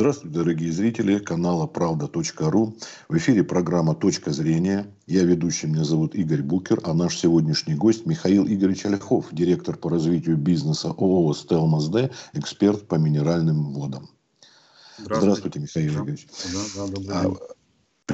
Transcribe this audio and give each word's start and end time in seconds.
Здравствуйте, 0.00 0.38
дорогие 0.38 0.72
зрители 0.72 1.18
канала 1.18 1.66
Правда.ру. 1.66 2.74
В 3.10 3.16
эфире 3.18 3.44
программа 3.44 3.94
«Точка 3.94 4.32
зрения». 4.32 4.86
Я 5.06 5.24
ведущий, 5.24 5.66
меня 5.66 5.84
зовут 5.84 6.14
Игорь 6.14 6.40
Букер, 6.40 6.80
а 6.84 6.94
наш 6.94 7.18
сегодняшний 7.18 7.74
гость 7.74 8.06
Михаил 8.06 8.46
Игоревич 8.46 8.86
Ольхов, 8.86 9.26
директор 9.30 9.76
по 9.76 9.90
развитию 9.90 10.38
бизнеса 10.38 10.88
ООО 10.88 11.34
«Стелмас-Д», 11.34 12.10
эксперт 12.32 12.88
по 12.88 12.94
минеральным 12.94 13.74
водам. 13.74 14.08
Здравствуйте, 14.96 15.20
Здравствуйте 15.20 15.60
Михаил 15.60 15.94
Игоревич. 16.02 16.28
Да, 16.50 16.60
да, 16.76 16.92
добрый 16.92 17.16
а, 17.16 17.24
день. 17.24 17.36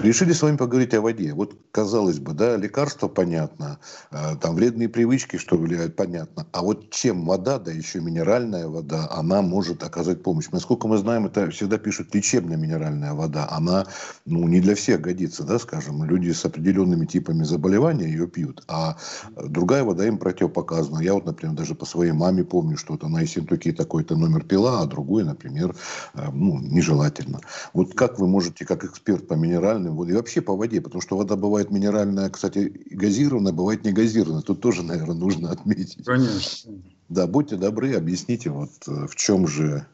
Решили 0.02 0.32
с 0.32 0.42
вами 0.42 0.56
поговорить 0.56 0.92
о 0.94 1.00
воде. 1.00 1.32
Вот, 1.32 1.56
казалось 1.70 2.18
бы, 2.18 2.32
да, 2.34 2.56
лекарства 2.56 3.08
понятно, 3.08 3.78
э, 4.10 4.36
там 4.40 4.54
вредные 4.54 4.88
привычки, 4.88 5.36
что 5.36 5.56
влияют, 5.56 5.96
понятно. 5.96 6.46
А 6.52 6.62
вот 6.62 6.90
чем 6.90 7.24
вода, 7.24 7.58
да 7.58 7.72
еще 7.72 8.00
минеральная 8.00 8.68
вода, 8.68 9.08
она 9.10 9.40
может 9.42 9.82
оказать 9.82 10.22
помощь? 10.22 10.48
Насколько 10.52 10.86
мы 10.86 10.98
знаем, 10.98 11.26
это 11.26 11.50
всегда 11.50 11.78
пишут 11.78 12.14
лечебная 12.14 12.56
минеральная 12.56 13.14
вода. 13.14 13.48
Она, 13.50 13.86
ну, 14.26 14.46
не 14.46 14.60
для 14.60 14.74
всех 14.74 15.00
годится, 15.00 15.44
да, 15.44 15.58
скажем. 15.58 16.04
Люди 16.04 16.30
с 16.30 16.44
определенными 16.44 17.06
типами 17.06 17.42
заболевания 17.42 18.06
ее 18.06 18.26
пьют, 18.26 18.64
а 18.68 18.98
другая 19.36 19.82
вода 19.82 20.06
им 20.06 20.18
противопоказана. 20.18 21.00
Я 21.00 21.14
вот, 21.14 21.24
например, 21.24 21.56
даже 21.56 21.74
по 21.74 21.86
своей 21.86 22.12
маме 22.12 22.44
помню, 22.44 22.76
что 22.76 22.92
вот 22.92 23.04
она 23.04 23.22
Ессентуки 23.22 23.72
такой-то 23.72 24.14
номер 24.16 24.44
пила, 24.44 24.82
а 24.82 24.86
другой, 24.86 25.24
например, 25.24 25.74
э, 26.14 26.30
ну, 26.32 26.58
нежелательно. 26.60 27.40
Вот 27.72 27.94
как 27.94 28.18
вы 28.18 28.28
можете, 28.28 28.64
как 28.64 28.84
эксперт 28.84 29.26
по 29.26 29.34
минеральной 29.34 29.85
минеральным 29.86 29.96
водам 29.96 30.12
и 30.12 30.16
вообще 30.16 30.40
по 30.40 30.56
воде, 30.56 30.80
потому 30.80 31.00
что 31.00 31.16
вода 31.16 31.36
бывает 31.36 31.70
минеральная, 31.70 32.30
кстати, 32.30 32.72
газированная, 32.90 33.52
бывает 33.52 33.84
не 33.84 33.92
газированная. 33.92 34.42
Тут 34.42 34.60
тоже, 34.60 34.82
наверное, 34.82 35.14
нужно 35.14 35.50
отметить. 35.50 36.04
Конечно. 36.04 36.72
Да, 37.08 37.26
будьте 37.26 37.56
добры, 37.56 37.94
объясните, 37.94 38.50
вот 38.50 38.70
э, 38.88 39.06
в 39.06 39.14
чем 39.14 39.46
же 39.46 39.86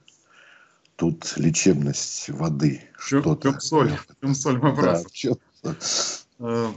тут 0.96 1.34
лечебность 1.36 2.30
воды? 2.30 2.80
В 2.98 3.06
чем, 3.06 3.22
в 3.22 3.40
чем 3.40 3.60
соль? 3.60 3.90
В 3.90 4.20
чем 4.20 4.34
соль 4.34 4.58
вопроса? 4.58 5.02
Да, 5.02 5.08
в 5.08 5.12
чем... 5.12 5.36
Э, 6.42 6.72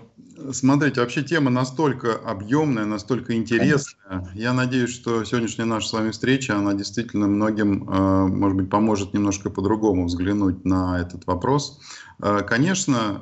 смотрите, 0.52 1.02
вообще 1.02 1.24
тема 1.24 1.50
настолько 1.50 2.14
объемная, 2.14 2.86
настолько 2.86 3.36
интересная. 3.36 3.96
Конечно. 4.08 4.32
Я 4.36 4.54
надеюсь, 4.54 4.92
что 4.92 5.24
сегодняшняя 5.24 5.66
наша 5.66 5.88
с 5.88 5.94
вами 5.94 6.12
встреча, 6.12 6.56
она 6.56 6.74
действительно 6.74 7.28
многим, 7.28 7.90
э, 7.90 8.28
может 8.28 8.58
быть, 8.58 8.70
поможет 8.70 9.14
немножко 9.14 9.50
по-другому 9.50 10.06
взглянуть 10.06 10.66
на 10.66 11.02
этот 11.02 11.26
вопрос. 11.26 11.82
Э, 12.22 12.42
конечно, 12.48 13.22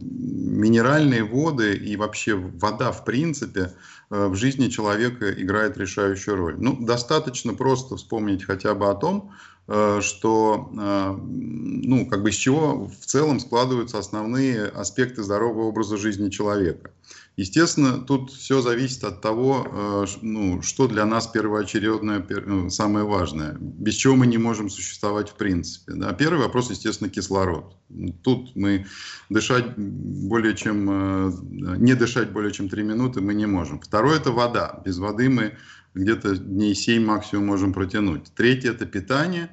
минеральные 0.00 1.24
воды 1.24 1.74
и 1.74 1.96
вообще 1.96 2.34
вода 2.36 2.92
в 2.92 3.04
принципе 3.04 3.72
в 4.10 4.34
жизни 4.36 4.68
человека 4.68 5.30
играет 5.32 5.76
решающую 5.76 6.36
роль. 6.36 6.54
Ну, 6.58 6.76
достаточно 6.78 7.52
просто 7.54 7.96
вспомнить 7.96 8.44
хотя 8.44 8.74
бы 8.74 8.88
о 8.88 8.94
том, 8.94 9.32
что, 9.66 10.70
э, 10.76 11.18
ну, 11.22 12.06
как 12.06 12.22
бы 12.22 12.30
из 12.30 12.34
чего 12.34 12.86
в 12.86 13.06
целом 13.06 13.40
складываются 13.40 13.98
основные 13.98 14.64
аспекты 14.64 15.22
здорового 15.22 15.64
образа 15.64 15.96
жизни 15.96 16.28
человека. 16.28 16.90
Естественно, 17.36 17.98
тут 17.98 18.30
все 18.30 18.60
зависит 18.60 19.04
от 19.04 19.22
того, 19.22 19.66
э, 19.66 20.06
ну, 20.20 20.60
что 20.60 20.86
для 20.86 21.06
нас 21.06 21.26
первоочередное, 21.26 22.24
самое 22.68 23.06
важное, 23.06 23.56
без 23.58 23.94
чего 23.94 24.16
мы 24.16 24.26
не 24.26 24.36
можем 24.36 24.68
существовать 24.68 25.30
в 25.30 25.34
принципе. 25.34 25.94
Да? 25.94 26.12
Первый 26.12 26.40
вопрос, 26.40 26.70
естественно, 26.70 27.08
кислород. 27.08 27.74
Тут 28.22 28.54
мы 28.54 28.86
дышать 29.30 29.76
более 29.78 30.54
чем, 30.54 31.78
не 31.82 31.94
дышать 31.94 32.32
более 32.32 32.52
чем 32.52 32.68
3 32.68 32.82
минуты 32.82 33.20
мы 33.20 33.34
не 33.34 33.46
можем. 33.46 33.80
Второе– 33.80 34.16
это 34.18 34.30
вода. 34.30 34.82
Без 34.84 34.98
воды 34.98 35.28
мы 35.30 35.54
где-то 35.94 36.36
дней 36.36 36.74
7 36.74 37.04
максимум 37.04 37.46
можем 37.46 37.72
протянуть. 37.72 38.32
Третье– 38.34 38.70
это 38.72 38.84
питание, 38.84 39.48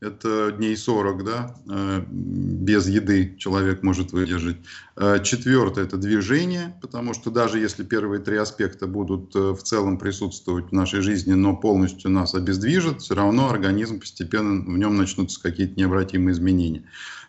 это 0.00 0.50
дней 0.50 0.76
40, 0.76 1.24
да, 1.24 1.54
э, 1.70 2.02
без 2.08 2.88
еды 2.88 3.36
человек 3.38 3.82
может 3.84 4.12
выдержать. 4.12 4.56
Э, 4.96 5.22
четвертое– 5.22 5.84
это 5.86 5.96
движение, 5.96 6.74
потому 6.80 7.14
что 7.14 7.30
даже 7.30 7.60
если 7.60 7.84
первые 7.84 8.20
три 8.20 8.36
аспекта 8.36 8.86
будут 8.88 9.36
э, 9.36 9.52
в 9.52 9.62
целом 9.62 9.98
присутствовать 9.98 10.70
в 10.70 10.72
нашей 10.72 11.02
жизни, 11.02 11.34
но 11.34 11.56
полностью 11.56 12.10
нас 12.10 12.34
обездвижат, 12.34 13.02
все 13.02 13.14
равно 13.14 13.48
организм 13.48 14.00
постепенно, 14.00 14.64
в 14.64 14.76
нем 14.76 14.96
начнутся 14.96 15.40
какие-то 15.40 15.78
необратимые 15.78 16.32
изменения. 16.32 16.82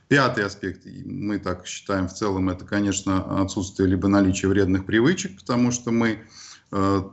Пятый 0.08 0.44
аспект, 0.44 0.82
мы 1.06 1.40
так 1.40 1.68
считаем 1.68 2.08
в 2.08 2.14
целом, 2.14 2.50
это, 2.50 2.66
конечно, 2.66 3.42
отсутствие 3.42 3.88
либо 3.88 4.08
наличие 4.08 4.50
вредных 4.50 4.86
привычек, 4.86 5.40
потому 5.40 5.72
что 5.72 5.92
мы 5.92 6.20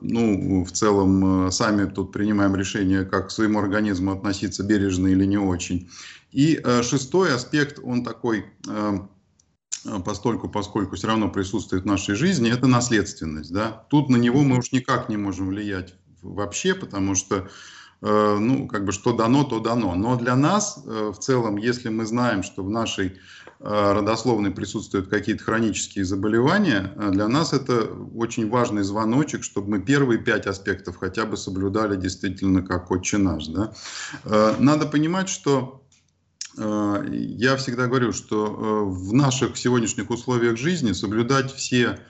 ну, 0.00 0.64
в 0.64 0.72
целом, 0.72 1.46
э, 1.46 1.50
сами 1.50 1.84
тут 1.84 2.12
принимаем 2.12 2.56
решение, 2.56 3.04
как 3.04 3.28
к 3.28 3.30
своему 3.30 3.58
организму 3.58 4.12
относиться, 4.12 4.62
бережно 4.62 5.08
или 5.08 5.26
не 5.26 5.36
очень. 5.36 5.90
И 6.32 6.58
э, 6.62 6.82
шестой 6.82 7.34
аспект, 7.34 7.78
он 7.82 8.02
такой, 8.02 8.46
постольку, 10.04 10.48
поскольку 10.48 10.96
все 10.96 11.08
равно 11.08 11.28
присутствует 11.28 11.82
в 11.82 11.86
нашей 11.86 12.14
жизни, 12.14 12.50
это 12.50 12.66
наследственность. 12.66 13.52
Да? 13.52 13.86
Тут 13.90 14.08
на 14.08 14.16
него 14.16 14.42
мы 14.42 14.58
уж 14.58 14.72
никак 14.72 15.08
не 15.08 15.16
можем 15.16 15.48
влиять 15.48 15.94
вообще, 16.22 16.74
потому 16.74 17.14
что 17.14 17.48
ну, 18.02 18.66
как 18.66 18.86
бы 18.86 18.92
что 18.92 19.12
дано, 19.12 19.44
то 19.44 19.60
дано. 19.60 19.94
Но 19.94 20.16
для 20.16 20.34
нас 20.34 20.82
в 20.86 21.18
целом, 21.18 21.58
если 21.58 21.90
мы 21.90 22.06
знаем, 22.06 22.42
что 22.42 22.64
в 22.64 22.70
нашей 22.70 23.12
Э, 23.12 23.49
родословной 23.62 24.50
присутствуют 24.50 25.08
какие-то 25.08 25.44
хронические 25.44 26.04
заболевания, 26.04 26.92
э, 26.96 27.10
для 27.10 27.28
нас 27.28 27.52
это 27.52 27.90
очень 28.14 28.48
важный 28.48 28.82
звоночек, 28.82 29.44
чтобы 29.44 29.70
мы 29.70 29.80
первые 29.80 30.18
пять 30.18 30.46
аспектов 30.46 30.96
хотя 30.96 31.26
бы 31.26 31.36
соблюдали 31.36 31.96
действительно 31.96 32.62
как 32.62 32.90
отче 32.90 33.18
наш. 33.18 33.46
Да? 33.48 33.72
Э, 34.24 34.54
надо 34.58 34.86
понимать, 34.86 35.28
что 35.28 35.76
я 36.56 37.56
всегда 37.56 37.86
говорю, 37.86 38.12
что 38.12 38.84
в 38.84 39.12
наших 39.12 39.56
сегодняшних 39.56 40.10
условиях 40.10 40.58
жизни 40.58 40.90
соблюдать 40.90 41.54
все 41.54 42.00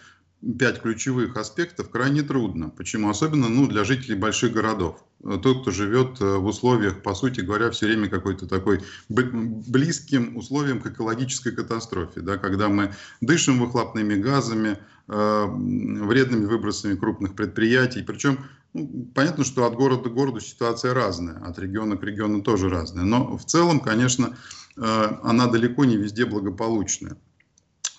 пять 0.58 0.80
ключевых 0.80 1.36
аспектов 1.36 1.90
крайне 1.90 2.22
трудно. 2.22 2.70
Почему? 2.70 3.10
Особенно 3.10 3.48
ну, 3.48 3.66
для 3.66 3.84
жителей 3.84 4.16
больших 4.16 4.52
городов. 4.52 5.04
Тот, 5.22 5.62
кто 5.62 5.70
живет 5.70 6.20
э, 6.20 6.36
в 6.36 6.46
условиях, 6.46 7.02
по 7.02 7.14
сути 7.14 7.42
говоря, 7.42 7.70
все 7.70 7.86
время 7.86 8.08
какой-то 8.08 8.46
такой 8.46 8.80
близким 9.08 10.36
условиям 10.36 10.80
к 10.80 10.86
экологической 10.86 11.52
катастрофе, 11.52 12.22
да, 12.22 12.38
когда 12.38 12.68
мы 12.68 12.94
дышим 13.20 13.60
выхлопными 13.60 14.14
газами, 14.14 14.78
э, 15.08 15.46
вредными 15.46 16.46
выбросами 16.46 16.94
крупных 16.96 17.34
предприятий. 17.34 18.02
Причем 18.02 18.38
ну, 18.72 19.10
понятно, 19.14 19.44
что 19.44 19.66
от 19.66 19.74
города 19.74 20.08
к 20.08 20.14
городу 20.14 20.40
ситуация 20.40 20.94
разная, 20.94 21.36
от 21.36 21.58
региона 21.58 21.98
к 21.98 22.02
региону 22.02 22.40
тоже 22.40 22.70
разная. 22.70 23.04
Но 23.04 23.36
в 23.36 23.44
целом, 23.44 23.80
конечно, 23.80 24.36
э, 24.78 25.08
она 25.22 25.48
далеко 25.48 25.84
не 25.84 25.98
везде 25.98 26.24
благополучная. 26.24 27.18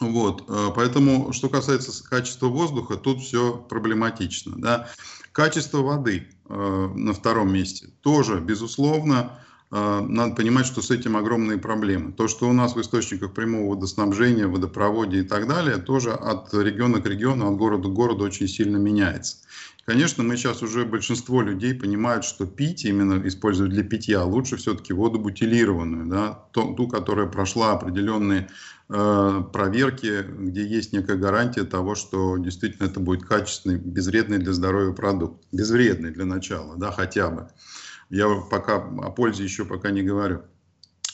Вот, 0.02 0.46
э, 0.48 0.70
поэтому, 0.76 1.32
что 1.32 1.48
касается 1.48 2.04
качества 2.04 2.48
воздуха, 2.48 2.96
тут 2.98 3.22
все 3.22 3.56
проблематично. 3.56 4.54
Да. 4.58 4.90
Качество 5.32 5.78
воды 5.78 6.28
э, 6.50 6.90
на 6.96 7.14
втором 7.14 7.54
месте 7.54 7.90
тоже, 8.02 8.40
безусловно, 8.40 9.40
э, 9.72 10.02
надо 10.02 10.34
понимать, 10.36 10.66
что 10.66 10.82
с 10.82 10.90
этим 10.90 11.16
огромные 11.16 11.60
проблемы. 11.60 12.12
То, 12.14 12.28
что 12.28 12.50
у 12.50 12.54
нас 12.54 12.76
в 12.76 12.82
источниках 12.82 13.34
прямого 13.34 13.76
водоснабжения, 13.76 14.48
водопроводе 14.48 15.20
и 15.20 15.24
так 15.24 15.48
далее, 15.48 15.78
тоже 15.78 16.14
от 16.14 16.52
региона 16.52 17.00
к 17.00 17.06
региону, 17.06 17.52
от 17.52 17.58
города 17.58 17.88
к 17.88 17.94
городу 17.94 18.24
очень 18.24 18.48
сильно 18.48 18.78
меняется. 18.78 19.38
Конечно, 19.86 20.24
мы 20.24 20.38
сейчас 20.38 20.62
уже 20.62 20.86
большинство 20.86 21.42
людей 21.42 21.74
понимают, 21.74 22.24
что 22.24 22.46
пить, 22.46 22.86
именно 22.86 23.28
использовать 23.28 23.74
для 23.74 23.84
питья, 23.84 24.24
лучше 24.24 24.58
все-таки 24.58 24.94
воду 24.94 25.20
бутилированную, 25.20 26.06
да, 26.06 26.46
ту, 26.54 26.88
которая 26.88 27.28
прошла 27.28 27.74
определенные 27.74 28.48
проверки, 28.92 30.24
где 30.24 30.68
есть 30.68 30.92
некая 30.92 31.16
гарантия 31.16 31.64
того, 31.64 31.96
что 31.96 32.38
действительно 32.38 32.88
это 32.88 33.00
будет 33.00 33.24
качественный, 33.24 33.78
безвредный 33.78 34.38
для 34.38 34.52
здоровья 34.52 34.92
продукт. 34.92 35.46
Безвредный 35.54 36.12
для 36.12 36.26
начала, 36.26 36.76
да, 36.76 36.92
хотя 36.92 37.30
бы. 37.30 37.48
Я 38.10 38.28
пока 38.50 38.76
о 38.76 39.12
пользе 39.12 39.46
еще 39.46 39.64
пока 39.64 39.92
не 39.92 40.04
говорю. 40.04 40.42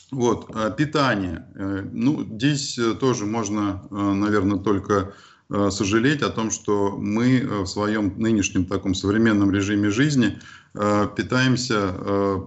Вот, 0.09 0.49
э, 0.55 0.73
питание. 0.75 1.47
Э, 1.53 1.87
ну, 1.91 2.23
здесь 2.23 2.79
э, 2.79 2.95
тоже 2.95 3.25
можно, 3.25 3.87
наверное, 3.91 4.57
только 4.57 5.13
Э, 5.49 5.69
сожалеть 5.71 6.23
о 6.23 6.29
том, 6.29 6.51
что 6.51 6.97
мы 6.97 7.39
э, 7.39 7.59
в 7.61 7.67
своем 7.67 8.13
нынешнем 8.17 8.65
таком 8.65 8.93
современном 8.93 9.49
режиме 9.49 9.89
жизни 9.91 10.27
э, 10.27 10.39
питаемся 10.73 11.91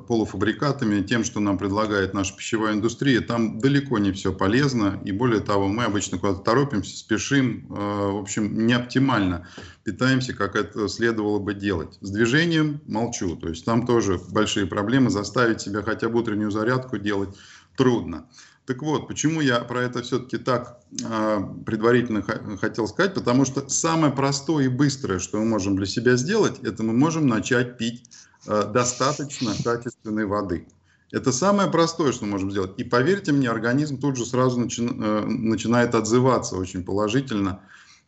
полуфабрикатами, 0.06 1.02
тем, 1.02 1.24
что 1.24 1.40
нам 1.40 1.58
предлагает 1.58 2.14
наша 2.14 2.36
пищевая 2.36 2.74
индустрия. 2.74 3.20
Там 3.20 3.58
далеко 3.58 3.98
не 3.98 4.12
все 4.12 4.32
полезно. 4.32 5.00
И 5.04 5.12
более 5.12 5.40
того, 5.40 5.68
мы 5.68 5.84
обычно 5.84 6.18
куда-то 6.18 6.40
торопимся, 6.40 6.96
спешим. 6.96 7.66
В 7.68 8.20
общем, 8.20 8.66
не 8.66 8.74
оптимально 8.74 9.48
питаемся, 9.82 10.34
как 10.34 10.56
это 10.56 10.88
следовало 10.88 11.38
бы 11.38 11.54
делать. 11.54 11.98
С 12.00 12.10
движением 12.10 12.80
молчу. 12.86 13.36
То 13.36 13.48
есть 13.48 13.64
там 13.64 13.86
тоже 13.86 14.20
большие 14.30 14.66
проблемы. 14.66 15.10
Заставить 15.10 15.60
себя 15.60 15.82
хотя 15.82 16.08
бы 16.08 16.20
утреннюю 16.20 16.50
зарядку 16.50 16.98
делать 16.98 17.36
трудно. 17.76 18.26
Так 18.70 18.82
вот, 18.82 19.08
почему 19.08 19.40
я 19.40 19.58
про 19.58 19.82
это 19.82 20.00
все-таки 20.00 20.38
так 20.38 20.78
э, 21.02 21.40
предварительно 21.66 22.22
хотел 22.56 22.86
сказать, 22.86 23.14
потому 23.14 23.44
что 23.44 23.68
самое 23.68 24.12
простое 24.12 24.66
и 24.66 24.68
быстрое, 24.68 25.18
что 25.18 25.38
мы 25.38 25.44
можем 25.44 25.74
для 25.74 25.86
себя 25.86 26.14
сделать, 26.14 26.60
это 26.62 26.84
мы 26.84 26.92
можем 26.92 27.26
начать 27.26 27.78
пить 27.78 28.04
э, 28.46 28.70
достаточно 28.72 29.54
качественной 29.64 30.24
воды. 30.24 30.68
Это 31.10 31.32
самое 31.32 31.68
простое, 31.68 32.12
что 32.12 32.26
мы 32.26 32.30
можем 32.30 32.52
сделать. 32.52 32.74
И 32.76 32.84
поверьте 32.84 33.32
мне, 33.32 33.50
организм 33.50 33.98
тут 33.98 34.16
же 34.16 34.24
сразу 34.24 34.60
начи 34.60 34.86
э, 34.86 35.24
начинает 35.26 35.96
отзываться 35.96 36.54
очень 36.54 36.84
положительно 36.84 37.62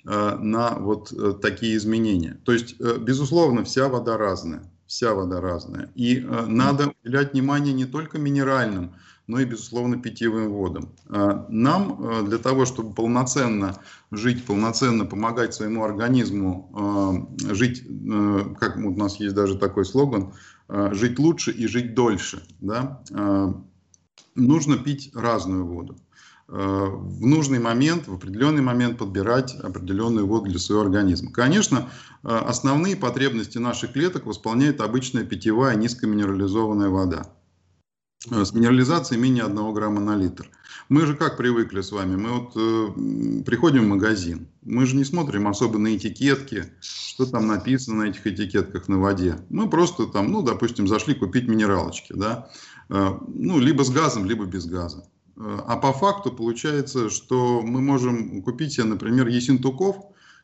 э, 0.07 0.37
на 0.37 0.77
вот 0.79 1.13
э, 1.13 1.35
такие 1.43 1.77
изменения. 1.77 2.39
То 2.45 2.53
есть, 2.53 2.79
безусловно, 2.79 3.65
вся 3.65 3.89
вода 3.89 4.17
разная. 4.17 4.63
Вся 4.93 5.15
вода 5.15 5.41
разная. 5.41 5.91
И 5.95 6.21
надо 6.21 6.93
уделять 7.03 7.33
внимание 7.33 7.73
не 7.73 7.87
только 7.87 8.19
минеральным, 8.19 8.93
но 9.27 9.41
и, 9.41 9.47
безусловно, 9.47 9.99
питьевым 9.99 10.51
водам. 10.51 10.93
Нам 11.49 12.27
для 12.29 12.37
того, 12.37 12.67
чтобы 12.67 12.93
полноценно 12.93 13.79
жить, 14.11 14.45
полноценно 14.45 15.07
помогать 15.07 15.55
своему 15.55 15.83
организму 15.83 17.35
жить, 17.39 17.85
как 18.61 18.77
у 18.77 18.91
нас 18.91 19.17
есть 19.17 19.35
даже 19.35 19.57
такой 19.57 19.87
слоган, 19.87 20.35
Э, 20.75 20.89
жить 20.93 21.19
лучше 21.19 21.51
и 21.51 21.67
жить 21.67 21.95
дольше, 21.95 22.43
да, 22.61 23.03
э, 23.11 23.53
нужно 24.35 24.79
пить 24.79 25.11
разную 25.15 25.67
воду. 25.67 25.99
Э, 26.53 26.87
в 26.87 27.27
нужный 27.27 27.59
момент, 27.59 28.07
в 28.07 28.15
определенный 28.15 28.63
момент 28.63 28.99
подбирать 28.99 29.57
определенную 29.57 30.27
воду 30.27 30.51
для 30.51 30.59
своего 30.59 30.85
организма. 30.85 31.33
Конечно, 31.33 31.91
основные 32.23 32.95
потребности 32.95 33.59
наших 33.59 33.95
клеток 33.95 34.27
восполняет 34.27 34.81
обычная 34.81 35.25
питьевая 35.25 35.75
низкоминерализованная 35.75 36.91
вода 36.91 37.27
с 38.31 38.53
минерализацией 38.53 39.21
менее 39.21 39.45
1 39.45 39.75
грамма 39.75 40.01
на 40.01 40.17
литр. 40.17 40.49
Мы 40.89 41.07
же 41.07 41.15
как 41.15 41.37
привыкли 41.37 41.81
с 41.81 41.91
вами, 41.91 42.17
мы 42.17 42.41
вот 42.41 42.53
э, 42.57 43.43
приходим 43.45 43.85
в 43.85 43.89
магазин, 43.89 44.49
мы 44.63 44.87
же 44.87 44.97
не 44.97 45.05
смотрим 45.05 45.49
особо 45.49 45.79
на 45.79 45.97
этикетки, 45.97 46.73
что 46.81 47.27
там 47.27 47.47
написано 47.47 48.05
на 48.05 48.11
этих 48.11 48.27
этикетках 48.27 48.89
на 48.89 48.99
воде. 48.99 49.39
Мы 49.49 49.69
просто 49.69 50.07
там, 50.07 50.31
ну, 50.31 50.43
допустим, 50.43 50.87
зашли 50.87 51.15
купить 51.15 51.49
минералочки, 51.49 52.13
да, 52.13 52.51
э, 52.89 53.09
ну, 53.29 53.59
либо 53.59 53.85
с 53.85 53.91
газом, 53.91 54.27
либо 54.27 54.45
без 54.45 54.67
газа. 54.67 55.05
А 55.37 55.77
по 55.77 55.93
факту 55.93 56.31
получается, 56.31 57.11
что 57.11 57.63
мы 57.63 57.81
можем 57.81 58.43
купить 58.43 58.75
себе, 58.75 58.85
например, 58.85 59.29
есентуков, 59.29 59.97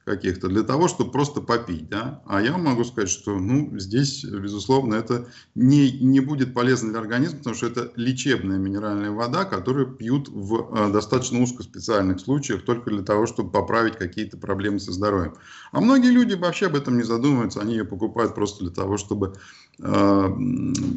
каких-то 0.09 0.49
для 0.49 0.63
того, 0.63 0.89
чтобы 0.89 1.11
просто 1.11 1.41
попить. 1.41 1.89
Да? 1.89 2.23
А 2.27 2.41
я 2.41 2.57
могу 2.57 2.85
сказать, 2.85 3.11
что 3.11 3.39
ну, 3.39 3.79
здесь, 3.79 4.25
безусловно, 4.25 4.95
это 4.95 5.29
не, 5.55 5.93
не 5.93 6.21
будет 6.21 6.55
полезно 6.55 6.91
для 6.91 7.01
организма, 7.01 7.39
потому 7.39 7.57
что 7.57 7.67
это 7.67 7.93
лечебная 7.97 8.59
минеральная 8.59 9.11
вода, 9.11 9.45
которую 9.45 9.87
пьют 9.95 10.29
в 10.29 10.75
э, 10.75 10.93
достаточно 10.93 11.43
узкоспециальных 11.43 12.21
случаях 12.21 12.65
только 12.65 12.91
для 12.91 13.03
того, 13.03 13.27
чтобы 13.27 13.51
поправить 13.51 13.97
какие-то 13.97 14.39
проблемы 14.39 14.81
со 14.81 14.93
здоровьем. 14.93 15.35
А 15.73 15.81
многие 15.81 16.11
люди 16.11 16.35
вообще 16.35 16.67
об 16.67 16.77
этом 16.77 16.97
не 16.97 17.05
задумываются, 17.05 17.61
они 17.61 17.75
ее 17.75 17.85
покупают 17.85 18.35
просто 18.35 18.65
для 18.65 18.73
того, 18.73 18.97
чтобы 18.97 19.35
э, 19.79 20.37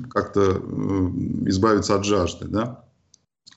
как-то 0.09 0.41
э, 0.41 0.59
избавиться 1.47 1.95
от 1.95 2.05
жажды. 2.05 2.47
Да? 2.47 2.85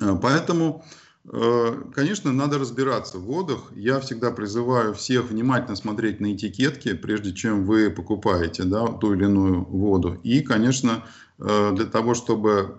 Э, 0.05 0.19
поэтому 0.21 0.85
Э, 1.33 1.83
конечно, 1.95 2.33
надо 2.33 2.59
разбираться 2.59 3.19
в 3.19 3.23
водах. 3.23 3.73
Я 3.75 4.01
всегда 4.01 4.31
призываю 4.31 4.95
всех 4.95 5.31
внимательно 5.31 5.77
смотреть 5.77 6.21
на 6.21 6.35
этикетки, 6.35 6.93
прежде 6.93 7.33
чем 7.33 7.65
вы 7.65 7.91
покупаете 7.91 8.65
да, 8.65 8.87
ту 8.87 9.15
или 9.15 9.25
иную 9.25 9.65
воду. 9.65 10.21
И, 10.23 10.43
конечно, 10.43 11.05
э, 11.39 11.73
для 11.75 11.87
того, 11.87 12.15
чтобы 12.15 12.79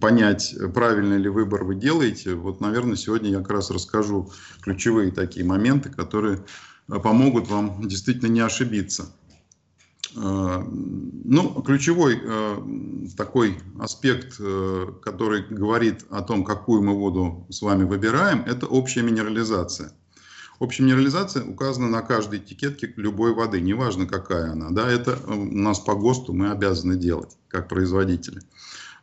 понять, 0.00 0.54
правильный 0.74 1.18
ли 1.18 1.30
выбор 1.30 1.64
вы 1.64 1.74
делаете, 1.74 2.34
вот, 2.34 2.60
наверное, 2.60 2.96
сегодня 2.96 3.30
я 3.30 3.38
как 3.38 3.50
раз 3.50 3.70
расскажу 3.70 4.30
ключевые 4.60 5.10
такие 5.10 5.46
моменты, 5.46 5.88
которые 5.88 6.44
помогут 6.86 7.48
вам 7.48 7.80
действительно 7.88 8.28
не 8.28 8.40
ошибиться. 8.40 9.10
Э, 11.30 11.32
ну, 11.32 11.62
ключевой 11.62 12.20
э, 12.22 12.56
такой 13.16 13.58
аспект, 13.78 14.36
э, 14.40 14.86
который 15.02 15.42
говорит 15.48 16.04
о 16.10 16.22
том, 16.22 16.44
какую 16.44 16.82
мы 16.82 16.94
воду 16.94 17.46
с 17.50 17.62
вами 17.62 17.84
выбираем, 17.84 18.42
это 18.46 18.66
общая 18.66 19.02
минерализация. 19.02 19.92
Общая 20.58 20.82
минерализация 20.82 21.44
указана 21.44 21.88
на 21.88 22.02
каждой 22.02 22.40
этикетке 22.40 22.92
любой 22.96 23.32
воды, 23.32 23.60
неважно 23.60 24.06
какая 24.06 24.52
она. 24.52 24.70
Да, 24.70 24.90
это 24.90 25.18
у 25.26 25.36
нас 25.36 25.78
по 25.80 25.94
ГОСТу 25.94 26.34
мы 26.34 26.50
обязаны 26.50 26.96
делать, 26.96 27.38
как 27.48 27.68
производители. 27.68 28.42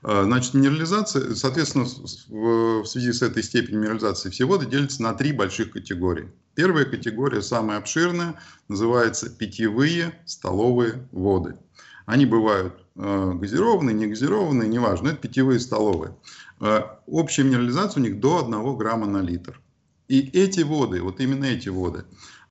Значит, 0.03 0.53
минерализация, 0.53 1.33
соответственно, 1.33 1.85
в 1.85 2.85
связи 2.85 3.11
с 3.11 3.23
этой 3.23 3.41
степенью 3.41 3.81
минерализации 3.81 4.29
все 4.29 4.45
воды 4.45 4.67
делятся 4.67 5.01
на 5.01 5.13
три 5.13 5.31
больших 5.31 5.71
категории. 5.71 6.31
Первая 6.53 6.85
категория, 6.85 7.41
самая 7.41 7.79
обширная, 7.79 8.35
называется 8.67 9.27
питьевые 9.27 10.13
столовые 10.25 11.07
воды. 11.11 11.55
Они 12.07 12.25
бывают 12.25 12.73
э, 12.95 13.31
газированные, 13.33 13.93
не 13.93 14.07
газированные, 14.07 14.69
неважно, 14.69 15.09
это 15.09 15.17
питьевые 15.17 15.59
столовые. 15.59 16.15
Э, 16.61 16.83
общая 17.05 17.43
минерализация 17.43 18.01
у 18.01 18.03
них 18.05 18.21
до 18.21 18.45
1 18.45 18.77
грамма 18.77 19.07
на 19.07 19.21
литр. 19.21 19.61
И 20.07 20.21
эти 20.21 20.61
воды, 20.61 21.01
вот 21.01 21.19
именно 21.19 21.43
эти 21.43 21.67
воды, 21.67 22.05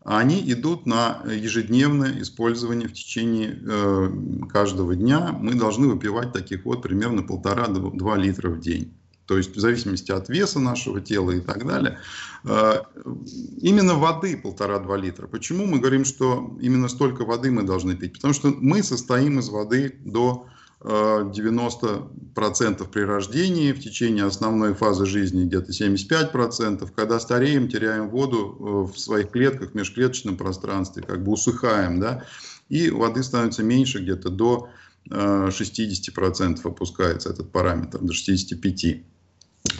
они 0.04 0.42
идут 0.52 0.84
на 0.84 1.22
ежедневное 1.24 2.20
использование 2.20 2.86
в 2.86 2.92
течение 2.92 3.58
э, 3.66 4.10
каждого 4.52 4.94
дня. 4.94 5.32
Мы 5.32 5.54
должны 5.54 5.88
выпивать 5.88 6.34
таких 6.34 6.66
вот 6.66 6.82
примерно 6.82 7.22
полтора-два 7.22 8.18
литра 8.18 8.50
в 8.50 8.60
день 8.60 8.92
то 9.26 9.36
есть 9.36 9.56
в 9.56 9.60
зависимости 9.60 10.12
от 10.12 10.28
веса 10.28 10.60
нашего 10.60 11.00
тела 11.00 11.32
и 11.32 11.40
так 11.40 11.66
далее. 11.66 11.98
Э, 12.44 12.82
именно 13.60 13.94
воды 13.94 14.36
полтора-два 14.36 14.96
литра. 14.96 15.26
Почему 15.26 15.66
мы 15.66 15.80
говорим, 15.80 16.04
что 16.04 16.56
именно 16.60 16.88
столько 16.88 17.24
воды 17.24 17.50
мы 17.50 17.64
должны 17.64 17.96
пить? 17.96 18.14
Потому 18.14 18.34
что 18.34 18.48
мы 18.48 18.82
состоим 18.82 19.40
из 19.40 19.48
воды 19.48 19.98
до 20.04 20.46
90% 20.80 22.82
э, 22.82 22.84
при 22.92 23.00
рождении, 23.00 23.72
в 23.72 23.80
течение 23.80 24.24
основной 24.24 24.74
фазы 24.74 25.06
жизни 25.06 25.44
где-то 25.44 25.72
75%. 25.72 26.88
Когда 26.94 27.18
стареем, 27.18 27.68
теряем 27.68 28.10
воду 28.10 28.56
э, 28.58 28.62
в 28.92 28.98
своих 28.98 29.30
клетках, 29.30 29.72
в 29.72 29.74
межклеточном 29.74 30.36
пространстве, 30.36 31.02
как 31.02 31.24
бы 31.24 31.32
усыхаем, 31.32 31.98
да, 31.98 32.24
и 32.68 32.90
воды 32.90 33.24
становится 33.24 33.64
меньше 33.64 33.98
где-то 33.98 34.30
до 34.30 34.68
60% 35.08 36.60
опускается 36.64 37.30
этот 37.30 37.52
параметр, 37.52 38.00
до 38.00 38.12
65%. 38.12 39.04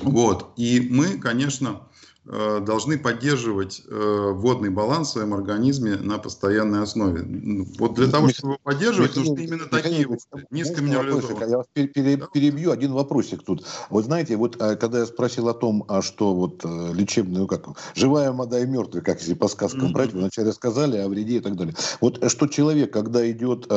Вот. 0.03 0.53
И 0.56 0.88
мы, 0.91 1.19
конечно, 1.19 1.88
должны 2.26 2.99
поддерживать 2.99 3.82
э, 3.88 4.31
водный 4.34 4.70
баланс 4.70 5.08
в 5.08 5.12
своем 5.12 5.34
организме 5.34 5.96
на 5.96 6.19
постоянной 6.19 6.82
основе. 6.82 7.25
Вот 7.78 7.94
для 7.94 8.08
того, 8.08 8.28
чтобы 8.28 8.55
его 8.55 8.58
поддерживать, 8.62 9.17
Михаил, 9.17 9.31
нужны 9.31 9.44
именно 9.44 9.67
такие 9.67 10.08
низкоминерализованные. 10.50 11.50
Я 11.50 11.56
вас 11.58 11.67
перебью 11.75 12.70
один 12.70 12.93
вопросик 12.93 13.43
тут. 13.43 13.64
Вот 13.90 14.05
знаете, 14.05 14.37
вот 14.37 14.61
э, 14.61 14.76
когда 14.76 15.00
я 15.00 15.06
спросил 15.06 15.49
о 15.49 15.55
том, 15.55 15.84
а 15.88 16.02
что 16.02 16.34
вот 16.34 16.64
лечебную, 16.64 17.42
ну 17.42 17.47
как, 17.47 17.66
живая 17.95 18.33
вода 18.33 18.61
и 18.61 18.66
мертвая, 18.66 19.02
как 19.02 19.21
если 19.21 19.35
по 19.35 19.49
сказкам 19.49 19.88
mm-hmm. 19.88 19.92
брать, 19.92 20.12
вы 20.12 20.21
вначале 20.21 20.52
сказали 20.52 20.97
о 20.99 21.09
вреде 21.09 21.37
и 21.37 21.40
так 21.40 21.56
далее. 21.56 21.75
Вот 22.00 22.23
что 22.30 22.47
человек, 22.47 22.92
когда 22.92 23.28
идет 23.30 23.66
э, 23.68 23.75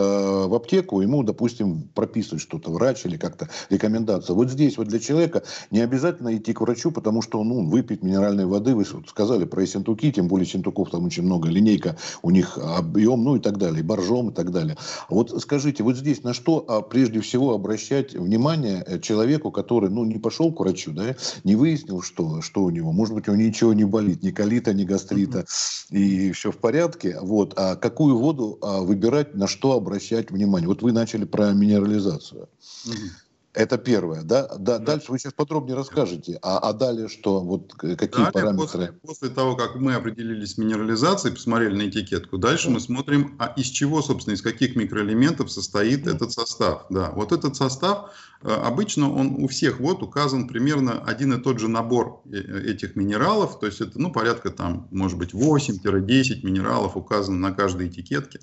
в 0.47 0.53
аптеку, 0.53 1.01
ему, 1.01 1.23
допустим, 1.23 1.89
прописывает 1.93 2.41
что-то 2.41 2.71
врач 2.71 3.05
или 3.05 3.17
как-то 3.17 3.49
рекомендация. 3.69 4.33
Вот 4.33 4.49
здесь 4.49 4.77
вот 4.77 4.87
для 4.87 4.99
человека 4.99 5.43
не 5.71 5.79
обязательно 5.79 6.35
идти 6.35 6.53
к 6.53 6.61
врачу, 6.61 6.91
потому 6.91 7.21
что 7.21 7.39
он 7.39 7.49
ну, 7.49 7.69
выпить 7.69 8.03
минеральную 8.03 8.38
минеральной 8.39 8.45
воды, 8.45 8.75
вы 8.75 8.85
сказали 9.07 9.45
про 9.45 9.65
сентуки, 9.65 10.11
тем 10.11 10.27
более 10.27 10.45
сентуков 10.45 10.89
там 10.89 11.05
очень 11.05 11.23
много, 11.23 11.49
линейка 11.49 11.97
у 12.21 12.31
них 12.31 12.57
объем, 12.57 13.23
ну 13.23 13.35
и 13.35 13.39
так 13.39 13.57
далее, 13.57 13.83
боржом 13.83 14.29
и 14.29 14.33
так 14.33 14.51
далее. 14.51 14.77
Вот 15.09 15.41
скажите, 15.41 15.83
вот 15.83 15.97
здесь 15.97 16.23
на 16.23 16.33
что 16.33 16.63
а, 16.67 16.81
прежде 16.81 17.19
всего 17.19 17.53
обращать 17.53 18.13
внимание 18.13 18.83
э, 18.85 18.99
человеку, 18.99 19.51
который, 19.51 19.89
ну, 19.89 20.05
не 20.05 20.19
пошел 20.19 20.51
к 20.53 20.59
врачу, 20.59 20.91
да, 20.91 21.15
не 21.43 21.55
выяснил, 21.55 22.01
что, 22.01 22.41
что 22.41 22.63
у 22.63 22.69
него, 22.69 22.91
может 22.91 23.15
быть, 23.15 23.27
у 23.27 23.33
него 23.33 23.49
ничего 23.49 23.73
не 23.73 23.85
болит, 23.85 24.23
ни 24.23 24.31
колита, 24.31 24.73
ни 24.73 24.83
гастрита, 24.83 25.39
mm-hmm. 25.39 25.97
и 25.97 26.31
все 26.31 26.51
в 26.51 26.57
порядке, 26.57 27.17
вот, 27.21 27.53
а 27.57 27.75
какую 27.75 28.17
воду 28.17 28.57
а, 28.61 28.81
выбирать, 28.81 29.35
на 29.35 29.47
что 29.47 29.73
обращать 29.73 30.31
внимание? 30.31 30.67
Вот 30.67 30.81
вы 30.81 30.91
начали 30.91 31.25
про 31.25 31.51
минерализацию. 31.51 32.49
Mm-hmm. 32.85 33.28
Это 33.53 33.79
первое, 33.79 34.21
да? 34.21 34.47
да? 34.47 34.77
Да. 34.77 34.79
Дальше 34.79 35.11
вы 35.11 35.17
сейчас 35.17 35.33
подробнее 35.33 35.75
расскажете. 35.75 36.37
А, 36.43 36.59
а 36.59 36.71
далее 36.71 37.07
что? 37.07 37.41
Вот 37.41 37.73
какие 37.73 38.09
далее, 38.09 38.31
параметры? 38.31 38.57
После, 38.57 38.91
после 38.91 39.29
того, 39.29 39.55
как 39.55 39.75
мы 39.75 39.95
определились 39.95 40.53
с 40.53 40.57
минерализацией, 40.59 41.33
посмотрели 41.33 41.75
на 41.75 41.89
этикетку, 41.89 42.37
дальше 42.37 42.67
да. 42.67 42.75
мы 42.75 42.79
смотрим, 42.79 43.35
а 43.39 43.47
из 43.47 43.65
чего, 43.65 44.03
собственно, 44.03 44.35
из 44.35 44.43
каких 44.43 44.75
микроэлементов 44.75 45.51
состоит 45.51 46.03
да. 46.03 46.11
этот 46.11 46.31
состав. 46.31 46.85
Да, 46.91 47.11
вот 47.11 47.31
этот 47.31 47.55
состав, 47.55 48.11
э, 48.43 48.49
обычно 48.49 49.11
он 49.11 49.43
у 49.43 49.47
всех 49.47 49.79
вот 49.79 50.03
указан 50.03 50.47
примерно 50.47 51.01
один 51.01 51.33
и 51.33 51.41
тот 51.41 51.59
же 51.59 51.67
набор 51.67 52.21
э, 52.31 52.37
этих 52.67 52.95
минералов, 52.95 53.59
то 53.59 53.65
есть 53.65 53.81
это, 53.81 53.99
ну, 53.99 54.11
порядка 54.11 54.51
там, 54.51 54.87
может 54.91 55.17
быть, 55.17 55.33
8-10 55.33 56.45
минералов 56.45 56.95
указано 56.95 57.39
на 57.39 57.51
каждой 57.51 57.87
этикетке. 57.87 58.41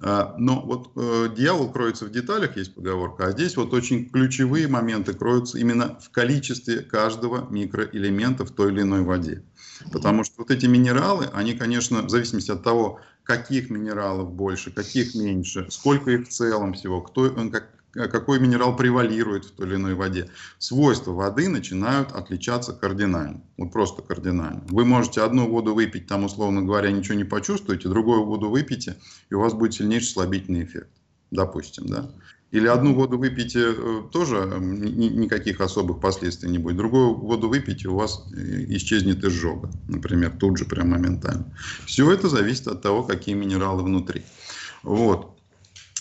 А, 0.00 0.36
но 0.38 0.60
вот 0.60 0.92
э, 0.94 1.28
дьявол 1.34 1.72
кроется 1.72 2.04
в 2.04 2.12
деталях, 2.12 2.56
есть 2.56 2.74
поговорка, 2.74 3.26
а 3.26 3.32
здесь 3.32 3.56
вот 3.56 3.74
очень 3.74 4.08
ключевые 4.08 4.68
моменты 4.68 5.12
кроются 5.12 5.58
именно 5.58 5.98
в 6.00 6.10
количестве 6.10 6.82
каждого 6.82 7.48
микроэлемента 7.50 8.44
в 8.44 8.50
той 8.50 8.70
или 8.70 8.82
иной 8.82 9.02
воде. 9.02 9.42
Потому 9.90 10.22
что 10.22 10.34
вот 10.38 10.52
эти 10.52 10.66
минералы, 10.66 11.26
они, 11.32 11.54
конечно, 11.54 12.02
в 12.02 12.10
зависимости 12.10 12.50
от 12.52 12.62
того, 12.62 13.00
каких 13.24 13.70
минералов 13.70 14.32
больше, 14.32 14.70
каких 14.70 15.16
меньше, 15.16 15.66
сколько 15.68 16.12
их 16.12 16.28
в 16.28 16.30
целом 16.30 16.74
всего, 16.74 17.00
кто, 17.00 17.26
э, 17.26 17.50
как, 17.50 17.68
какой 18.06 18.38
минерал 18.38 18.76
превалирует 18.76 19.46
в 19.46 19.50
той 19.52 19.66
или 19.66 19.74
иной 19.74 19.94
воде. 19.94 20.30
Свойства 20.58 21.12
воды 21.12 21.48
начинают 21.48 22.12
отличаться 22.12 22.72
кардинально. 22.72 23.42
Вот 23.56 23.72
просто 23.72 24.02
кардинально. 24.02 24.62
Вы 24.68 24.84
можете 24.84 25.22
одну 25.22 25.48
воду 25.48 25.74
выпить, 25.74 26.06
там, 26.06 26.24
условно 26.24 26.62
говоря, 26.62 26.92
ничего 26.92 27.14
не 27.16 27.24
почувствуете, 27.24 27.88
другую 27.88 28.24
воду 28.24 28.48
выпьете, 28.48 28.96
и 29.30 29.34
у 29.34 29.40
вас 29.40 29.54
будет 29.54 29.74
сильнейший 29.74 30.10
слабительный 30.10 30.64
эффект. 30.64 30.90
Допустим, 31.30 31.86
да. 31.86 32.10
Или 32.50 32.66
одну 32.66 32.94
воду 32.94 33.18
выпьете, 33.18 33.74
э, 33.76 34.02
тоже 34.10 34.58
никаких 34.58 35.60
особых 35.60 36.00
последствий 36.00 36.48
не 36.48 36.56
будет. 36.58 36.78
Другую 36.78 37.14
воду 37.14 37.48
выпьете, 37.48 37.88
у 37.88 37.96
вас 37.96 38.24
э, 38.32 38.64
исчезнет 38.68 39.22
изжога, 39.22 39.70
например, 39.86 40.32
тут 40.38 40.56
же 40.56 40.64
прям 40.64 40.90
моментально. 40.90 41.44
Все 41.84 42.10
это 42.10 42.28
зависит 42.28 42.66
от 42.68 42.80
того, 42.80 43.02
какие 43.02 43.34
минералы 43.34 43.82
внутри. 43.82 44.24
Вот. 44.82 45.37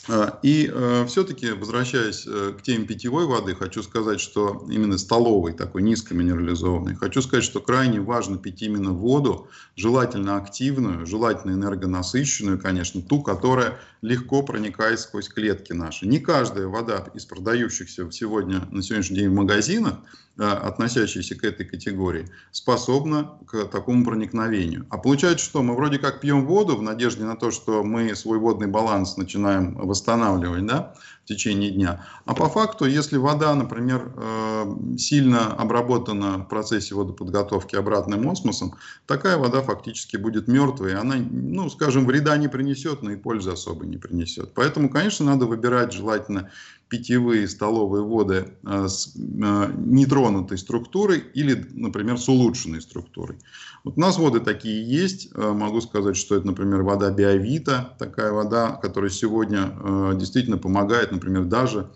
А, 0.10 0.40
и 0.42 0.72
э, 0.74 1.06
все-таки, 1.08 1.52
возвращаясь 1.52 2.26
э, 2.26 2.54
к 2.58 2.62
теме 2.62 2.86
питьевой 2.86 3.26
воды, 3.26 3.56
хочу 3.56 3.84
сказать, 3.84 4.22
что 4.22 4.66
именно 4.70 4.98
столовой, 4.98 5.54
такой 5.54 5.82
низкоминерализованной, 5.82 6.96
хочу 6.96 7.22
сказать, 7.22 7.44
что 7.44 7.60
крайне 7.60 8.00
важно 8.00 8.38
пить 8.38 8.62
именно 8.62 8.92
воду, 8.92 9.50
желательно 9.76 10.38
активную, 10.38 11.06
желательно 11.06 11.52
энергонасыщенную, 11.52 12.58
конечно, 12.58 13.02
ту, 13.02 13.22
которая 13.22 13.80
легко 14.02 14.44
проникает 14.44 15.00
сквозь 15.00 15.28
клетки 15.28 15.74
наши. 15.74 16.08
Не 16.08 16.20
каждая 16.20 16.68
вода 16.68 17.08
из 17.14 17.26
продающихся 17.26 18.10
сегодня, 18.12 18.68
на 18.72 18.82
сегодняшний 18.82 19.18
день 19.18 19.30
в 19.30 19.34
магазинах, 19.34 19.96
э, 20.38 20.44
относящаяся 20.44 21.36
к 21.36 21.44
этой 21.44 21.66
категории, 21.66 22.30
способна 22.52 23.38
к 23.48 23.66
такому 23.66 24.06
проникновению. 24.06 24.86
А 24.90 24.98
получается, 24.98 25.44
что 25.44 25.64
мы 25.64 25.76
вроде 25.76 25.98
как 25.98 26.22
пьем 26.22 26.46
воду 26.46 26.78
в 26.78 26.82
надежде 26.82 27.24
на 27.24 27.36
то, 27.36 27.52
что 27.52 27.84
мы 27.84 28.16
свой 28.16 28.38
водный 28.38 28.68
баланс 28.68 29.18
начинаем 29.18 29.76
восстанавливать, 29.76 29.97
да, 30.06 30.94
в 31.24 31.28
течение 31.28 31.72
дня. 31.72 32.06
А 32.26 32.34
по 32.34 32.48
факту, 32.48 32.86
если 32.86 33.18
вода, 33.18 33.54
например, 33.54 34.14
э, 34.16 34.66
сильно 34.98 35.54
обработана 35.54 36.38
в 36.38 36.46
процессе 36.46 36.96
водоподготовки 36.96 37.76
обратным 37.76 38.30
осмосом, 38.30 38.76
такая 39.06 39.38
вода 39.38 39.62
фактически 39.62 40.18
будет 40.18 40.48
мертвой. 40.48 40.96
Она, 40.96 41.16
ну, 41.18 41.70
скажем, 41.70 42.06
вреда 42.06 42.38
не 42.38 42.48
принесет, 42.48 43.02
но 43.02 43.12
и 43.12 43.18
пользы 43.18 43.52
особо 43.52 43.86
не 43.86 43.98
принесет. 43.98 44.54
Поэтому, 44.54 44.90
конечно, 44.90 45.26
надо 45.26 45.46
выбирать 45.46 45.92
желательно 45.92 46.50
питьевые 46.90 47.48
столовые 47.48 48.04
воды 48.04 48.54
э, 48.64 48.88
с 48.88 49.14
э, 49.16 49.74
нетронутой 49.78 50.58
структурой 50.58 51.24
или, 51.34 51.66
например, 51.74 52.18
с 52.18 52.30
улучшенной 52.30 52.82
структурой. 52.82 53.38
Вот 53.84 53.98
у 53.98 54.00
нас 54.00 54.18
воды 54.18 54.40
такие 54.40 54.88
есть. 54.88 55.30
Э, 55.34 55.52
могу 55.52 55.82
сказать, 55.82 56.16
что 56.16 56.36
это, 56.36 56.48
например, 56.48 56.84
вода 56.84 57.12
Биовита, 57.12 57.96
такая 58.00 58.32
вода, 58.32 58.72
которая 58.72 59.10
сегодня 59.10 59.72
действительно 60.16 60.58
помогает, 60.58 61.12
например, 61.12 61.46
даже 61.46 61.90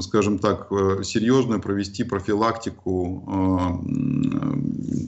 скажем 0.00 0.38
так, 0.38 0.68
серьезно 1.04 1.60
провести 1.60 2.02
профилактику 2.02 3.84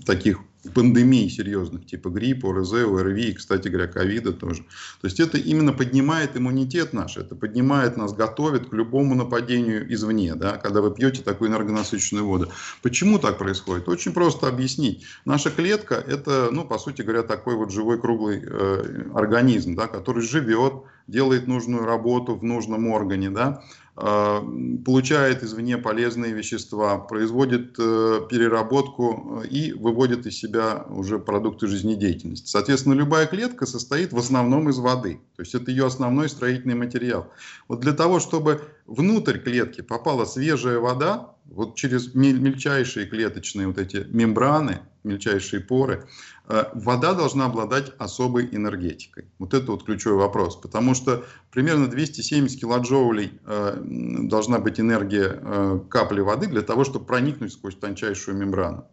таких 0.05 0.41
пандемий 0.75 1.31
серьезных, 1.31 1.87
типа 1.87 2.09
гриппа, 2.09 2.47
ОРЗ, 2.47 2.73
ОРВИ, 2.75 3.35
кстати 3.35 3.69
говоря, 3.69 3.87
ковида 3.87 4.33
тоже. 4.33 4.63
То 5.01 5.07
есть 5.07 5.21
это 5.21 5.39
именно 5.39 5.73
поднимает 5.73 6.37
иммунитет 6.37 6.93
наш, 6.93 7.17
это 7.17 7.35
поднимает 7.35 7.97
нас, 7.97 8.13
готовит 8.13 8.69
к 8.69 8.73
любому 8.73 9.15
нападению 9.15 9.93
извне, 9.93 10.35
да, 10.35 10.57
когда 10.57 10.81
вы 10.81 10.93
пьете 10.93 11.23
такую 11.23 11.51
энергонасыщенную 11.51 12.27
воду. 12.27 12.51
Почему 12.83 13.19
так 13.19 13.39
происходит? 13.39 13.89
Очень 13.89 14.13
просто 14.13 14.49
объяснить. 14.49 15.05
Наша 15.25 15.51
клетка– 15.51 15.95
это, 16.07 16.49
ну, 16.51 16.65
по 16.65 16.79
сути 16.79 17.03
говоря, 17.03 17.23
такой 17.23 17.55
вот 17.55 17.71
живой 17.71 18.01
круглый 18.01 18.43
э, 18.45 19.11
организм, 19.15 19.75
да, 19.77 19.87
который 19.87 20.23
живет, 20.23 20.75
делает 21.07 21.47
нужную 21.47 21.85
работу 21.85 22.35
в 22.35 22.43
нужном 22.43 22.89
органе, 22.89 23.31
да, 23.31 23.63
получает 24.85 25.43
извне 25.43 25.77
полезные 25.77 26.33
вещества, 26.33 26.99
производит 26.99 27.75
э, 27.79 28.21
переработку 28.31 29.43
э, 29.43 29.49
и 29.49 29.73
выводит 29.73 30.27
из 30.27 30.39
себя 30.39 30.85
уже 30.89 31.19
продукты 31.19 31.67
жизнедеятельности. 31.67 32.49
Соответственно, 32.49 32.95
любая 32.95 33.27
клетка 33.27 33.67
состоит 33.67 34.13
в 34.13 34.19
основном 34.19 34.69
из 34.69 34.79
воды. 34.79 35.21
То 35.37 35.43
есть 35.43 35.55
это 35.55 35.71
ее 35.73 35.87
основной 35.87 36.29
строительный 36.29 36.77
материал. 36.77 37.33
Вот 37.67 37.81
для 37.81 37.93
того, 37.93 38.21
чтобы 38.21 38.63
внутрь 38.87 39.39
клетки 39.39 39.81
попала 39.81 40.25
свежая 40.27 40.79
вода, 40.79 41.35
вот 41.47 41.75
через 41.75 42.15
мельчайшие 42.15 43.07
клеточные 43.07 43.67
вот 43.67 43.79
эти 43.79 44.07
мембраны, 44.11 44.81
мельчайшие 45.09 45.61
поры, 45.61 46.07
э, 46.49 46.65
вода 46.75 47.15
должна 47.15 47.47
обладать 47.47 47.93
особой 47.99 48.49
энергетикой. 48.55 49.25
Вот 49.39 49.55
это 49.55 49.73
вот 49.73 49.85
ключевой 49.85 50.19
вопрос, 50.19 50.57
потому 50.57 50.95
что 50.95 51.25
примерно 51.51 51.89
270 51.89 52.61
килоджоулей 52.61 53.41
э, 53.45 53.81
должна 53.83 54.59
быть 54.59 54.79
энергия 54.79 55.41
э, 55.41 55.81
капли 55.91 56.21
воды 56.21 56.47
для 56.47 56.63
того, 56.63 56.85
чтобы 56.85 57.07
проникнуть 57.07 57.53
сквозь 57.53 57.75
тончайшую 57.75 58.37
мембрану. 58.37 58.87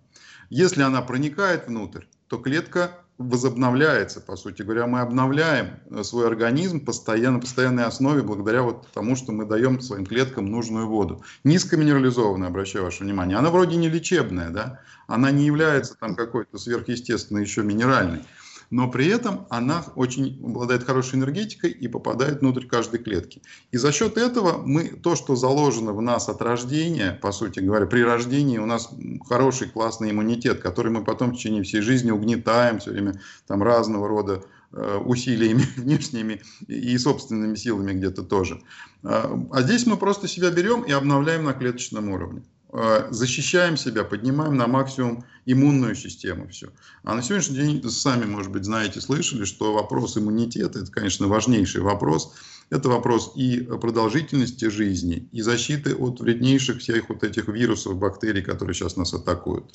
Если 0.49 0.81
она 0.81 1.01
проникает 1.01 1.67
внутрь, 1.67 2.05
то 2.27 2.37
клетка 2.37 3.04
возобновляется, 3.17 4.19
по 4.19 4.35
сути 4.35 4.61
говоря, 4.61 4.87
мы 4.87 4.99
обновляем 4.99 5.79
э, 5.89 6.03
свой 6.03 6.27
организм 6.27 6.83
постоянно, 6.83 7.35
на 7.37 7.39
постоянной 7.39 7.85
основе 7.85 8.21
благодаря 8.21 8.61
вот 8.61 8.87
тому, 8.93 9.15
что 9.15 9.31
мы 9.31 9.45
даем 9.45 9.79
своим 9.79 10.05
клеткам 10.05 10.47
нужную 10.47 10.87
воду. 10.87 11.23
Низкоминерализованная, 11.43 12.49
обращаю 12.49 12.85
ваше 12.85 13.03
внимание, 13.03 13.37
она 13.37 13.51
вроде 13.51 13.77
не 13.77 13.89
лечебная, 13.89 14.49
да, 14.49 14.81
она 15.07 15.31
не 15.31 15.45
является 15.45 15.95
там 15.95 16.15
какой-то 16.15 16.57
сверхъестественной 16.57 17.41
еще 17.41 17.63
минеральной 17.63 18.21
но 18.69 18.89
при 18.89 19.07
этом 19.07 19.45
она 19.49 19.85
очень 19.95 20.39
обладает 20.43 20.83
хорошей 20.83 21.15
энергетикой 21.15 21.71
и 21.71 21.87
попадает 21.87 22.41
внутрь 22.41 22.65
каждой 22.65 22.99
клетки. 22.99 23.41
И 23.71 23.77
за 23.77 23.91
счет 23.91 24.17
этого 24.17 24.61
мы, 24.65 24.89
то, 24.89 25.15
что 25.15 25.35
заложено 25.35 25.93
в 25.93 26.01
нас 26.01 26.29
от 26.29 26.41
рождения, 26.41 27.17
по 27.21 27.31
сути 27.31 27.59
говоря, 27.59 27.85
при 27.85 28.01
рождении 28.01 28.57
у 28.57 28.65
нас 28.65 28.89
хороший, 29.27 29.69
классный 29.69 30.11
иммунитет, 30.11 30.61
который 30.61 30.91
мы 30.91 31.03
потом 31.03 31.31
в 31.31 31.35
течение 31.35 31.63
всей 31.63 31.81
жизни 31.81 32.11
угнетаем 32.11 32.79
все 32.79 32.91
время 32.91 33.19
там 33.47 33.63
разного 33.63 34.07
рода 34.07 34.43
э, 34.71 34.97
усилиями 34.97 35.65
внешними 35.77 36.41
и 36.67 36.97
собственными 36.97 37.55
силами 37.55 37.93
где-то 37.93 38.23
тоже. 38.23 38.61
А, 39.03 39.39
а 39.51 39.61
здесь 39.61 39.85
мы 39.85 39.97
просто 39.97 40.27
себя 40.27 40.49
берем 40.49 40.81
и 40.81 40.91
обновляем 40.91 41.43
на 41.43 41.53
клеточном 41.53 42.09
уровне. 42.09 42.43
Э, 42.77 43.07
защищаем 43.09 43.77
себя, 43.77 44.03
поднимаем 44.03 44.55
на 44.55 44.67
максимум 44.67 45.23
иммунную 45.45 45.95
систему. 45.95 46.47
Все. 46.47 46.69
А 47.03 47.15
на 47.15 47.21
сегодняшний 47.21 47.55
день, 47.57 47.89
сами, 47.89 48.25
может 48.25 48.51
быть, 48.51 48.65
знаете, 48.65 49.01
слышали, 49.01 49.45
что 49.45 49.73
вопрос 49.73 50.17
иммунитета, 50.17 50.79
это, 50.79 50.91
конечно, 50.91 51.27
важнейший 51.27 51.81
вопрос. 51.81 52.33
Это 52.71 52.89
вопрос 52.89 53.33
и 53.35 53.59
продолжительности 53.59 54.65
жизни, 54.69 55.29
и 55.31 55.41
защиты 55.41 55.93
от 55.93 56.19
вреднейших 56.19 56.79
всех 56.79 57.09
вот 57.09 57.23
этих 57.23 57.47
вирусов, 57.47 57.97
бактерий, 57.97 58.41
которые 58.41 58.73
сейчас 58.73 58.97
нас 58.97 59.13
атакуют. 59.13 59.65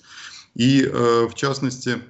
И, 0.54 0.82
э, 0.82 1.28
в 1.30 1.34
частности, 1.34 2.02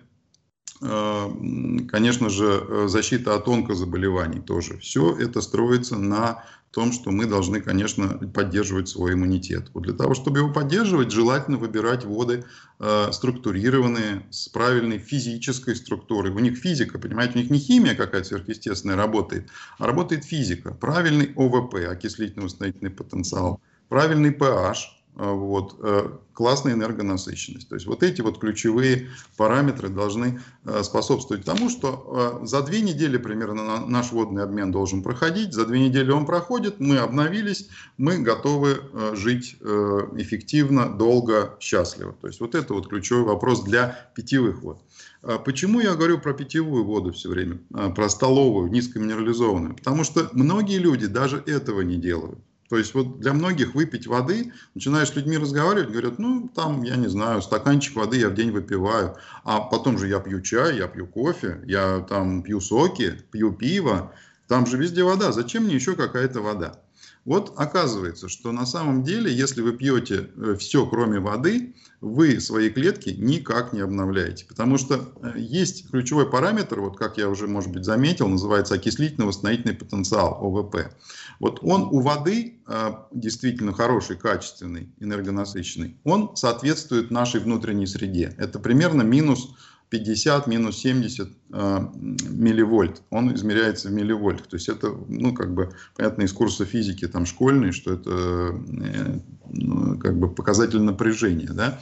конечно 0.80 2.30
же, 2.30 2.88
защита 2.88 3.34
от 3.34 3.46
онкозаболеваний 3.48 4.40
тоже. 4.40 4.78
Все 4.78 5.14
это 5.14 5.42
строится 5.42 5.96
на 5.96 6.44
том, 6.70 6.92
что 6.92 7.10
мы 7.10 7.26
должны, 7.26 7.60
конечно, 7.60 8.08
поддерживать 8.32 8.88
свой 8.88 9.14
иммунитет. 9.14 9.70
Вот 9.74 9.82
для 9.84 9.92
того, 9.92 10.14
чтобы 10.14 10.38
его 10.38 10.52
поддерживать, 10.52 11.10
желательно 11.10 11.58
выбирать 11.58 12.04
воды 12.04 12.44
э, 12.78 13.08
структурированные, 13.12 14.26
с 14.30 14.48
правильной 14.48 14.98
физической 14.98 15.74
структурой. 15.74 16.30
У 16.30 16.38
них 16.38 16.56
физика, 16.58 16.98
понимаете, 16.98 17.34
у 17.34 17.38
них 17.38 17.50
не 17.50 17.58
химия 17.58 17.94
какая-то 17.94 18.28
сверхъестественная 18.28 18.96
работает, 18.96 19.48
а 19.78 19.86
работает 19.86 20.24
физика. 20.24 20.72
Правильный 20.72 21.32
ОВП, 21.34 21.74
окислительно-восстановительный 21.74 22.90
потенциал, 22.90 23.60
правильный 23.88 24.30
pH, 24.30 24.76
вот, 25.20 25.76
э, 25.80 26.08
классная 26.32 26.72
энергонасыщенность. 26.72 27.68
То 27.68 27.74
есть 27.74 27.86
вот 27.86 28.02
эти 28.02 28.22
вот 28.22 28.38
ключевые 28.38 29.10
параметры 29.36 29.90
должны 29.90 30.40
э, 30.64 30.82
способствовать 30.82 31.44
тому, 31.44 31.68
что 31.68 32.40
э, 32.42 32.46
за 32.46 32.62
две 32.62 32.80
недели 32.80 33.18
примерно 33.18 33.86
наш 33.86 34.12
водный 34.12 34.42
обмен 34.42 34.72
должен 34.72 35.02
проходить, 35.02 35.52
за 35.52 35.66
две 35.66 35.80
недели 35.80 36.10
он 36.10 36.24
проходит, 36.24 36.80
мы 36.80 36.96
обновились, 36.96 37.68
мы 37.98 38.18
готовы 38.18 38.80
жить 39.12 39.56
эффективно, 39.60 40.88
долго, 40.88 41.56
счастливо. 41.60 42.14
То 42.20 42.28
есть 42.28 42.40
вот 42.40 42.54
это 42.54 42.72
вот 42.72 42.88
ключевой 42.88 43.24
вопрос 43.24 43.62
для 43.62 44.10
питьевых 44.14 44.62
вод. 44.62 44.82
А 45.22 45.38
почему 45.38 45.80
я 45.80 45.94
говорю 45.94 46.18
про 46.18 46.32
питьевую 46.32 46.84
воду 46.84 47.12
все 47.12 47.28
время, 47.28 47.58
про 47.94 48.08
столовую, 48.08 48.70
низкоминерализованную? 48.70 49.74
Потому 49.74 50.04
что 50.04 50.30
многие 50.32 50.78
люди 50.78 51.06
даже 51.06 51.42
этого 51.46 51.82
не 51.82 51.96
делают. 51.96 52.38
То 52.70 52.78
есть 52.78 52.94
вот 52.94 53.18
для 53.18 53.32
многих 53.32 53.74
выпить 53.74 54.06
воды, 54.06 54.52
начинаешь 54.76 55.08
с 55.08 55.16
людьми 55.16 55.36
разговаривать, 55.36 55.90
говорят, 55.90 56.20
ну 56.20 56.48
там, 56.54 56.84
я 56.84 56.94
не 56.94 57.08
знаю, 57.08 57.42
стаканчик 57.42 57.96
воды 57.96 58.18
я 58.18 58.28
в 58.28 58.34
день 58.34 58.52
выпиваю, 58.52 59.16
а 59.42 59.60
потом 59.60 59.98
же 59.98 60.06
я 60.06 60.20
пью 60.20 60.40
чай, 60.40 60.76
я 60.76 60.86
пью 60.86 61.08
кофе, 61.08 61.60
я 61.66 61.98
там 62.08 62.42
пью 62.42 62.60
соки, 62.60 63.20
пью 63.32 63.52
пиво, 63.52 64.12
там 64.46 64.66
же 64.66 64.76
везде 64.76 65.02
вода, 65.02 65.32
зачем 65.32 65.64
мне 65.64 65.74
еще 65.74 65.96
какая-то 65.96 66.42
вода? 66.42 66.76
Вот 67.24 67.52
оказывается, 67.56 68.28
что 68.28 68.50
на 68.50 68.64
самом 68.64 69.02
деле, 69.02 69.32
если 69.32 69.60
вы 69.60 69.72
пьете 69.72 70.30
э, 70.36 70.56
все, 70.58 70.86
кроме 70.86 71.20
воды, 71.20 71.74
вы 72.00 72.40
свои 72.40 72.70
клетки 72.70 73.10
никак 73.10 73.74
не 73.74 73.80
обновляете. 73.80 74.46
Потому 74.46 74.78
что 74.78 75.12
э, 75.22 75.34
есть 75.36 75.90
ключевой 75.90 76.30
параметр, 76.30 76.80
вот 76.80 76.96
как 76.96 77.18
я 77.18 77.28
уже, 77.28 77.46
может 77.46 77.72
быть, 77.72 77.84
заметил, 77.84 78.26
называется 78.28 78.74
окислительно-восстановительный 78.74 79.74
потенциал, 79.74 80.38
ОВП. 80.40 80.94
Вот 81.40 81.58
он 81.62 81.82
у 81.82 82.00
воды 82.00 82.60
э, 82.66 82.90
действительно 83.12 83.74
хороший, 83.74 84.16
качественный, 84.16 84.88
энергонасыщенный. 84.98 85.98
Он 86.04 86.34
соответствует 86.36 87.10
нашей 87.10 87.40
внутренней 87.40 87.86
среде. 87.86 88.34
Это 88.38 88.58
примерно 88.58 89.02
минус 89.02 89.54
50 89.90 90.46
минус 90.46 90.78
70 90.78 91.28
э, 91.52 91.80
милливольт, 92.28 93.02
он 93.10 93.34
измеряется 93.34 93.88
в 93.88 93.92
милливольтах. 93.92 94.46
То 94.46 94.56
есть 94.56 94.68
это, 94.68 94.94
ну, 95.08 95.34
как 95.34 95.52
бы, 95.52 95.72
понятно, 95.96 96.22
из 96.22 96.32
курса 96.32 96.64
физики 96.64 97.08
там 97.08 97.26
школьный, 97.26 97.72
что 97.72 97.94
это 97.94 98.10
э, 98.10 99.18
ну, 99.50 99.98
как 99.98 100.18
бы 100.18 100.32
показатель 100.32 100.80
напряжения, 100.80 101.50
да, 101.52 101.80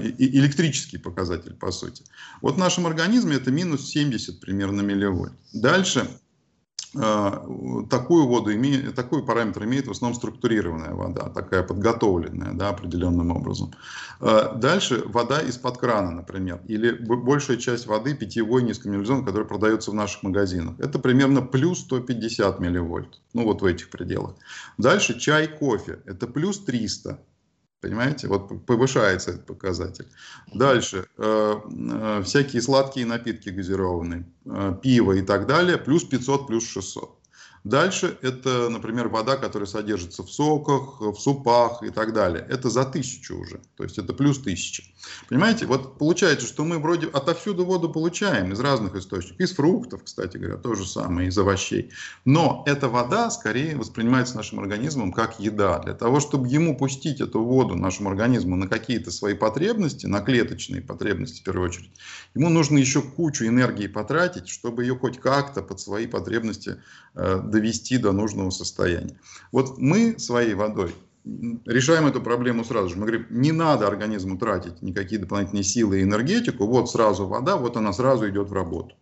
и 0.00 0.38
электрический 0.38 0.98
показатель, 0.98 1.54
по 1.54 1.70
сути. 1.70 2.02
Вот 2.42 2.56
в 2.56 2.58
нашем 2.58 2.86
организме 2.86 3.36
это 3.36 3.52
минус 3.52 3.86
70 3.88 4.40
примерно 4.40 4.80
милливольт. 4.80 5.32
Дальше 5.52 6.08
такую 7.90 8.26
воду 8.26 8.54
имеет, 8.54 8.94
такой 8.94 9.24
параметр 9.24 9.64
имеет 9.64 9.86
в 9.86 9.90
основном 9.90 10.14
структурированная 10.14 10.94
вода, 10.94 11.28
такая 11.28 11.62
подготовленная, 11.62 12.52
да, 12.54 12.70
определенным 12.70 13.30
образом. 13.30 13.72
А, 14.20 14.54
дальше 14.54 15.02
вода 15.06 15.40
из-под 15.40 15.78
крана, 15.78 16.10
например, 16.10 16.60
или 16.66 16.92
большая 16.92 17.58
часть 17.58 17.86
воды 17.86 18.14
питьевой 18.14 18.62
низкоминерализованной, 18.62 19.26
которая 19.26 19.48
продается 19.48 19.90
в 19.90 19.94
наших 19.94 20.22
магазинах. 20.22 20.74
Это 20.78 20.98
примерно 20.98 21.42
плюс 21.42 21.80
150 21.80 22.60
милливольт, 22.60 23.20
ну 23.34 23.44
вот 23.44 23.62
в 23.62 23.64
этих 23.64 23.90
пределах. 23.90 24.34
Дальше 24.78 25.18
чай, 25.18 25.48
кофе, 25.48 26.00
это 26.06 26.26
плюс 26.26 26.64
300 26.64 27.18
Понимаете, 27.80 28.26
вот 28.28 28.64
повышается 28.66 29.32
этот 29.32 29.46
показатель. 29.46 30.06
Дальше, 30.54 31.06
э, 31.18 31.54
э, 31.60 32.22
всякие 32.24 32.62
сладкие 32.62 33.06
напитки 33.06 33.50
газированные, 33.50 34.26
э, 34.46 34.74
пиво 34.82 35.12
и 35.12 35.22
так 35.22 35.46
далее, 35.46 35.76
плюс 35.76 36.04
500, 36.04 36.46
плюс 36.46 36.66
600. 36.66 37.15
Дальше 37.66 38.16
это, 38.22 38.68
например, 38.68 39.08
вода, 39.08 39.36
которая 39.36 39.66
содержится 39.66 40.22
в 40.22 40.30
соках, 40.30 41.00
в 41.00 41.16
супах 41.16 41.82
и 41.82 41.90
так 41.90 42.12
далее. 42.12 42.46
Это 42.48 42.70
за 42.70 42.84
тысячу 42.84 43.40
уже, 43.40 43.60
то 43.76 43.82
есть 43.82 43.98
это 43.98 44.12
плюс 44.12 44.38
тысяча. 44.38 44.84
Понимаете, 45.28 45.66
вот 45.66 45.98
получается, 45.98 46.46
что 46.46 46.64
мы 46.64 46.78
вроде 46.78 47.08
отовсюду 47.08 47.64
воду 47.64 47.90
получаем 47.90 48.52
из 48.52 48.60
разных 48.60 48.94
источников, 48.94 49.40
из 49.40 49.52
фруктов, 49.52 50.04
кстати 50.04 50.36
говоря, 50.36 50.58
то 50.58 50.76
же 50.76 50.86
самое, 50.86 51.28
из 51.28 51.36
овощей. 51.38 51.90
Но 52.24 52.62
эта 52.66 52.88
вода 52.88 53.30
скорее 53.30 53.74
воспринимается 53.74 54.36
нашим 54.36 54.60
организмом 54.60 55.12
как 55.12 55.40
еда. 55.40 55.80
Для 55.80 55.94
того, 55.94 56.20
чтобы 56.20 56.46
ему 56.46 56.76
пустить 56.76 57.20
эту 57.20 57.42
воду, 57.42 57.74
нашему 57.74 58.10
организму, 58.10 58.54
на 58.54 58.68
какие-то 58.68 59.10
свои 59.10 59.34
потребности, 59.34 60.06
на 60.06 60.20
клеточные 60.20 60.82
потребности 60.82 61.40
в 61.40 61.42
первую 61.42 61.70
очередь, 61.70 61.90
ему 62.36 62.48
нужно 62.48 62.78
еще 62.78 63.02
кучу 63.02 63.44
энергии 63.44 63.88
потратить, 63.88 64.48
чтобы 64.48 64.84
ее 64.84 64.96
хоть 64.96 65.18
как-то 65.18 65.62
под 65.62 65.80
свои 65.80 66.06
потребности 66.06 66.76
довести 67.16 67.98
до 67.98 68.12
нужного 68.12 68.50
состояния. 68.50 69.18
Вот 69.52 69.78
мы 69.78 70.18
своей 70.18 70.54
водой 70.54 70.94
решаем 71.64 72.06
эту 72.06 72.20
проблему 72.20 72.64
сразу 72.64 72.90
же. 72.90 72.96
Мы 72.96 73.06
говорим, 73.06 73.26
не 73.30 73.52
надо 73.52 73.86
организму 73.86 74.38
тратить 74.38 74.80
никакие 74.82 75.20
дополнительные 75.20 75.64
силы 75.64 76.00
и 76.00 76.02
энергетику, 76.02 76.66
вот 76.66 76.90
сразу 76.90 77.26
вода, 77.26 77.56
вот 77.56 77.76
она 77.76 77.92
сразу 77.92 78.28
идет 78.28 78.48
в 78.48 78.52
работу. 78.52 78.94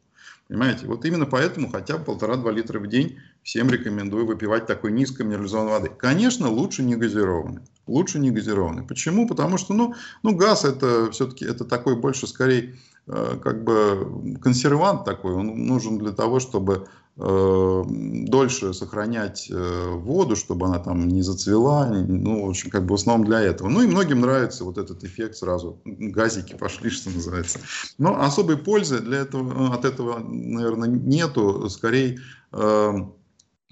Понимаете? 0.49 0.87
Вот 0.87 1.05
именно 1.07 1.25
поэтому 1.25 1.71
хотя 1.71 1.97
бы 1.97 2.05
полтора-два 2.05 2.53
литра 2.53 2.79
в 2.79 2.87
день 2.87 3.19
всем 3.43 3.71
рекомендую 3.71 4.27
выпивать 4.27 4.67
такой 4.67 4.93
низкоминерализованной 4.93 5.73
воды. 5.73 5.91
Конечно, 5.97 6.51
лучше 6.51 6.83
не 6.83 6.97
газированной. 6.97 7.63
Лучше 7.87 8.19
не 8.19 8.31
газированной. 8.31 8.83
Почему? 8.83 9.27
Потому 9.27 9.57
что, 9.57 9.73
ну, 9.73 9.95
ну 10.23 10.37
газ 10.37 10.65
это 10.65 11.11
все-таки, 11.13 11.47
это 11.47 11.65
такой 11.65 11.97
больше 11.97 12.27
скорее 12.27 12.61
э, 12.63 12.77
как 13.07 13.65
бы 13.65 14.39
консервант 14.43 15.05
такой. 15.05 15.35
Он 15.35 15.67
нужен 15.67 15.99
для 15.99 16.13
того, 16.13 16.41
чтобы 16.41 16.87
Э, 17.17 17.85
дольше 17.87 18.75
сохранять 18.75 19.49
э, 19.49 19.91
воду, 19.93 20.35
чтобы 20.35 20.67
она 20.67 20.81
там 20.81 21.07
не 21.07 21.23
зацвела, 21.23 21.87
ну, 21.87 22.47
в 22.47 22.51
общем, 22.51 22.71
как 22.71 22.87
бы 22.87 22.91
в 22.91 22.95
основном 22.95 23.25
для 23.25 23.41
этого. 23.41 23.69
Ну, 23.69 23.83
и 23.83 23.87
многим 23.87 24.21
нравится 24.21 24.65
вот 24.65 24.79
этот 24.79 25.05
эффект 25.05 25.37
сразу, 25.37 25.81
газики 25.85 26.55
пошли, 26.55 26.91
что 26.91 27.11
называется. 27.11 27.61
Но 27.99 28.21
особой 28.21 28.57
пользы 28.57 28.99
для 28.99 29.19
этого, 29.19 29.73
от 29.73 29.85
этого, 29.85 30.19
наверное, 30.19 30.89
нету, 30.89 31.71
скорее 31.71 32.19
э, 32.51 32.93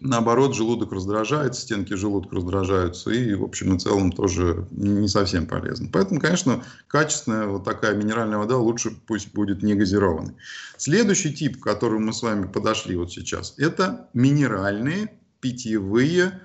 наоборот, 0.02 0.54
желудок 0.54 0.92
раздражается, 0.92 1.62
стенки 1.62 1.94
желудка 1.94 2.36
раздражаются, 2.36 3.10
и, 3.10 3.34
в 3.34 3.44
общем 3.44 3.74
и 3.74 3.78
целом, 3.78 4.12
тоже 4.12 4.66
не 4.70 5.08
совсем 5.08 5.46
полезно. 5.46 5.88
Поэтому, 5.92 6.20
конечно, 6.20 6.62
качественная 6.88 7.46
вот 7.46 7.64
такая 7.64 7.94
минеральная 7.94 8.38
вода 8.38 8.56
лучше 8.56 8.90
пусть 9.06 9.32
будет 9.32 9.62
не 9.62 9.74
газированной. 9.74 10.34
Следующий 10.76 11.32
тип, 11.32 11.60
к 11.60 11.64
которому 11.64 12.06
мы 12.06 12.12
с 12.12 12.22
вами 12.22 12.46
подошли 12.46 12.96
вот 12.96 13.12
сейчас, 13.12 13.54
это 13.58 14.08
минеральные 14.14 15.12
питьевые 15.40 16.40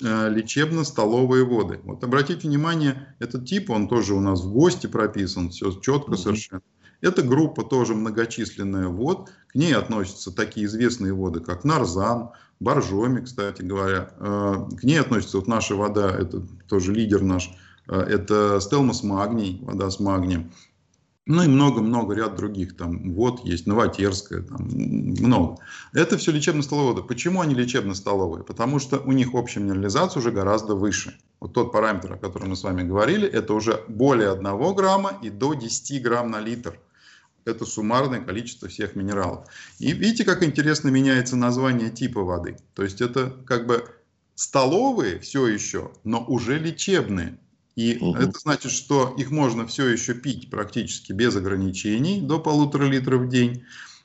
э, 0.00 0.30
лечебно-столовые 0.30 1.44
воды. 1.44 1.80
Вот 1.84 2.04
обратите 2.04 2.48
внимание, 2.48 3.14
этот 3.18 3.46
тип, 3.46 3.70
он 3.70 3.88
тоже 3.88 4.14
у 4.14 4.20
нас 4.20 4.42
в 4.42 4.52
гости 4.52 4.86
прописан, 4.86 5.50
все 5.50 5.72
четко 5.72 6.12
mm-hmm. 6.12 6.16
совершенно. 6.16 6.62
Это 7.00 7.22
группа 7.22 7.62
тоже 7.62 7.94
многочисленная 7.94 8.88
вод. 8.88 9.30
К 9.48 9.54
ней 9.54 9.74
относятся 9.74 10.32
такие 10.32 10.66
известные 10.66 11.14
воды, 11.14 11.40
как 11.40 11.64
Нарзан, 11.64 12.30
Боржоми, 12.60 13.24
кстати 13.24 13.62
говоря. 13.62 14.10
Э, 14.18 14.66
к 14.78 14.82
ней 14.82 15.00
относится 15.00 15.38
вот 15.38 15.46
наша 15.46 15.74
вода, 15.74 16.10
это 16.10 16.42
тоже 16.68 16.92
лидер 16.92 17.22
наш, 17.22 17.50
э, 17.88 17.96
это 17.96 18.60
Стелмас 18.60 19.02
Магний, 19.02 19.60
вода 19.62 19.90
с 19.90 20.00
магнием. 20.00 20.50
Ну 21.28 21.42
и 21.42 21.46
много-много 21.46 22.14
ряд 22.14 22.36
других, 22.36 22.74
там 22.74 23.12
вот 23.12 23.44
есть 23.44 23.66
Новотерская, 23.66 24.40
там 24.40 24.62
много. 24.62 25.58
Это 25.92 26.16
все 26.16 26.32
лечебно-столовые 26.32 26.94
воды. 26.94 27.06
Почему 27.06 27.42
они 27.42 27.54
лечебно-столовые? 27.54 28.44
Потому 28.44 28.78
что 28.78 28.98
у 28.98 29.12
них 29.12 29.34
общая 29.34 29.60
минерализация 29.60 30.20
уже 30.20 30.30
гораздо 30.30 30.74
выше. 30.74 31.18
Вот 31.38 31.52
тот 31.52 31.70
параметр, 31.70 32.14
о 32.14 32.16
котором 32.16 32.48
мы 32.48 32.56
с 32.56 32.62
вами 32.64 32.82
говорили, 32.82 33.28
это 33.28 33.52
уже 33.52 33.84
более 33.88 34.32
1 34.32 34.74
грамма 34.74 35.18
и 35.20 35.28
до 35.28 35.52
10 35.52 36.02
грамм 36.02 36.30
на 36.30 36.40
литр 36.40 36.80
это 37.48 37.64
суммарное 37.64 38.20
количество 38.20 38.68
всех 38.68 38.94
минералов. 38.94 39.46
И 39.78 39.92
видите, 39.92 40.24
как 40.24 40.42
интересно 40.42 40.88
меняется 40.88 41.36
название 41.36 41.90
типа 41.90 42.22
воды. 42.22 42.56
То 42.74 42.82
есть 42.82 43.00
это 43.00 43.30
как 43.46 43.66
бы 43.66 43.84
столовые 44.34 45.18
все 45.18 45.46
еще, 45.48 45.90
но 46.04 46.24
уже 46.24 46.58
лечебные. 46.58 47.38
И 47.74 47.96
угу. 48.00 48.16
это 48.16 48.38
значит, 48.38 48.72
что 48.72 49.14
их 49.16 49.30
можно 49.30 49.66
все 49.66 49.86
еще 49.86 50.14
пить 50.14 50.50
практически 50.50 51.12
без 51.12 51.36
ограничений 51.36 52.20
до 52.20 52.38
полутора 52.38 52.84
литров 52.84 53.22
в 53.22 53.28
день. 53.28 53.64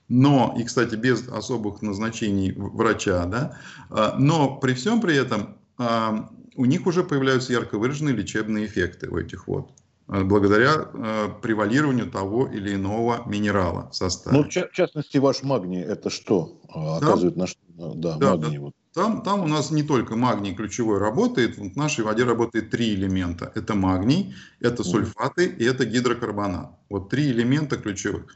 Но, 0.10 0.56
и, 0.60 0.64
кстати, 0.64 0.96
без 0.96 1.28
особых 1.28 1.82
назначений 1.82 2.52
врача, 2.52 3.26
да, 3.26 3.58
а, 3.90 4.16
но 4.20 4.58
при 4.58 4.74
всем 4.74 5.02
при 5.02 5.16
этом 5.16 5.58
а, 5.78 6.30
у 6.56 6.66
них 6.66 6.86
уже 6.86 7.04
появляются 7.04 7.54
ярко 7.54 7.78
выраженные 7.78 8.16
лечебные 8.16 8.66
эффекты 8.66 9.10
у 9.10 9.18
этих 9.18 9.48
вод. 9.48 9.72
Э, 10.10 10.24
благодаря 10.24 10.90
э, 10.94 11.30
превалированию 11.42 12.12
того 12.12 12.48
или 12.48 12.76
иного 12.76 13.24
минерала 13.26 13.90
в 13.90 13.96
составе. 13.96 14.38
Ну, 14.38 14.44
в, 14.44 14.50
частности, 14.50 15.18
ваш 15.18 15.44
магний 15.44 15.82
это 15.82 16.10
что? 16.10 16.60
Э, 16.74 16.98
оказывает 16.98 17.38
на 17.38 17.48
что? 17.48 17.60
Да, 17.70 18.18
да, 18.18 18.32
магний. 18.32 18.58
Да. 18.58 18.64
Вот. 18.64 18.74
Там, 18.94 19.24
там 19.24 19.42
у 19.42 19.48
нас 19.48 19.72
не 19.72 19.82
только 19.82 20.16
магний 20.16 20.54
ключевой 20.54 21.00
работает, 21.00 21.58
в 21.58 21.76
нашей 21.78 22.04
воде 22.04 22.26
работает 22.26 22.70
три 22.70 22.94
элемента. 22.94 23.52
Это 23.56 23.74
магний, 23.76 24.36
это 24.60 24.84
сульфаты 24.84 25.48
и 25.48 25.64
это 25.64 25.86
гидрокарбонат. 25.86 26.72
Вот 26.90 27.10
три 27.10 27.32
элемента 27.32 27.78
ключевых. 27.78 28.28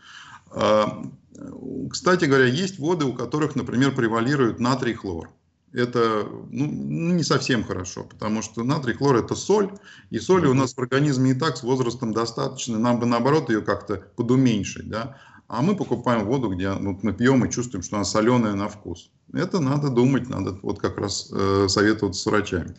Кстати 1.91 2.25
говоря, 2.25 2.45
есть 2.45 2.79
воды, 2.79 3.05
у 3.05 3.13
которых, 3.13 3.55
например, 3.55 3.93
превалирует 3.93 4.59
натрий 4.59 4.95
хлор 4.95 5.29
это 5.73 6.27
ну, 6.49 6.65
не 6.67 7.23
совсем 7.23 7.63
хорошо, 7.63 8.03
потому 8.03 8.41
что 8.41 8.63
натрий 8.63 8.93
хлор 8.93 9.17
это 9.17 9.35
соль, 9.35 9.71
и 10.09 10.19
соли 10.19 10.47
у 10.47 10.53
нас 10.53 10.73
в 10.73 10.79
организме 10.79 11.31
и 11.31 11.33
так 11.33 11.57
с 11.57 11.63
возрастом 11.63 12.13
достаточно, 12.13 12.79
нам 12.79 12.99
бы 12.99 13.05
наоборот 13.05 13.49
ее 13.49 13.61
как-то 13.61 14.03
подуменьшить, 14.15 14.89
да, 14.89 15.17
а 15.47 15.61
мы 15.61 15.75
покупаем 15.75 16.25
воду, 16.25 16.49
где 16.49 16.71
вот 16.71 17.03
мы 17.03 17.13
пьем 17.13 17.45
и 17.45 17.51
чувствуем, 17.51 17.83
что 17.83 17.95
она 17.95 18.05
соленая 18.05 18.53
на 18.53 18.67
вкус. 18.67 19.09
Это 19.33 19.59
надо 19.59 19.89
думать, 19.89 20.29
надо 20.29 20.57
вот 20.61 20.79
как 20.79 20.97
раз 20.97 21.31
э, 21.31 21.67
советоваться 21.69 22.21
с 22.21 22.25
врачами. 22.25 22.75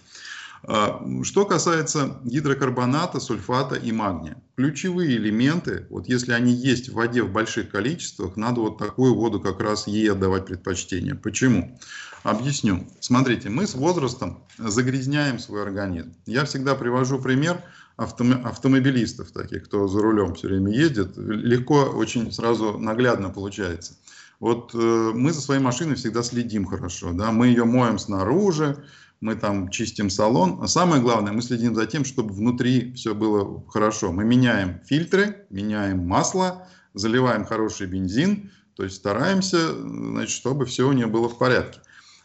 А, 0.65 1.05
что 1.23 1.45
касается 1.45 2.19
гидрокарбоната, 2.25 3.21
сульфата 3.21 3.77
и 3.77 3.93
магния. 3.93 4.43
Ключевые 4.57 5.17
элементы, 5.17 5.87
вот 5.91 6.09
если 6.09 6.33
они 6.33 6.53
есть 6.53 6.89
в 6.89 6.95
воде 6.95 7.23
в 7.23 7.33
больших 7.33 7.71
количествах, 7.71 8.37
надо 8.37 8.61
вот 8.61 8.79
такую 8.79 9.15
воду 9.15 9.41
как 9.41 9.61
раз 9.61 9.87
ей 9.87 10.11
отдавать 10.11 10.47
предпочтение. 10.47 11.15
Почему? 11.15 11.79
Объясню. 12.25 12.87
Смотрите, 13.01 13.49
мы 13.49 13.67
с 13.67 13.75
возрастом 13.75 14.43
загрязняем 14.59 15.39
свой 15.39 15.63
организм. 15.63 16.13
Я 16.27 16.45
всегда 16.45 16.75
привожу 16.75 17.21
пример 17.21 17.63
автомобилистов, 17.97 19.31
таких, 19.33 19.65
кто 19.65 19.89
за 19.89 20.01
рулем 20.01 20.35
все 20.35 20.49
время 20.49 20.73
ездит. 20.73 21.17
Легко, 21.17 21.85
очень 21.85 22.31
сразу 22.33 22.79
наглядно 22.79 23.31
получается. 23.31 23.95
Вот 24.41 24.73
э, 24.73 24.79
мы 24.79 25.33
за 25.33 25.41
своей 25.41 25.61
машиной 25.61 25.97
всегда 25.97 26.23
следим 26.23 26.65
хорошо. 26.65 27.13
Да? 27.13 27.33
Мы 27.33 27.49
ее 27.49 27.65
моем 27.65 27.99
снаружи, 27.99 28.77
мы 29.21 29.35
там 29.35 29.69
чистим 29.71 30.11
салон. 30.11 30.61
А 30.63 30.69
самое 30.69 31.03
главное, 31.03 31.33
мы 31.33 31.43
следим 31.43 31.75
за 31.75 31.87
тем, 31.87 32.05
чтобы 32.05 32.35
внутри 32.35 32.93
все 32.95 33.15
было 33.15 33.65
хорошо. 33.69 34.13
Мы 34.13 34.25
меняем 34.25 34.81
фильтры, 34.85 35.47
меняем 35.51 36.07
масло, 36.07 36.69
заливаем 36.95 37.45
хороший 37.45 37.87
бензин, 37.87 38.51
то 38.75 38.85
есть 38.85 38.97
стараемся, 38.97 39.73
значит, 39.73 40.35
чтобы 40.35 40.67
все 40.67 40.89
у 40.89 40.93
нее 40.93 41.07
было 41.07 41.29
в 41.29 41.39
порядке. 41.39 41.81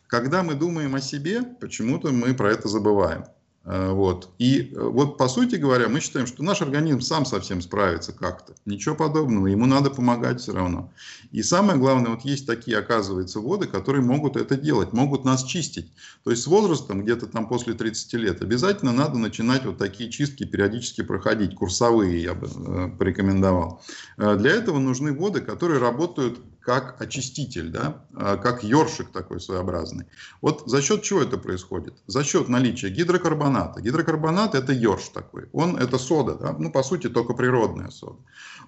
Когда 0.07 0.43
мы 0.43 0.53
думаем 0.53 0.93
о 0.93 1.01
себе, 1.01 1.41
почему-то 1.41 2.11
мы 2.11 2.35
про 2.35 2.51
это 2.51 2.67
забываем. 2.67 3.23
Э, 3.65 3.91
вот. 3.91 4.29
И 4.39 4.73
э, 4.73 4.79
вот 4.79 5.17
по 5.17 5.27
сути 5.29 5.55
говоря, 5.55 5.87
мы 5.87 6.01
считаем, 6.01 6.27
что 6.27 6.43
наш 6.43 6.61
организм 6.61 6.99
сам 7.01 7.25
совсем 7.25 7.61
справится 7.61 8.11
как-то. 8.11 8.53
Ничего 8.65 8.95
подобного, 8.95 9.47
ему 9.47 9.65
надо 9.65 9.89
помогать 9.89 10.41
все 10.41 10.53
равно. 10.53 10.91
И 11.31 11.41
самое 11.43 11.79
главное, 11.79 12.11
вот 12.11 12.21
есть 12.25 12.45
такие, 12.45 12.77
оказывается, 12.77 13.39
воды, 13.39 13.67
которые 13.67 14.03
могут 14.03 14.35
это 14.35 14.57
делать, 14.57 14.91
могут 14.91 15.23
нас 15.23 15.43
чистить. 15.43 15.91
То 16.23 16.31
есть 16.31 16.43
с 16.43 16.47
возрастом, 16.47 17.03
где-то 17.03 17.27
там 17.27 17.47
после 17.47 17.73
30 17.73 18.13
лет, 18.13 18.41
обязательно 18.41 18.91
надо 18.91 19.17
начинать 19.17 19.65
вот 19.65 19.77
такие 19.77 20.09
чистки 20.09 20.43
периодически 20.43 21.01
проходить, 21.01 21.55
курсовые 21.55 22.21
я 22.21 22.33
бы 22.33 22.47
э, 22.47 22.89
порекомендовал. 22.97 23.81
Для 24.17 24.51
этого 24.51 24.79
нужны 24.79 25.13
воды, 25.13 25.41
которые 25.41 25.79
работают 25.79 26.39
как 26.63 27.01
очиститель, 27.01 27.69
да, 27.69 28.05
а, 28.15 28.37
как 28.37 28.63
ёршик 28.63 29.11
такой 29.11 29.41
своеобразный. 29.41 30.05
Вот 30.41 30.63
за 30.65 30.81
счет 30.81 31.03
чего 31.03 31.21
это 31.21 31.37
происходит? 31.37 31.95
За 32.07 32.23
счет 32.23 32.47
наличия 32.47 32.89
гидрокарбоната. 32.89 33.81
Гидрокарбонат 33.81 34.55
это 34.55 34.71
ёрш 34.71 35.09
такой. 35.09 35.49
Он 35.51 35.77
это 35.77 35.97
сода, 35.97 36.35
да? 36.35 36.55
ну 36.57 36.71
по 36.71 36.81
сути 36.83 37.09
только 37.09 37.33
природная 37.33 37.89
сода. 37.89 38.19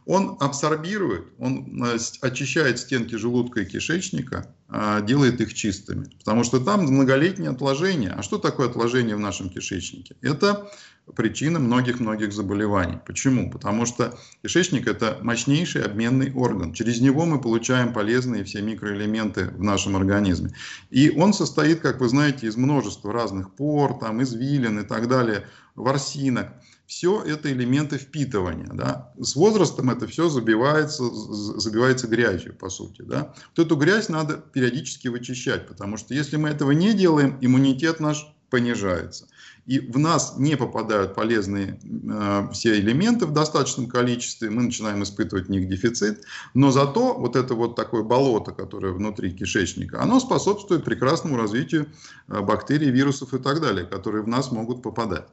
Он 0.05 0.37
абсорбирует, 0.39 1.27
он 1.39 1.83
э, 1.83 1.97
очищает 2.21 2.79
стенки 2.79 3.15
желудка 3.15 3.61
и 3.61 3.65
кишечника, 3.65 4.53
а, 4.67 5.01
делает 5.01 5.39
их 5.39 5.53
чистыми. 5.53 6.09
Потому 6.19 6.43
что 6.43 6.59
там 6.59 6.81
многолетние 6.83 7.51
отложения. 7.51 8.11
А 8.11 8.23
что 8.23 8.37
такое 8.37 8.67
отложение 8.67 9.15
в 9.15 9.19
нашем 9.19 9.49
кишечнике? 9.49 10.15
Это 10.21 10.69
причина 11.13 11.59
многих-многих 11.59 12.33
заболеваний. 12.33 12.97
Почему? 13.05 13.51
Потому 13.51 13.85
что 13.85 14.17
кишечник– 14.41 14.87
это 14.87 15.19
мощнейший 15.21 15.83
обменный 15.83 16.33
орган. 16.33 16.73
Через 16.73 16.99
него 16.99 17.25
мы 17.25 17.39
получаем 17.39 17.93
полезные 17.93 18.43
все 18.43 18.61
микроэлементы 18.61 19.49
в 19.49 19.61
нашем 19.61 19.95
организме. 19.95 20.53
И 20.89 21.11
он 21.11 21.33
состоит, 21.33 21.81
как 21.81 21.99
вы 21.99 22.09
знаете, 22.09 22.47
из 22.47 22.57
множества 22.57 23.13
разных 23.13 23.53
пор, 23.53 23.99
там, 23.99 24.23
извилин 24.23 24.79
и 24.79 24.83
так 24.83 25.07
далее, 25.07 25.45
ворсинок. 25.75 26.49
Все 26.87 27.23
это 27.23 27.51
элементы 27.51 27.97
впитывания. 27.97 28.69
Да? 28.71 29.11
С 29.19 29.35
возрастом 29.35 29.89
это 29.89 30.07
все 30.07 30.29
забивается, 30.29 31.03
забивается 31.03 32.07
грязью, 32.07 32.55
по 32.55 32.69
сути. 32.69 33.01
Да? 33.01 33.33
Вот 33.55 33.65
эту 33.65 33.75
грязь 33.75 34.09
надо 34.09 34.37
периодически 34.37 35.07
вычищать, 35.07 35.67
потому 35.67 35.97
что 35.97 36.13
если 36.13 36.37
мы 36.37 36.49
этого 36.49 36.71
не 36.71 36.93
делаем, 36.93 37.37
иммунитет 37.41 37.99
наш 37.99 38.27
понижается 38.49 39.27
и 39.65 39.79
в 39.79 39.97
нас 39.97 40.35
не 40.37 40.55
попадают 40.55 41.15
полезные 41.15 41.79
э, 41.83 42.47
все 42.53 42.79
элементы 42.79 43.25
в 43.25 43.33
достаточном 43.33 43.87
количестве, 43.87 44.49
мы 44.49 44.63
начинаем 44.63 45.01
испытывать 45.03 45.47
в 45.47 45.49
них 45.49 45.67
дефицит, 45.67 46.23
но 46.53 46.71
зато 46.71 47.15
вот 47.15 47.35
это 47.35 47.55
вот 47.55 47.75
такое 47.75 48.03
болото, 48.03 48.51
которое 48.51 48.93
внутри 48.93 49.31
кишечника, 49.31 50.01
оно 50.01 50.19
способствует 50.19 50.83
прекрасному 50.83 51.37
развитию 51.37 51.87
э, 52.27 52.41
бактерий, 52.41 52.91
вирусов 52.91 53.33
и 53.33 53.39
так 53.39 53.61
далее, 53.61 53.85
которые 53.85 54.23
в 54.23 54.27
нас 54.27 54.51
могут 54.51 54.83
попадать 54.83 55.27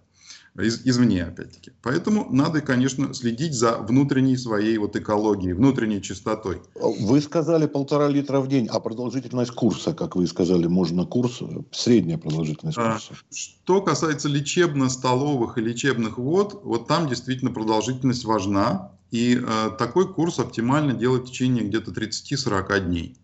из, 0.60 0.82
извне, 0.84 1.24
опять-таки. 1.24 1.72
Поэтому 1.82 2.28
надо, 2.30 2.60
конечно, 2.60 3.14
следить 3.14 3.54
за 3.54 3.78
внутренней 3.78 4.36
своей 4.36 4.76
вот 4.78 4.96
экологией, 4.96 5.54
внутренней 5.54 6.02
чистотой. 6.02 6.60
Вы 6.74 7.20
сказали 7.20 7.66
полтора 7.66 8.08
литра 8.08 8.40
в 8.40 8.48
день, 8.48 8.68
а 8.70 8.78
продолжительность 8.80 9.52
курса, 9.52 9.94
как 9.94 10.16
вы 10.16 10.26
сказали, 10.26 10.66
можно 10.66 11.06
курс, 11.06 11.40
средняя 11.70 12.18
продолжительность 12.18 12.78
а, 12.78 12.92
курса? 12.92 13.14
Что 13.32 13.80
касается 13.80 14.28
лечебно-столовых 14.28 15.56
и 15.56 15.62
лечебных 15.62 16.18
вод, 16.18 16.60
вот 16.64 16.86
там 16.86 17.08
действительно 17.08 17.50
продолжительность 17.50 18.24
важна. 18.24 18.92
И 19.10 19.38
э, 19.38 19.70
такой 19.78 20.12
курс 20.12 20.38
оптимально 20.38 20.94
делать 20.94 21.24
в 21.24 21.26
течение 21.26 21.64
где-то 21.64 21.90
30-40 21.90 22.86
дней. 22.86 23.18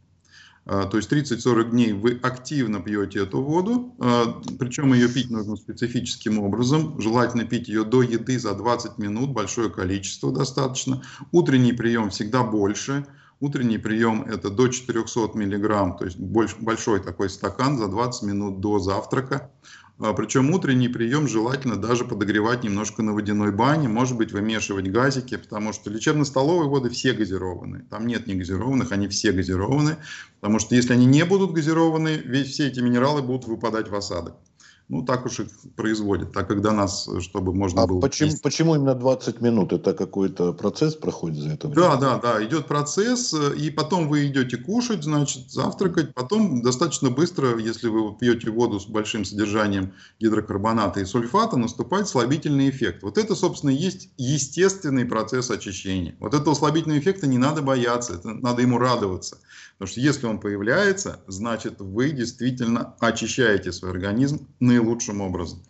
А, 0.70 0.84
то 0.84 0.98
есть 0.98 1.10
30-40 1.10 1.70
дней 1.70 1.92
вы 1.94 2.20
активно 2.22 2.80
пьете 2.80 3.20
эту 3.20 3.40
воду, 3.40 3.94
а, 4.00 4.38
причем 4.58 4.92
ее 4.92 5.08
пить 5.08 5.30
нужно 5.30 5.56
специфическим 5.56 6.38
образом. 6.40 7.00
Желательно 7.00 7.44
пить 7.44 7.68
ее 7.68 7.84
до 7.84 8.02
еды 8.02 8.38
за 8.38 8.54
20 8.54 8.98
минут, 8.98 9.30
большое 9.30 9.70
количество 9.70 10.30
достаточно. 10.30 11.02
Утренний 11.32 11.72
прием 11.72 12.10
всегда 12.10 12.42
больше. 12.42 13.06
Утренний 13.40 13.78
прием 13.78 14.22
это 14.22 14.50
до 14.50 14.68
400 14.68 15.38
миллиграмм, 15.38 15.96
то 15.96 16.04
есть 16.04 16.18
большой 16.18 17.00
такой 17.00 17.30
стакан 17.30 17.78
за 17.78 17.86
20 17.86 18.24
минут 18.24 18.60
до 18.60 18.78
завтрака. 18.78 19.50
А, 20.00 20.12
Причем 20.12 20.50
утренний 20.54 20.88
прием 20.88 21.26
желательно 21.26 21.76
даже 21.76 22.04
подогревать 22.04 22.62
немножко 22.62 23.02
на 23.02 23.12
водяной 23.12 23.50
бане, 23.50 23.88
может 23.88 24.16
быть 24.16 24.30
вымешивать 24.30 24.88
газики, 24.88 25.36
потому 25.36 25.72
что 25.72 25.90
лечебно-столовые 25.90 26.68
воды 26.68 26.88
все 26.88 27.12
газированы. 27.12 27.84
Там 27.90 28.06
нет 28.06 28.28
не 28.28 28.36
газированных, 28.36 28.92
они 28.92 29.08
все 29.08 29.32
газированы, 29.32 29.96
потому 30.40 30.60
что 30.60 30.76
если 30.76 30.92
они 30.92 31.06
не 31.06 31.24
будут 31.24 31.50
газированы, 31.52 32.10
ведь 32.24 32.46
все 32.46 32.68
эти 32.68 32.78
минералы 32.78 33.22
будут 33.22 33.48
выпадать 33.48 33.88
в 33.88 33.94
осадок. 33.96 34.36
Ну, 34.88 35.02
так 35.02 35.26
уж 35.26 35.40
их 35.40 35.48
производят, 35.76 36.32
так 36.32 36.48
как 36.48 36.62
до 36.62 36.72
нас, 36.72 37.06
чтобы 37.20 37.52
можно 37.52 37.82
а 37.82 37.86
было... 37.86 38.00
Почему, 38.00 38.32
почему 38.42 38.74
именно 38.74 38.94
20 38.94 39.42
минут? 39.42 39.74
Это 39.74 39.92
какой-то 39.92 40.54
процесс 40.54 40.94
проходит 40.94 41.42
за 41.42 41.50
это 41.50 41.68
время? 41.68 41.88
Да, 41.88 41.96
да, 41.96 42.18
да, 42.18 42.44
идет 42.44 42.66
процесс, 42.66 43.34
и 43.34 43.70
потом 43.70 44.08
вы 44.08 44.26
идете 44.28 44.56
кушать, 44.56 45.04
значит, 45.04 45.50
завтракать, 45.50 46.14
потом 46.14 46.62
достаточно 46.62 47.10
быстро, 47.10 47.58
если 47.58 47.88
вы 47.88 48.14
пьете 48.16 48.50
воду 48.50 48.80
с 48.80 48.86
большим 48.86 49.26
содержанием 49.26 49.92
гидрокарбоната 50.20 51.00
и 51.00 51.04
сульфата, 51.04 51.58
наступает 51.58 52.08
слабительный 52.08 52.70
эффект. 52.70 53.02
Вот 53.02 53.18
это, 53.18 53.34
собственно, 53.34 53.70
есть 53.70 54.08
естественный 54.16 55.04
процесс 55.04 55.50
очищения. 55.50 56.16
Вот 56.18 56.32
этого 56.32 56.54
слабительного 56.54 56.98
эффекта 56.98 57.26
не 57.26 57.36
надо 57.36 57.60
бояться, 57.60 58.14
это 58.14 58.30
надо 58.30 58.62
ему 58.62 58.78
радоваться. 58.78 59.36
Потому 59.78 59.92
что 59.92 60.00
если 60.00 60.26
он 60.26 60.40
появляется, 60.40 61.20
значит 61.28 61.76
вы 61.78 62.10
действительно 62.10 62.94
очищаете 62.98 63.70
свой 63.70 63.92
организм 63.92 64.48
наилучшим 64.78 65.20
образом. 65.20 65.60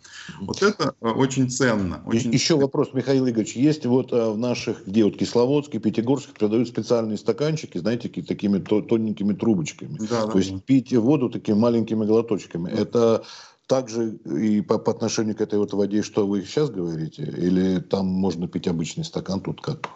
Вот 0.41 0.61
это 0.61 0.93
э, 1.01 1.07
очень 1.09 1.49
ценно. 1.49 2.01
Очень... 2.05 2.31
Еще 2.31 2.55
вопрос, 2.55 2.89
Михаил 2.93 3.27
Игоревич. 3.27 3.55
Есть 3.55 3.85
вот 3.85 4.11
э, 4.13 4.29
в 4.29 4.37
наших, 4.37 4.85
где 4.85 5.03
вот 5.03 5.17
Кисловодске, 5.17 5.79
Пятигорске 5.79 6.33
продают 6.33 6.67
специальные 6.67 7.17
стаканчики, 7.17 7.77
знаете, 7.77 8.09
такими 8.09 8.59
тоненькими 8.59 9.33
трубочками. 9.33 9.97
Да, 9.99 10.23
То 10.23 10.33
да, 10.33 10.39
есть 10.39 10.53
да. 10.53 10.61
пить 10.65 10.93
воду 10.93 11.29
такими 11.29 11.55
маленькими 11.55 12.05
глоточками. 12.05 12.69
Да. 12.69 12.81
Это 12.81 13.23
также 13.67 14.17
и 14.25 14.61
по, 14.61 14.77
по 14.79 14.91
отношению 14.91 15.35
к 15.35 15.41
этой 15.41 15.59
вот 15.59 15.73
воде, 15.73 16.01
что 16.01 16.25
вы 16.25 16.43
сейчас 16.43 16.69
говорите? 16.69 17.23
Или 17.23 17.79
там 17.79 18.07
можно 18.07 18.47
пить 18.47 18.67
обычный 18.67 19.05
стакан, 19.05 19.41
тут 19.41 19.61
как? 19.61 19.89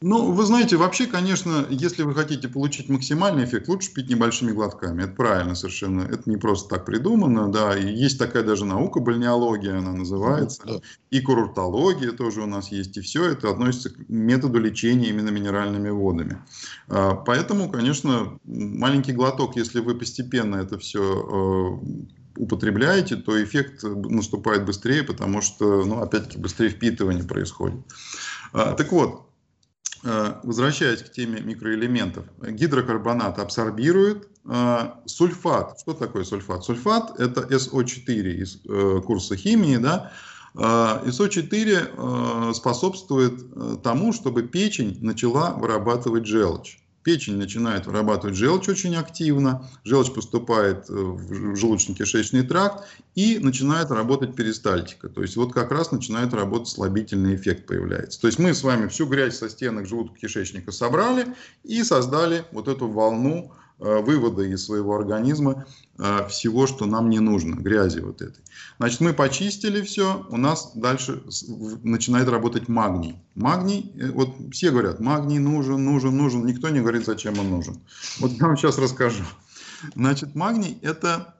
Ну, 0.00 0.32
вы 0.32 0.44
знаете, 0.44 0.76
вообще, 0.76 1.06
конечно, 1.06 1.66
если 1.70 2.02
вы 2.02 2.14
хотите 2.14 2.48
получить 2.48 2.88
максимальный 2.88 3.44
эффект, 3.44 3.68
лучше 3.68 3.92
пить 3.94 4.10
небольшими 4.10 4.52
глотками. 4.52 5.04
Это 5.04 5.14
правильно 5.14 5.54
совершенно. 5.54 6.02
Это 6.02 6.28
не 6.28 6.36
просто 6.36 6.68
так 6.68 6.84
придумано, 6.84 7.50
да. 7.50 7.76
И 7.76 7.90
есть 7.90 8.18
такая 8.18 8.42
даже 8.42 8.66
наука, 8.66 9.00
бальнеология 9.00 9.78
она 9.78 9.92
называется. 9.92 10.62
Да. 10.66 10.80
И 11.10 11.20
курортология 11.20 12.12
тоже 12.12 12.42
у 12.42 12.46
нас 12.46 12.70
есть. 12.70 12.96
И 12.98 13.00
все 13.00 13.24
это 13.30 13.50
относится 13.50 13.90
к 13.90 14.08
методу 14.08 14.58
лечения 14.58 15.08
именно 15.08 15.30
минеральными 15.30 15.90
водами. 15.90 16.42
А, 16.88 17.14
поэтому, 17.14 17.70
конечно, 17.70 18.38
маленький 18.44 19.12
глоток, 19.12 19.56
если 19.56 19.80
вы 19.80 19.94
постепенно 19.94 20.56
это 20.56 20.76
все 20.76 21.00
э, 21.00 22.42
употребляете, 22.42 23.16
то 23.16 23.42
эффект 23.42 23.82
наступает 23.84 24.66
быстрее, 24.66 25.02
потому 25.02 25.40
что, 25.40 25.84
ну, 25.84 26.00
опять-таки, 26.02 26.38
быстрее 26.38 26.68
впитывание 26.68 27.24
происходит. 27.24 27.80
А, 28.52 28.74
так 28.74 28.92
вот, 28.92 29.30
возвращаясь 30.42 31.02
к 31.02 31.12
теме 31.12 31.40
микроэлементов, 31.40 32.24
гидрокарбонат 32.42 33.38
абсорбирует, 33.38 34.28
э, 34.44 34.90
сульфат, 35.06 35.80
что 35.80 35.94
такое 35.94 36.24
сульфат? 36.24 36.64
Сульфат 36.64 37.18
это 37.18 37.40
СО4 37.42 38.32
из 38.32 38.60
э, 38.68 39.00
курса 39.04 39.36
химии, 39.36 39.76
да, 39.76 40.12
СО4 40.54 42.54
способствует 42.54 43.82
тому, 43.82 44.12
чтобы 44.12 44.44
печень 44.44 44.98
начала 45.00 45.50
вырабатывать 45.50 46.26
желчь 46.26 46.83
печень 47.04 47.36
начинает 47.36 47.86
вырабатывать 47.86 48.34
желчь 48.34 48.68
очень 48.68 48.96
активно, 48.96 49.68
желчь 49.84 50.12
поступает 50.12 50.88
э, 50.88 50.92
в 50.92 51.54
желудочно-кишечный 51.54 52.42
тракт 52.42 52.84
и 53.14 53.38
начинает 53.38 53.90
работать 53.90 54.34
перистальтика. 54.34 55.08
То 55.08 55.22
есть 55.22 55.36
вот 55.36 55.52
как 55.52 55.70
раз 55.70 55.92
начинает 55.92 56.32
работать 56.32 56.68
слабительный 56.68 57.36
эффект 57.36 57.66
появляется. 57.66 58.20
То 58.20 58.26
есть 58.26 58.38
мы 58.38 58.54
с 58.54 58.64
вами 58.64 58.88
всю 58.88 59.06
грязь 59.06 59.38
со 59.38 59.48
стенок 59.48 59.86
желудка-кишечника 59.86 60.72
собрали 60.72 61.26
и 61.62 61.84
создали 61.84 62.44
вот 62.50 62.68
эту 62.68 62.88
волну 62.88 63.52
вывода 63.84 64.42
из 64.42 64.64
своего 64.64 64.96
организма 64.96 65.66
э, 65.98 66.26
всего, 66.28 66.66
что 66.66 66.86
нам 66.86 67.10
не 67.10 67.20
нужно, 67.20 67.54
грязи 67.54 68.00
вот 68.00 68.22
этой. 68.22 68.42
Значит, 68.78 69.00
мы 69.00 69.12
почистили 69.12 69.82
все, 69.82 70.26
у 70.30 70.36
нас 70.36 70.72
дальше 70.74 71.22
начинает 71.82 72.28
работать 72.28 72.68
магний. 72.68 73.16
Магний, 73.34 73.92
э, 73.98 74.10
вот 74.10 74.30
все 74.52 74.70
говорят, 74.70 75.00
магний 75.00 75.38
нужен, 75.38 75.84
нужен, 75.84 76.16
нужен, 76.16 76.46
никто 76.46 76.68
не 76.70 76.80
говорит, 76.80 77.04
зачем 77.04 77.38
он 77.38 77.50
нужен. 77.50 77.80
Вот 78.20 78.32
я 78.32 78.46
вам 78.46 78.56
сейчас 78.56 78.78
расскажу. 78.78 79.24
Значит, 79.94 80.34
магний– 80.34 80.78
это 80.82 81.34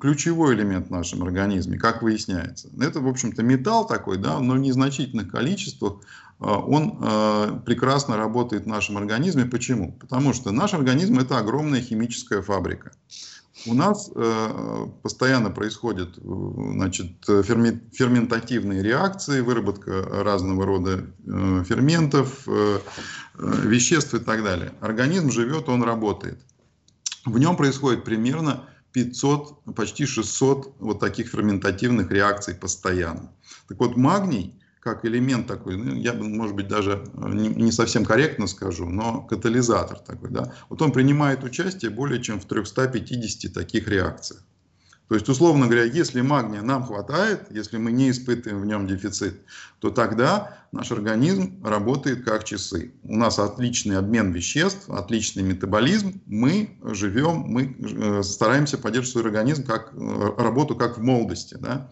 ключевой 0.00 0.54
элемент 0.54 0.88
в 0.88 0.90
нашем 0.90 1.22
организме, 1.22 1.78
как 1.78 2.02
выясняется. 2.02 2.68
Это, 2.80 3.00
в 3.00 3.08
общем-то, 3.08 3.42
металл 3.42 3.86
такой, 3.86 4.18
да, 4.18 4.38
но 4.38 4.54
в 4.54 4.58
незначительных 4.58 5.30
количествах 5.30 6.00
он 6.40 7.62
прекрасно 7.64 8.16
работает 8.16 8.64
в 8.64 8.68
нашем 8.68 8.96
организме. 8.96 9.44
Почему? 9.44 9.92
Потому 9.92 10.32
что 10.32 10.50
наш 10.50 10.74
организм– 10.74 11.18
это 11.20 11.38
огромная 11.38 11.82
химическая 11.82 12.40
фабрика. 12.42 12.92
У 13.66 13.74
нас 13.74 14.10
э, 14.14 14.86
постоянно 15.02 15.50
происходят 15.50 16.16
значит, 16.16 17.12
ферментативные 17.26 18.82
реакции, 18.82 19.40
выработка 19.40 20.02
разного 20.02 20.64
рода 20.64 21.04
э, 21.26 21.64
ферментов, 21.68 22.44
э, 22.46 22.78
э, 23.38 23.52
веществ 23.64 24.14
и 24.14 24.18
так 24.18 24.42
далее. 24.42 24.72
Организм 24.80 25.30
живет, 25.30 25.68
он 25.68 25.82
работает. 25.82 26.40
В 27.26 27.38
нем 27.38 27.56
происходит 27.56 28.04
примерно 28.04 28.64
500, 28.92 29.74
почти 29.74 30.06
600 30.06 30.76
вот 30.78 31.00
таких 31.00 31.28
ферментативных 31.28 32.10
реакций 32.10 32.54
постоянно. 32.54 33.30
Так 33.68 33.78
вот, 33.78 33.96
магний 33.96 34.58
как 34.80 35.04
элемент 35.04 35.46
такой, 35.46 35.76
ну, 35.76 35.94
я, 35.94 36.14
может 36.14 36.56
быть, 36.56 36.68
даже 36.68 37.04
э, 37.12 37.28
не, 37.28 37.48
не 37.48 37.70
совсем 37.70 38.04
корректно 38.04 38.46
скажу, 38.46 38.88
но 38.88 39.22
катализатор 39.22 39.98
такой, 39.98 40.30
да, 40.30 40.54
вот 40.68 40.80
он 40.82 40.90
принимает 40.90 41.44
участие 41.44 41.90
более 41.90 42.22
чем 42.22 42.40
в 42.40 42.46
350 42.46 43.52
таких 43.52 43.88
реакциях. 43.88 44.42
То 45.10 45.16
есть, 45.16 45.28
условно 45.28 45.66
говоря, 45.66 45.82
если 45.82 46.20
магния 46.20 46.62
нам 46.62 46.84
хватает, 46.84 47.48
если 47.50 47.78
мы 47.78 47.90
не 47.90 48.12
испытываем 48.12 48.62
в 48.62 48.66
нем 48.66 48.86
дефицит, 48.86 49.40
то 49.80 49.90
тогда 49.90 50.56
наш 50.70 50.92
организм 50.92 51.60
работает 51.64 52.24
как 52.24 52.44
часы. 52.44 52.92
У 53.02 53.16
нас 53.16 53.40
отличный 53.40 53.98
обмен 53.98 54.30
веществ, 54.30 54.88
отличный 54.88 55.42
метаболизм, 55.42 56.22
мы 56.26 56.78
живем, 56.84 57.38
мы 57.38 57.76
э, 57.76 58.22
стараемся 58.22 58.78
поддерживать 58.78 59.10
свой 59.10 59.24
организм 59.24 59.64
как 59.64 59.92
э, 59.92 60.30
работу 60.38 60.76
как 60.76 60.96
в 60.96 61.02
молодости. 61.02 61.56
Да? 61.58 61.90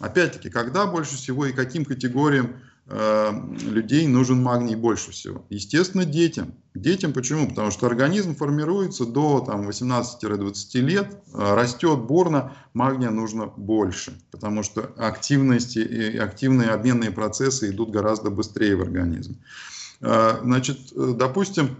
Опять-таки, 0.00 0.48
когда 0.48 0.86
больше 0.86 1.16
всего 1.16 1.46
и 1.46 1.52
каким 1.52 1.84
категориям 1.84 2.56
э, 2.86 3.32
людей 3.62 4.06
нужен 4.06 4.40
магний 4.42 4.76
больше 4.76 5.10
всего? 5.10 5.44
Естественно, 5.50 6.04
детям. 6.04 6.54
Детям 6.74 7.12
почему? 7.12 7.48
Потому 7.48 7.72
что 7.72 7.86
организм 7.86 8.36
формируется 8.36 9.04
до 9.06 9.44
18-20 9.48 10.80
лет, 10.80 11.18
э, 11.34 11.54
растет 11.54 11.98
бурно, 12.00 12.56
магния 12.74 13.10
нужно 13.10 13.46
больше, 13.46 14.12
потому 14.30 14.62
что 14.62 14.92
активности 14.96 15.80
и 15.80 16.16
активные 16.16 16.70
обменные 16.70 17.10
процессы 17.10 17.70
идут 17.70 17.90
гораздо 17.90 18.30
быстрее 18.30 18.76
в 18.76 18.82
организме. 18.82 19.36
Э, 20.00 20.38
значит, 20.42 20.78
допустим, 20.94 21.76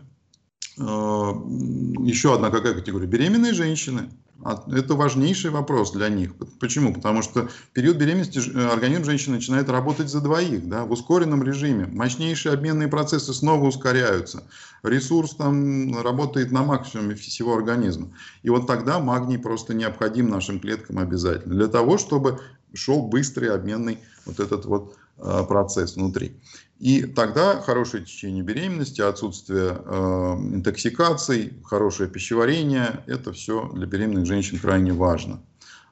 еще 0.77 2.37
одна 2.37 2.51
какая 2.51 2.73
категория? 2.73 3.09
Беременные 3.09 3.53
женщины. 3.53 4.11
А 4.45 4.65
это 4.73 4.95
важнейший 4.95 5.51
вопрос 5.51 5.93
для 5.93 6.09
них. 6.09 6.33
Почему? 6.61 6.95
Потому 6.95 7.23
что 7.23 7.49
в 7.49 7.73
период 7.73 7.97
беременности 7.97 8.39
э, 8.39 8.69
организм 8.69 9.05
женщины 9.05 9.37
начинает 9.37 9.69
работать 9.69 10.09
за 10.09 10.21
двоих, 10.21 10.69
да, 10.69 10.85
в 10.85 10.93
ускоренном 10.93 11.43
режиме. 11.43 11.87
Мощнейшие 11.87 12.53
обменные 12.53 12.87
процессы 12.87 13.35
снова 13.35 13.65
ускоряются. 13.67 14.45
Ресурс 14.85 15.35
там 15.35 16.01
работает 16.01 16.53
на 16.53 16.63
максимуме 16.63 17.17
всего 17.17 17.57
организма. 17.57 18.11
И 18.45 18.51
вот 18.51 18.69
тогда 18.69 19.01
магний 19.01 19.39
просто 19.39 19.75
необходим 19.75 20.29
нашим 20.29 20.61
клеткам 20.61 20.99
обязательно. 20.99 21.57
Для 21.57 21.67
того, 21.67 21.99
чтобы 21.99 22.39
шел 22.75 23.03
быстрый 23.09 23.51
обменный 23.51 23.99
вот 24.25 24.39
этот 24.39 24.67
вот 24.67 24.97
процесс 25.19 25.97
внутри. 25.97 26.37
И 26.79 27.03
тогда 27.03 27.61
хорошее 27.61 28.05
течение 28.05 28.45
беременности, 28.45 29.01
отсутствие 29.01 29.77
э, 29.85 30.35
интоксикаций, 30.55 31.55
хорошее 31.65 32.09
пищеварение– 32.09 33.03
это 33.07 33.33
все 33.33 33.69
для 33.75 33.87
беременных 33.87 34.27
женщин 34.27 34.59
крайне 34.59 34.93
важно. 34.93 35.41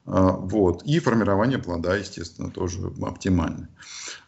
Э, 0.07 0.31
вот. 0.39 0.83
И 0.85 0.99
формирование 1.01 1.59
плода, 1.59 1.97
естественно, 1.97 2.51
тоже 2.51 2.93
оптимально. 3.03 3.69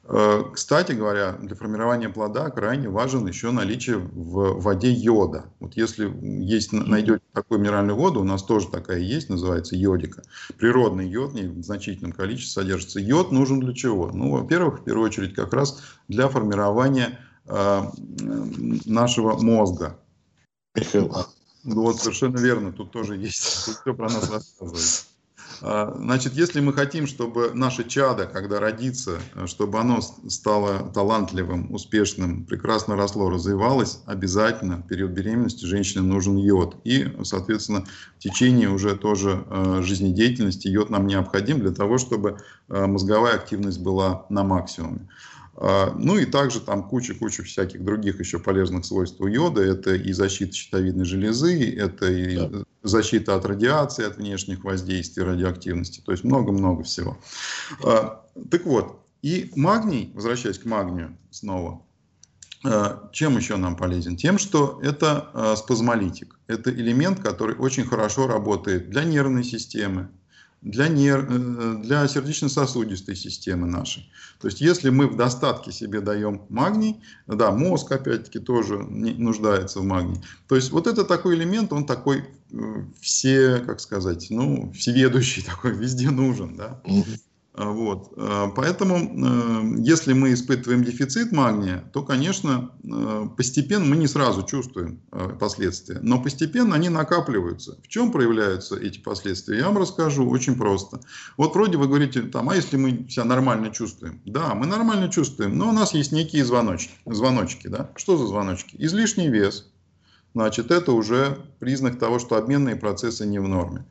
Э, 0.04 0.42
кстати 0.52 0.92
говоря, 0.92 1.32
для 1.32 1.54
формирования 1.54 2.08
плода 2.08 2.50
крайне 2.50 2.88
важен 2.88 3.26
еще 3.26 3.50
наличие 3.50 3.98
в 3.98 4.60
воде 4.60 4.90
йода. 4.90 5.46
Вот 5.60 5.76
если 5.76 6.12
есть, 6.42 6.72
найдете 6.72 7.22
такую 7.32 7.60
минеральную 7.60 7.96
воду, 7.96 8.20
у 8.20 8.24
нас 8.24 8.42
тоже 8.42 8.68
такая 8.68 8.98
есть, 8.98 9.28
называется 9.28 9.76
йодика. 9.76 10.22
Природный 10.58 11.08
йод, 11.08 11.34
в 11.34 11.62
значительном 11.62 12.12
количестве 12.12 12.62
содержится. 12.62 13.00
Йод 13.00 13.32
нужен 13.32 13.60
для 13.60 13.74
чего? 13.74 14.10
Ну, 14.10 14.32
во-первых, 14.32 14.80
в 14.80 14.84
первую 14.84 15.06
очередь, 15.06 15.34
как 15.34 15.52
раз 15.52 15.82
для 16.08 16.28
формирования 16.28 17.20
э, 17.46 17.82
нашего 18.86 19.38
мозга. 19.40 19.98
Михаил. 20.74 21.14
Вот, 21.64 22.00
совершенно 22.00 22.38
верно, 22.38 22.72
тут 22.72 22.90
тоже 22.92 23.16
есть, 23.16 23.42
тут 23.66 23.76
все 23.76 23.94
про 23.94 24.08
нас 24.08 24.30
рассказывается. 24.30 25.07
А, 25.62 25.94
значит, 25.98 26.34
если 26.34 26.60
мы 26.60 26.72
хотим, 26.72 27.06
чтобы 27.06 27.52
наше 27.54 27.88
чадо, 27.88 28.26
когда 28.26 28.60
родится, 28.60 29.18
чтобы 29.46 29.78
оно 29.78 30.00
стало 30.00 30.90
талантливым, 30.92 31.72
успешным, 31.72 32.44
прекрасно 32.44 32.96
росло, 32.96 33.30
развивалось, 33.30 34.00
обязательно 34.06 34.78
в 34.78 34.86
период 34.86 35.12
беременности 35.12 35.64
женщине 35.64 36.02
нужен 36.02 36.36
йод. 36.36 36.76
И, 36.84 37.08
соответственно, 37.24 37.84
в 38.18 38.22
течение 38.22 38.70
уже 38.70 38.96
тоже 38.96 39.44
а, 39.48 39.82
жизнедеятельности 39.82 40.68
йод 40.68 40.90
нам 40.90 41.06
необходим 41.06 41.60
для 41.60 41.72
того, 41.72 41.98
чтобы 41.98 42.38
а, 42.68 42.86
мозговая 42.86 43.34
активность 43.34 43.80
была 43.80 44.26
на 44.28 44.44
максимуме. 44.44 45.08
А, 45.60 45.92
ну 45.98 46.16
и 46.16 46.24
также 46.24 46.60
там 46.60 46.88
куча-куча 46.88 47.42
всяких 47.42 47.84
других 47.84 48.20
еще 48.20 48.38
полезных 48.38 48.84
свойств 48.84 49.20
у 49.20 49.26
йода. 49.26 49.60
Это 49.60 49.94
и 49.94 50.12
защита 50.12 50.52
щитовидной 50.52 51.04
железы, 51.04 51.74
это 51.76 52.10
и 52.10 52.36
да. 52.36 52.64
Защита 52.88 53.34
от 53.34 53.44
радиации, 53.44 54.04
от 54.04 54.16
внешних 54.16 54.64
воздействий, 54.64 55.24
радиоактивности. 55.24 56.00
То 56.00 56.12
есть 56.12 56.24
много-много 56.24 56.82
всего. 56.82 57.18
А, 57.84 58.24
так 58.50 58.64
вот, 58.64 59.00
и 59.22 59.50
магний, 59.56 60.10
возвращаясь 60.14 60.58
к 60.58 60.64
магнию 60.64 61.16
снова, 61.30 61.82
а, 62.64 63.08
чем 63.12 63.36
еще 63.36 63.56
нам 63.56 63.76
полезен? 63.76 64.16
Тем, 64.16 64.38
что 64.38 64.80
это 64.82 65.54
спазмолитик. 65.56 66.38
Это 66.46 66.70
элемент, 66.70 67.20
который 67.20 67.56
очень 67.56 67.84
хорошо 67.84 68.26
работает 68.26 68.90
для 68.90 69.04
нервной 69.04 69.44
системы, 69.44 70.08
для, 70.62 70.88
нерв, 70.88 71.26
э, 71.30 71.82
для 71.82 72.06
сердечно-сосудистой 72.08 73.16
системы 73.16 73.66
нашей. 73.66 74.10
То 74.40 74.48
есть, 74.48 74.60
если 74.60 74.90
мы 74.90 75.06
в 75.06 75.16
достатке 75.16 75.72
себе 75.72 76.00
даем 76.00 76.42
магний, 76.48 77.00
да, 77.26 77.50
мозг, 77.52 77.92
опять-таки, 77.92 78.38
тоже 78.38 78.84
не, 78.88 79.12
нуждается 79.12 79.80
в 79.80 79.84
магнии. 79.84 80.22
То 80.48 80.56
есть, 80.56 80.70
вот 80.70 80.86
это 80.86 81.04
такой 81.04 81.36
элемент, 81.36 81.72
он 81.72 81.86
такой 81.86 82.24
э, 82.52 82.56
все, 83.00 83.58
как 83.66 83.80
сказать, 83.80 84.26
ну, 84.30 84.72
всеведущий 84.72 85.42
такой, 85.46 85.72
везде 85.72 86.10
нужен, 86.10 86.56
да. 86.56 86.80
А, 87.58 87.72
вот. 87.72 88.12
А, 88.16 88.52
поэтому, 88.54 88.96
э, 88.98 89.82
если 89.82 90.12
мы 90.12 90.32
испытываем 90.32 90.84
дефицит 90.84 91.32
магния, 91.32 91.82
то, 91.92 92.04
конечно, 92.04 92.70
постепенно 93.36 93.84
мы 93.84 93.96
не 93.96 94.06
сразу 94.06 94.44
чувствуем 94.44 95.00
последствия, 95.40 95.98
но 96.00 96.22
постепенно 96.22 96.76
они 96.76 96.88
накапливаются. 96.88 97.78
В 97.82 97.88
чем 97.88 98.12
проявляются 98.12 98.76
эти 98.76 99.00
последствия, 99.00 99.58
я 99.58 99.66
вам 99.66 99.78
расскажу 99.78 100.28
очень 100.30 100.56
просто. 100.56 101.00
Вот 101.36 101.54
вроде 101.54 101.78
вы 101.78 101.88
говорите, 101.88 102.22
там, 102.22 102.48
а 102.48 102.54
если 102.54 102.76
мы 102.76 103.08
себя 103.08 103.24
нормально 103.24 103.70
чувствуем? 103.70 104.20
Да, 104.24 104.54
мы 104.54 104.66
нормально 104.66 105.08
чувствуем, 105.08 105.58
но 105.58 105.70
у 105.70 105.72
нас 105.72 105.94
есть 105.94 106.12
некие 106.12 106.44
звоночки. 106.44 106.92
звоночки 107.06 107.66
да? 107.66 107.90
Что 107.96 108.16
за 108.16 108.26
звоночки? 108.26 108.76
Излишний 108.78 109.28
вес. 109.28 109.68
Значит, 110.34 110.70
это 110.70 110.92
уже 110.92 111.38
признак 111.58 111.98
того, 111.98 112.20
что 112.20 112.36
обменные 112.36 112.76
процессы 112.76 113.26
не 113.26 113.40
в 113.40 113.48
норме. 113.48 113.84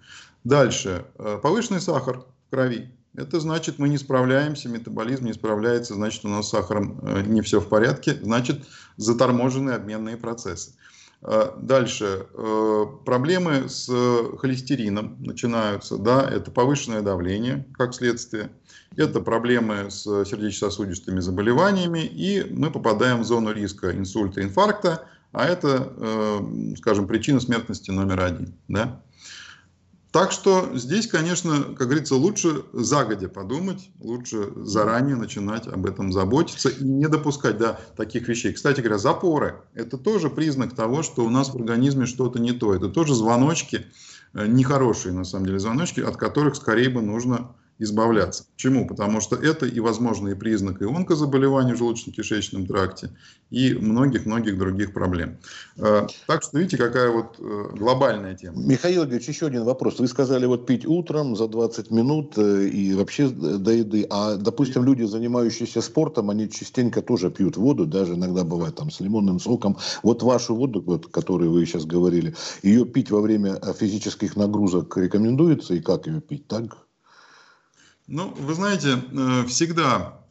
Дальше. 0.45 1.05
Повышенный 1.41 1.81
сахар 1.81 2.19
в 2.19 2.49
крови 2.51 2.96
это 3.17 3.39
значит, 3.39 3.79
мы 3.79 3.89
не 3.89 3.97
справляемся, 3.97 4.69
метаболизм 4.69 5.25
не 5.25 5.33
справляется, 5.33 5.95
значит, 5.95 6.23
у 6.23 6.27
нас 6.27 6.47
с 6.47 6.51
сахаром 6.51 6.99
э, 7.01 7.23
не 7.23 7.41
все 7.41 7.59
в 7.59 7.67
порядке, 7.67 8.15
значит, 8.21 8.63
заторможены 8.95 9.71
обменные 9.71 10.17
процессы. 10.17 10.75
Э, 11.23 11.51
дальше. 11.59 12.27
Э, 12.31 12.85
проблемы 13.05 13.69
с 13.69 13.87
холестерином 14.37 15.17
начинаются. 15.19 15.97
Да, 15.97 16.29
это 16.29 16.51
повышенное 16.51 17.01
давление, 17.01 17.65
как 17.73 17.95
следствие. 17.95 18.51
Это 18.95 19.19
проблемы 19.19 19.89
с 19.89 20.03
сердечно-сосудистыми 20.03 21.19
заболеваниями. 21.19 22.05
И 22.05 22.45
мы 22.51 22.69
попадаем 22.69 23.21
в 23.21 23.25
зону 23.25 23.51
риска 23.51 23.97
инсульта, 23.97 24.43
инфаркта. 24.43 25.05
А 25.33 25.45
это, 25.45 25.91
скажем, 26.77 27.05
причина 27.05 27.39
смертности 27.39 27.91
номер 27.91 28.21
один. 28.21 28.53
Да? 28.67 29.01
Так 30.17 30.31
что 30.31 30.71
здесь, 30.73 31.05
конечно, 31.05 31.61
как 31.77 31.89
говорится, 31.89 32.15
лучше 32.15 32.63
загодя 32.73 33.29
подумать, 33.29 33.91
лучше 33.99 34.51
заранее 34.55 35.15
начинать 35.15 35.67
об 35.67 35.85
этом 35.85 36.11
заботиться 36.11 36.69
и 36.69 36.83
не 36.83 37.07
допускать 37.07 37.59
до 37.59 37.79
таких 37.95 38.27
вещей. 38.27 38.51
Кстати 38.51 38.81
говоря, 38.81 38.97
запоры– 38.97 39.61
это 39.75 39.95
тоже 39.99 40.31
признак 40.31 40.73
того, 40.73 41.03
что 41.03 41.23
у 41.23 41.29
нас 41.29 41.53
в 41.53 41.55
организме 41.55 42.07
что-то 42.07 42.39
не 42.39 42.51
то. 42.51 42.73
Это 42.73 42.89
тоже 42.89 43.13
звоночки, 43.13 43.85
э, 44.33 44.47
нехорошие 44.47 45.13
на 45.13 45.23
самом 45.23 45.45
деле 45.45 45.59
звоночки, 45.59 45.99
от 45.99 46.17
которых 46.17 46.55
скорее 46.55 46.89
бы 46.89 47.03
нужно 47.03 47.51
избавляться. 47.79 48.45
Почему? 48.55 48.87
Потому 48.87 49.21
что 49.21 49.35
это 49.35 49.65
и 49.65 49.79
возможные 49.79 50.35
признаки 50.35 50.83
онкозаболеваний 50.83 51.73
в 51.73 51.81
желудочно-кишечном 51.81 52.65
тракте 52.65 53.11
и 53.49 53.73
многих-многих 53.73 54.57
других 54.57 54.93
проблем. 54.93 55.37
Э, 55.77 56.07
так 56.25 56.43
что 56.43 56.57
видите, 56.57 56.77
какая 56.77 57.09
вот 57.09 57.37
э, 57.39 57.69
глобальная 57.77 58.35
тема. 58.35 58.57
Михаил 58.57 59.05
Ильич, 59.05 59.27
еще 59.27 59.47
один 59.47 59.63
вопрос. 59.63 59.99
Вы 59.99 60.07
сказали 60.07 60.45
вот 60.45 60.65
пить 60.65 60.85
утром 60.85 61.35
за 61.35 61.47
20 61.47 61.91
минут 61.91 62.37
э, 62.37 62.67
и 62.67 62.93
вообще 62.93 63.29
до 63.29 63.71
еды. 63.71 64.07
А, 64.09 64.35
допустим, 64.35 64.83
люди, 64.83 65.03
занимающиеся 65.03 65.81
спортом, 65.81 66.29
они 66.29 66.49
частенько 66.49 67.01
тоже 67.01 67.29
пьют 67.29 67.57
воду, 67.57 67.85
даже 67.85 68.15
иногда 68.15 68.43
бывает 68.43 68.75
там 68.75 68.91
с 68.91 68.99
лимонным 68.99 69.39
соком. 69.39 69.77
Вот 70.03 70.23
вашу 70.23 70.55
воду, 70.55 70.83
вот, 70.85 71.07
которую 71.07 71.51
вы 71.51 71.65
сейчас 71.65 71.85
говорили, 71.85 72.35
ее 72.63 72.85
пить 72.85 73.11
во 73.11 73.21
время 73.21 73.59
физических 73.79 74.35
нагрузок 74.35 74.97
рекомендуется 74.97 75.73
и 75.73 75.79
как 75.79 76.07
ее 76.07 76.21
пить? 76.21 76.47
Так? 76.47 76.86
Ну, 78.07 78.33
вы 78.37 78.53
знаете, 78.53 79.03
э, 79.11 79.45
всегда, 79.47 80.21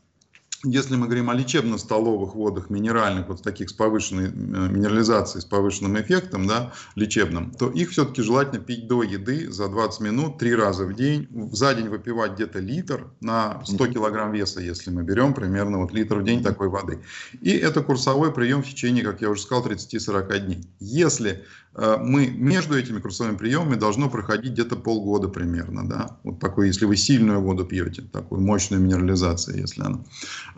если 0.65 0.97
мы 0.97 1.05
говорим 1.05 1.29
о 1.29 1.35
лечебно-столовых 1.35 2.35
водах, 2.35 2.71
минеральных, 2.71 3.29
вот 3.29 3.43
таких 3.43 3.69
с 3.69 3.75
повышенной 3.75 4.29
э, 4.29 4.31
минерализацией, 4.31 5.43
с 5.43 5.45
повышенным 5.45 6.01
эффектом, 6.01 6.47
да, 6.47 6.73
лечебным, 6.95 7.51
то 7.51 7.69
их 7.69 7.91
все-таки 7.91 8.23
желательно 8.23 8.61
пить 8.61 8.89
до 8.89 9.03
еды 9.03 9.53
за 9.53 9.69
20 9.69 10.01
минут, 10.01 10.39
три 10.39 10.55
раза 10.55 10.87
в 10.87 10.95
день. 10.95 11.29
За 11.53 11.75
день 11.75 11.89
выпивать 11.89 12.33
где-то 12.33 12.61
литр 12.61 13.09
на 13.21 13.63
100 13.63 13.89
килограмм 13.89 14.33
веса, 14.33 14.63
если 14.63 14.91
мы 14.91 15.03
берем 15.03 15.35
примерно 15.35 15.79
вот 15.79 15.93
литр 15.93 16.21
в 16.21 16.25
день 16.25 16.43
такой 16.43 16.71
воды. 16.71 17.03
И 17.43 17.51
это 17.51 17.83
курсовой 17.83 18.33
прием 18.33 18.63
в 18.63 18.67
течение, 18.67 19.05
как 19.05 19.21
я 19.21 19.29
уже 19.29 19.43
сказал, 19.43 19.67
30-40 19.67 20.39
дней. 20.39 20.65
Если 20.81 21.45
мы 21.77 22.29
между 22.29 22.79
этими 22.79 23.01
курсовыми 23.01 23.37
приемами 23.37 23.75
должно 23.75 24.09
проходить 24.09 24.53
где-то 24.53 24.77
полгода 24.77 25.29
примерно, 25.29 25.87
да, 25.87 26.19
вот 26.25 26.41
такой, 26.41 26.69
если 26.69 26.87
вы 26.87 26.97
сильную 26.97 27.41
воду 27.41 27.65
пьете, 27.65 28.03
такую 28.03 28.41
мощную 28.41 28.83
минерализацию, 28.83 29.59
если 29.59 29.83
она. 29.83 30.01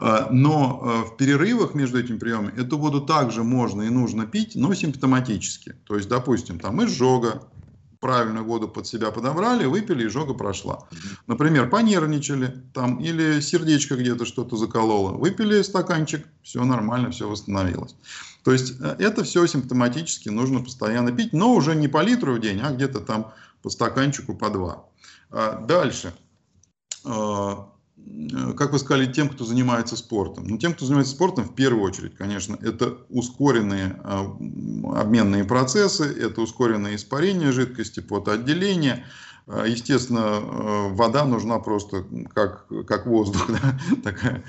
Э, 0.01 0.27
но 0.31 0.81
э, 0.83 1.09
в 1.09 1.17
перерывах 1.17 1.75
между 1.75 1.99
этими 1.99 2.19
приемами 2.19 2.53
эту 2.59 2.79
воду 2.79 3.01
также 3.01 3.43
можно 3.43 3.83
и 3.83 3.89
нужно 3.89 4.27
пить, 4.27 4.53
но 4.55 4.75
симптоматически. 4.75 5.75
То 5.85 5.97
есть, 5.97 6.09
допустим, 6.09 6.59
там 6.59 6.85
изжога, 6.85 7.43
правильную 8.01 8.45
воду 8.45 8.69
под 8.69 8.87
себя 8.87 9.11
подобрали, 9.11 9.67
выпили, 9.67 10.05
и 10.05 10.09
жога 10.09 10.35
прошла. 10.35 10.87
Например, 11.27 11.69
понервничали, 11.69 12.63
там, 12.73 12.99
или 12.99 13.41
сердечко 13.41 13.97
где-то 13.97 14.25
что-то 14.25 14.57
закололо, 14.57 15.13
выпили 15.13 15.63
стаканчик, 15.63 16.27
все 16.43 16.65
нормально, 16.65 17.11
все 17.11 17.29
восстановилось. 17.29 17.97
То 18.49 18.53
есть 18.53 18.81
э, 18.81 18.97
это 18.99 19.25
все 19.25 19.47
симптоматически 19.47 20.31
нужно 20.31 20.61
постоянно 20.61 21.13
пить, 21.13 21.35
но 21.35 21.53
уже 21.53 21.75
не 21.75 21.87
по 21.87 22.01
литру 22.03 22.33
в 22.33 22.41
день, 22.41 22.63
а 22.63 22.71
где-то 22.71 23.01
там 23.01 23.35
по 23.61 23.69
стаканчику 23.69 24.35
по 24.35 24.49
два. 24.49 24.87
А, 25.31 25.61
дальше. 25.61 26.15
А, 27.05 27.69
э, 27.99 28.53
как 28.57 28.73
вы 28.73 28.79
сказали, 28.79 29.13
тем, 29.13 29.29
кто 29.29 29.45
занимается 29.45 29.99
спортом. 29.99 30.47
Ну, 30.49 30.57
тем, 30.57 30.73
кто 30.73 30.87
занимается 30.87 31.13
спортом, 31.13 31.45
в 31.45 31.55
первую 31.55 31.83
очередь, 31.83 32.17
конечно, 32.17 32.57
это 32.63 32.97
ускоренные 33.11 34.01
а, 34.03 34.35
обменные 34.95 35.45
процессы, 35.45 36.05
это 36.05 36.41
ускоренное 36.41 36.97
испарение 36.97 37.53
жидкости, 37.53 38.01
потоотделение. 38.01 39.05
Естественно, 39.47 40.41
э, 40.41 40.89
вода 40.95 41.27
нужна 41.27 41.59
просто 41.59 42.07
как, 42.33 42.67
как 42.87 43.07
воздух, 43.07 43.47
да? 43.49 43.79
такая 44.03 44.43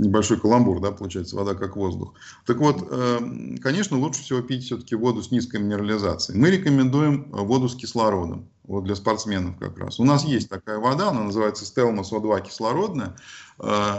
небольшой 0.00 0.38
каламбур, 0.38 0.80
да, 0.80 0.92
получается, 0.92 1.36
вода 1.36 1.54
как 1.54 1.76
воздух. 1.76 2.14
Так 2.46 2.58
вот, 2.58 2.86
эм, 2.90 3.58
конечно, 3.58 3.98
лучше 3.98 4.22
всего 4.22 4.40
пить 4.40 4.64
все-таки 4.64 4.94
воду 4.94 5.22
с 5.22 5.30
низкой 5.30 5.60
минерализацией. 5.60 6.38
Мы 6.38 6.50
рекомендуем 6.50 7.30
воду 7.30 7.68
с 7.68 7.74
кислородом 7.74 8.48
вот 8.70 8.84
для 8.84 8.94
спортсменов 8.94 9.58
как 9.58 9.78
раз. 9.78 9.98
У 9.98 10.04
нас 10.04 10.24
есть 10.24 10.48
такая 10.48 10.78
вода, 10.78 11.08
она 11.08 11.24
называется 11.24 11.64
Stelmos 11.64 12.12
O2 12.12 12.46
кислородная, 12.46 13.16
э, 13.49 13.49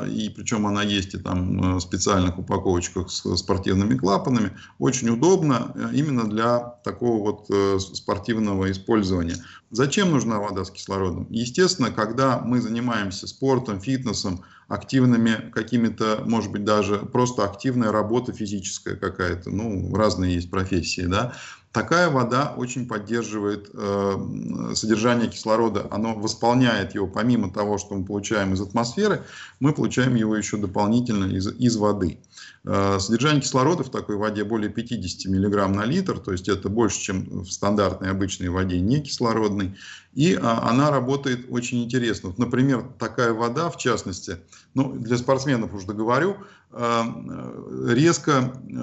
и 0.09 0.29
причем 0.29 0.65
она 0.65 0.83
есть 0.83 1.13
и 1.13 1.17
там 1.17 1.77
в 1.77 1.79
специальных 1.79 2.39
упаковочках 2.39 3.09
с 3.11 3.35
спортивными 3.37 3.97
клапанами. 3.97 4.51
Очень 4.79 5.09
удобно 5.09 5.71
э, 5.75 5.89
именно 5.93 6.29
для 6.29 6.59
такого 6.83 7.23
вот 7.23 7.45
э, 7.49 7.79
спортивного 7.79 8.71
использования. 8.71 9.35
Зачем 9.69 10.11
нужна 10.11 10.39
вода 10.39 10.65
с 10.65 10.71
кислородом? 10.71 11.27
Естественно, 11.29 11.91
когда 11.91 12.39
мы 12.39 12.59
занимаемся 12.59 13.27
спортом, 13.27 13.79
фитнесом, 13.79 14.43
активными 14.67 15.51
какими-то, 15.53 16.23
может 16.25 16.51
быть, 16.51 16.63
даже 16.63 16.97
просто 16.97 17.43
активная 17.43 17.91
работа 17.91 18.31
физическая 18.31 18.95
какая-то, 18.95 19.49
ну, 19.49 19.93
разные 19.93 20.35
есть 20.35 20.49
профессии, 20.49 21.01
да, 21.01 21.33
Такая 21.71 22.09
вода 22.09 22.53
очень 22.57 22.85
поддерживает 22.85 23.69
э, 23.73 24.71
содержание 24.75 25.29
кислорода, 25.29 25.87
оно 25.89 26.13
восполняет 26.15 26.95
его, 26.95 27.07
помимо 27.07 27.49
того, 27.49 27.77
что 27.77 27.95
мы 27.95 28.03
получаем 28.03 28.53
из 28.53 28.59
атмосферы, 28.59 29.23
мы 29.61 29.73
получаем 29.73 30.15
его 30.15 30.35
еще 30.35 30.57
дополнительно 30.57 31.33
из, 31.33 31.47
из 31.47 31.77
воды. 31.77 32.19
Э, 32.65 32.99
содержание 32.99 33.41
кислорода 33.41 33.85
в 33.85 33.89
такой 33.89 34.17
воде 34.17 34.43
более 34.43 34.69
50 34.69 35.31
мг 35.31 35.67
на 35.69 35.85
литр, 35.85 36.19
то 36.19 36.33
есть 36.33 36.49
это 36.49 36.67
больше, 36.67 36.99
чем 36.99 37.43
в 37.43 37.49
стандартной 37.49 38.11
обычной 38.11 38.49
воде 38.49 38.77
не 38.81 38.99
кислородной. 38.99 39.77
И 40.13 40.35
а, 40.35 40.69
она 40.69 40.91
работает 40.91 41.45
очень 41.49 41.83
интересно. 41.83 42.29
Вот, 42.29 42.37
например, 42.37 42.85
такая 42.99 43.31
вода, 43.33 43.69
в 43.69 43.77
частности, 43.77 44.37
ну, 44.73 44.93
для 44.93 45.17
спортсменов 45.17 45.73
уже 45.73 45.87
договорю, 45.87 46.37
э, 46.71 47.03
резко 47.87 48.31
э, 48.31 48.73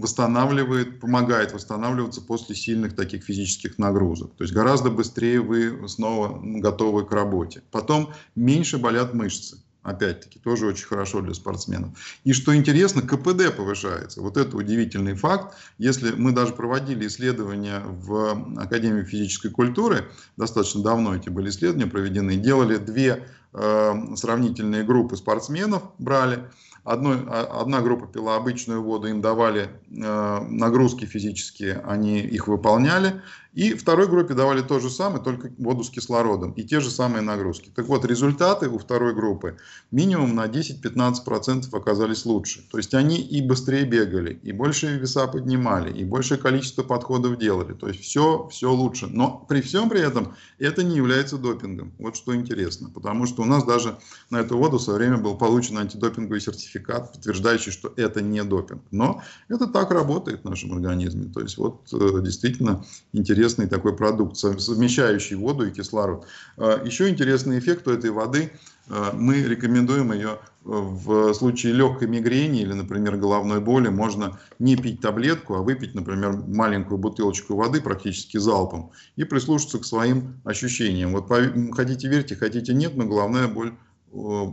восстанавливает, 0.00 1.00
помогает 1.00 1.52
восстанавливаться 1.52 2.22
после 2.22 2.54
сильных 2.54 2.96
таких 2.96 3.22
физических 3.22 3.78
нагрузок. 3.78 4.34
То 4.36 4.44
есть 4.44 4.54
гораздо 4.54 4.90
быстрее 4.90 5.40
вы 5.40 5.86
снова 5.88 6.40
готовы 6.42 7.04
к 7.04 7.12
работе. 7.12 7.62
Потом 7.70 8.10
меньше 8.34 8.78
болят 8.78 9.12
мышцы. 9.12 9.58
Опять-таки, 9.82 10.38
тоже 10.38 10.66
очень 10.66 10.86
хорошо 10.86 11.20
для 11.22 11.34
спортсменов. 11.34 11.90
И 12.24 12.32
что 12.32 12.54
интересно, 12.54 13.00
КПД 13.00 13.56
повышается. 13.56 14.20
Вот 14.20 14.36
это 14.36 14.56
удивительный 14.56 15.14
факт. 15.14 15.54
Если 15.78 16.10
мы 16.12 16.32
даже 16.32 16.52
проводили 16.52 17.06
исследования 17.06 17.82
в 17.84 18.60
Академии 18.60 19.04
физической 19.04 19.50
культуры, 19.50 20.08
достаточно 20.36 20.82
давно 20.82 21.14
эти 21.14 21.28
были 21.28 21.48
исследования 21.48 21.86
проведены, 21.86 22.36
делали 22.36 22.76
две 22.76 23.28
э, 23.54 23.92
сравнительные 24.16 24.82
группы 24.82 25.16
спортсменов, 25.16 25.82
брали, 25.98 26.44
Одной, 26.88 27.18
а, 27.26 27.60
одна 27.60 27.82
группа 27.82 28.06
пила 28.06 28.36
обычную 28.36 28.82
воду, 28.82 29.08
им 29.08 29.20
давали 29.20 29.68
э, 29.90 30.40
нагрузки 30.48 31.04
физические, 31.04 31.82
они 31.86 32.20
их 32.20 32.48
выполняли. 32.48 33.20
И 33.58 33.74
второй 33.74 34.06
группе 34.06 34.34
давали 34.34 34.62
то 34.62 34.78
же 34.78 34.88
самое, 34.88 35.20
только 35.20 35.50
воду 35.58 35.82
с 35.82 35.90
кислородом 35.90 36.52
и 36.52 36.62
те 36.62 36.78
же 36.78 36.90
самые 36.90 37.22
нагрузки. 37.22 37.72
Так 37.74 37.86
вот, 37.86 38.04
результаты 38.04 38.68
у 38.68 38.78
второй 38.78 39.16
группы 39.16 39.56
минимум 39.90 40.36
на 40.36 40.46
10-15% 40.46 41.64
оказались 41.72 42.24
лучше. 42.24 42.64
То 42.70 42.78
есть 42.78 42.94
они 42.94 43.20
и 43.20 43.42
быстрее 43.42 43.84
бегали, 43.84 44.38
и 44.44 44.52
больше 44.52 44.96
веса 44.96 45.26
поднимали, 45.26 45.92
и 45.92 46.04
большее 46.04 46.38
количество 46.38 46.84
подходов 46.84 47.36
делали. 47.36 47.72
То 47.72 47.88
есть 47.88 48.00
все, 48.00 48.46
все 48.52 48.72
лучше. 48.72 49.08
Но 49.08 49.44
при 49.48 49.60
всем 49.60 49.90
при 49.90 50.02
этом 50.02 50.36
это 50.60 50.84
не 50.84 50.94
является 50.94 51.36
допингом. 51.36 51.92
Вот 51.98 52.14
что 52.14 52.36
интересно. 52.36 52.90
Потому 52.90 53.26
что 53.26 53.42
у 53.42 53.44
нас 53.44 53.64
даже 53.64 53.98
на 54.30 54.36
эту 54.36 54.56
воду 54.56 54.78
свое 54.78 55.00
время 55.00 55.18
был 55.18 55.36
получен 55.36 55.78
антидопинговый 55.78 56.40
сертификат, 56.40 57.12
подтверждающий, 57.12 57.72
что 57.72 57.92
это 57.96 58.22
не 58.22 58.44
допинг. 58.44 58.82
Но 58.92 59.20
это 59.48 59.66
так 59.66 59.90
работает 59.90 60.42
в 60.42 60.44
нашем 60.48 60.74
организме. 60.74 61.24
То 61.34 61.40
есть 61.40 61.58
вот 61.58 61.92
э, 61.92 62.20
действительно 62.22 62.84
интересно 63.12 63.47
интересный 63.48 63.66
такой 63.66 63.96
продукт, 63.96 64.36
совмещающий 64.36 65.36
воду 65.36 65.66
и 65.66 65.70
кислород. 65.70 66.26
А, 66.56 66.84
еще 66.84 67.08
интересный 67.08 67.58
эффект 67.58 67.88
у 67.88 67.90
этой 67.90 68.10
воды. 68.10 68.52
А, 68.90 69.12
мы 69.14 69.42
рекомендуем 69.42 70.12
ее 70.12 70.28
э, 70.28 70.36
в 70.64 71.32
случае 71.34 71.72
легкой 71.72 72.08
мигрени 72.08 72.60
или, 72.60 72.74
например, 72.74 73.16
головной 73.16 73.60
боли. 73.60 73.88
Можно 73.88 74.38
не 74.58 74.76
пить 74.76 75.00
таблетку, 75.00 75.54
а 75.54 75.62
выпить, 75.62 75.94
например, 75.94 76.32
маленькую 76.46 76.98
бутылочку 76.98 77.56
воды 77.56 77.80
практически 77.80 78.38
залпом 78.38 78.90
и 79.16 79.24
прислушаться 79.24 79.78
к 79.78 79.84
своим 79.84 80.40
ощущениям. 80.44 81.12
Вот 81.12 81.28
хотите 81.74 82.08
верьте, 82.08 82.36
хотите 82.36 82.74
нет, 82.74 82.96
но 82.96 83.04
головная 83.04 83.48
боль 83.48 83.72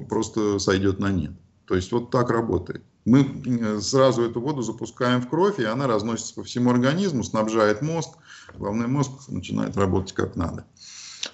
просто 0.10 0.60
сойдет 0.60 1.00
на 1.00 1.12
нет. 1.12 1.32
То 1.66 1.76
есть 1.76 1.92
вот 1.92 2.12
так 2.12 2.30
работает. 2.30 2.84
Мы 3.06 3.22
э, 3.46 3.80
сразу 3.82 4.24
эту 4.24 4.42
воду 4.42 4.64
запускаем 4.64 5.22
в 5.22 5.30
кровь, 5.30 5.60
и 5.60 5.64
она 5.64 5.86
разносится 5.86 6.34
по 6.34 6.44
всему 6.44 6.72
организму, 6.72 7.24
снабжает 7.24 7.84
мозг. 7.84 8.18
Головной 8.58 8.88
мозг 8.88 9.12
начинает 9.30 9.78
работать 9.78 10.14
как 10.14 10.36
надо. 10.36 10.66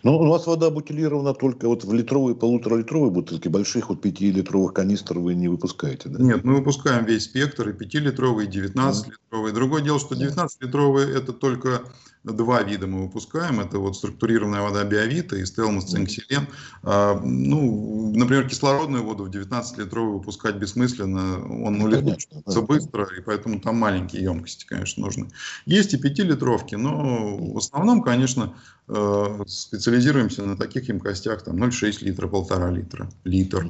Ну, 0.03 0.17
у 0.17 0.27
вас 0.27 0.47
вода 0.47 0.69
бутилирована 0.69 1.33
только 1.33 1.67
вот 1.67 1.83
в 1.83 1.93
литровые, 1.93 2.35
полуторалитровые 2.35 3.11
бутылки, 3.11 3.49
больших 3.49 3.89
вот 3.89 4.03
5-литровых 4.03 4.73
канистр 4.73 5.19
вы 5.19 5.35
не 5.35 5.47
выпускаете, 5.47 6.09
да? 6.09 6.23
Нет, 6.23 6.43
мы 6.43 6.55
выпускаем 6.55 7.05
весь 7.05 7.25
спектр, 7.25 7.69
и 7.69 7.73
5-литровые, 7.73 8.47
и 8.47 8.49
19-литровые. 8.49 9.51
Другое 9.53 9.81
дело, 9.81 9.99
что 9.99 10.15
19-литровые 10.15 11.13
это 11.13 11.33
только 11.33 11.83
два 12.23 12.61
вида 12.63 12.87
мы 12.87 13.03
выпускаем. 13.03 13.59
Это 13.59 13.79
вот 13.79 13.97
структурированная 13.97 14.61
вода 14.61 14.83
биовита 14.83 15.35
и 15.35 15.45
стелмос 15.45 15.85
цинкселен. 15.85 16.47
А, 16.83 17.19
ну, 17.23 18.13
например, 18.15 18.47
кислородную 18.47 19.03
воду 19.03 19.25
в 19.25 19.29
19-литровую 19.29 20.17
выпускать 20.17 20.55
бессмысленно. 20.55 21.43
Он 21.65 21.77
ну, 21.77 21.85
улетучится 21.85 22.61
быстро, 22.61 23.07
и 23.17 23.21
поэтому 23.21 23.59
там 23.59 23.77
маленькие 23.77 24.23
емкости, 24.23 24.65
конечно, 24.65 25.03
нужны. 25.03 25.29
Есть 25.65 25.93
и 25.93 25.97
5-литровки, 25.97 26.75
но 26.75 27.37
в 27.37 27.57
основном, 27.57 28.03
конечно, 28.03 28.53
э, 28.87 29.43
специализируемся 29.47 30.43
на 30.45 30.57
таких 30.57 30.89
емкостях, 30.89 31.43
там 31.43 31.61
0,6 31.61 32.03
литра, 32.03 32.27
1,5 32.27 32.75
литра, 32.75 33.09
литр. 33.23 33.65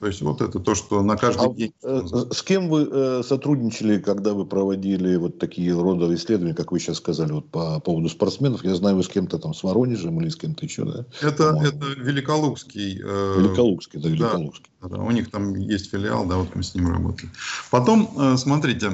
То 0.00 0.06
есть 0.06 0.22
вот 0.22 0.40
это 0.40 0.60
то, 0.60 0.76
что 0.76 1.02
на 1.02 1.16
каждый 1.16 1.48
а, 1.48 1.54
день. 1.54 1.72
Э, 1.82 2.02
с 2.30 2.42
кем 2.42 2.68
вы 2.68 2.88
э, 2.88 3.22
сотрудничали, 3.24 3.98
когда 3.98 4.32
вы 4.32 4.46
проводили 4.46 5.16
вот 5.16 5.40
такие 5.40 5.72
рода 5.72 6.14
исследования, 6.14 6.54
как 6.54 6.70
вы 6.70 6.78
сейчас 6.78 6.98
сказали, 6.98 7.32
вот 7.32 7.50
по 7.50 7.80
поводу 7.80 8.08
спортсменов? 8.08 8.62
Я 8.62 8.76
знаю, 8.76 8.94
вы 8.96 9.02
с 9.02 9.08
кем-то 9.08 9.40
там 9.40 9.54
с 9.54 9.64
Воронежем 9.64 10.20
или 10.20 10.28
с 10.28 10.36
кем-то 10.36 10.64
еще, 10.64 10.84
да? 10.84 11.04
Это, 11.20 11.58
это 11.60 11.86
Великолукский. 11.96 13.00
Э, 13.02 13.34
Великолукский, 13.38 14.00
да, 14.00 14.08
Великолукский. 14.08 14.70
Да, 14.80 14.88
да, 14.88 14.98
у 15.02 15.10
них 15.10 15.32
там 15.32 15.56
есть 15.56 15.90
филиал, 15.90 16.26
да, 16.26 16.36
вот 16.36 16.54
мы 16.54 16.62
с 16.62 16.76
ним 16.76 16.92
работали. 16.92 17.30
Потом, 17.72 18.36
смотрите, 18.36 18.92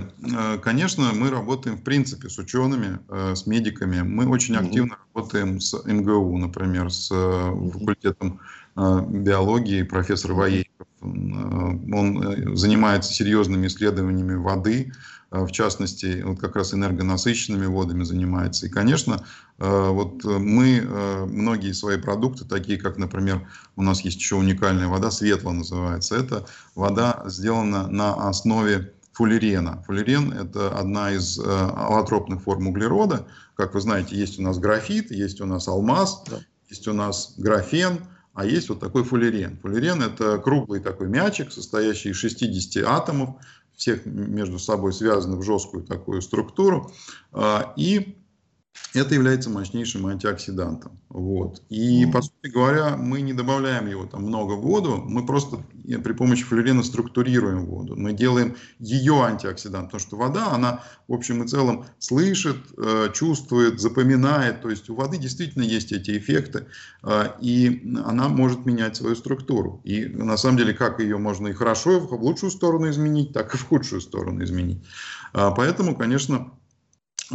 конечно, 0.63 1.11
мы 1.13 1.29
работаем 1.29 1.77
в 1.77 1.83
принципе 1.83 2.31
с 2.31 2.39
учеными, 2.39 2.99
с 3.11 3.47
медиками. 3.47 4.01
Мы 4.01 4.27
очень 4.27 4.57
угу. 4.57 4.65
активно 4.65 4.97
работаем 5.13 5.61
с 5.61 5.75
МГУ, 5.85 6.39
например, 6.39 6.91
с 6.91 7.09
факультетом 7.09 8.41
биологии, 8.75 9.83
профессор 9.83 10.33
Воейков 10.33 10.74
Э, 10.74 10.74
он 11.05 12.23
э, 12.23 12.57
занимается 12.57 13.13
серьезными 13.13 13.67
исследованиями 13.67 14.35
воды, 14.35 14.93
э, 15.31 15.45
в 15.45 15.51
частности, 15.53 16.23
вот 16.25 16.41
как 16.41 16.57
раз 16.57 16.75
энергонасыщенными 16.75 17.67
водами 17.67 18.05
занимается. 18.05 18.67
И, 18.67 18.69
конечно, 18.69 19.25
вот 19.57 20.25
мы 20.25 20.81
многие 21.29 21.71
свои 21.73 21.97
продукты, 21.97 22.45
такие 22.45 22.77
как, 22.77 22.97
например, 22.99 23.49
у 23.77 23.83
нас 23.83 24.01
есть 24.01 24.19
еще 24.19 24.35
уникальная 24.35 24.89
вода, 24.89 25.13
светло 25.13 25.53
называется, 25.53 26.17
это 26.17 26.47
вода 26.75 27.23
сделана 27.27 27.87
на 27.87 28.29
основе 28.29 28.93
фуллерена. 29.13 29.85
Фуллерен– 29.87 30.33
это 30.41 30.77
одна 30.77 31.13
из 31.13 31.39
аллотропных 31.39 32.43
форм 32.43 32.67
углерода. 32.67 33.29
Как 33.55 33.75
вы 33.75 33.81
знаете, 33.81 34.17
есть 34.17 34.41
у 34.41 34.43
нас 34.43 34.59
графит, 34.59 35.13
есть 35.13 35.41
у 35.41 35.47
нас 35.47 35.69
алмаз, 35.69 36.25
есть 36.69 36.89
у 36.89 36.93
нас 36.93 37.35
графен– 37.39 38.01
а 38.35 38.45
есть 38.45 38.69
вот 38.69 38.81
такой 38.81 39.05
фуллерен. 39.05 39.59
Фуллерен– 39.63 40.03
это 40.03 40.39
круглый 40.39 40.81
такой 40.81 41.09
мячик, 41.09 41.53
состоящий 41.53 42.11
из 42.11 42.17
60 42.17 42.85
атомов, 42.85 43.37
всех 43.77 44.05
между 44.07 44.59
собой 44.59 44.93
связанных 44.93 45.41
в 45.41 45.43
жесткую 45.43 45.85
такую 45.85 46.21
структуру. 46.21 46.93
А, 47.33 47.73
и 47.77 48.17
это 48.95 49.15
является 49.15 49.51
мощнейшим 49.51 50.07
антиоксидантом. 50.07 51.01
Вот. 51.09 51.63
И, 51.69 52.05
mm. 52.05 52.13
по 52.13 52.23
сути 52.23 52.49
говоря, 52.53 52.97
мы 52.97 53.23
не 53.23 53.33
добавляем 53.33 53.89
его 53.89 54.07
там 54.07 54.23
много 54.23 54.53
в 54.53 54.61
воду, 54.61 55.03
мы 55.07 55.27
просто 55.27 55.59
при 55.85 56.13
помощи 56.13 56.45
флюорена 56.45 56.83
структурируем 56.83 57.67
воду. 57.67 57.95
Мы 57.97 58.13
делаем 58.13 58.57
ее 58.79 59.23
антиоксидант, 59.23 59.87
потому 59.87 60.01
что 60.01 60.17
вода, 60.17 60.53
она 60.53 60.83
в 61.09 61.13
общем 61.13 61.43
и 61.43 61.49
целом 61.49 61.87
слышит, 61.99 62.57
э, 62.77 63.11
чувствует, 63.13 63.81
запоминает. 63.81 64.63
То 64.63 64.71
есть 64.71 64.89
у 64.89 64.95
воды 64.95 65.19
действительно 65.19 65.65
есть 65.65 65.93
эти 65.93 66.17
эффекты, 66.17 66.67
э, 67.03 67.29
и 67.41 67.95
она 68.05 68.29
может 68.29 68.65
менять 68.65 68.97
свою 68.97 69.17
структуру. 69.17 69.81
И 69.85 70.07
на 70.07 70.37
самом 70.37 70.59
деле, 70.59 70.73
как 70.73 71.01
ее 71.01 71.19
можно 71.19 71.49
и 71.49 71.53
хорошо, 71.53 72.01
в 72.01 72.23
лучшую 72.23 72.51
сторону 72.51 72.89
изменить, 72.91 73.33
так 73.33 73.55
и 73.55 73.59
в 73.59 73.67
худшую 73.67 74.01
сторону 74.01 74.43
изменить. 74.45 74.85
А, 75.33 75.51
поэтому, 75.51 75.97
конечно, 75.97 76.53
Э, 76.55 76.64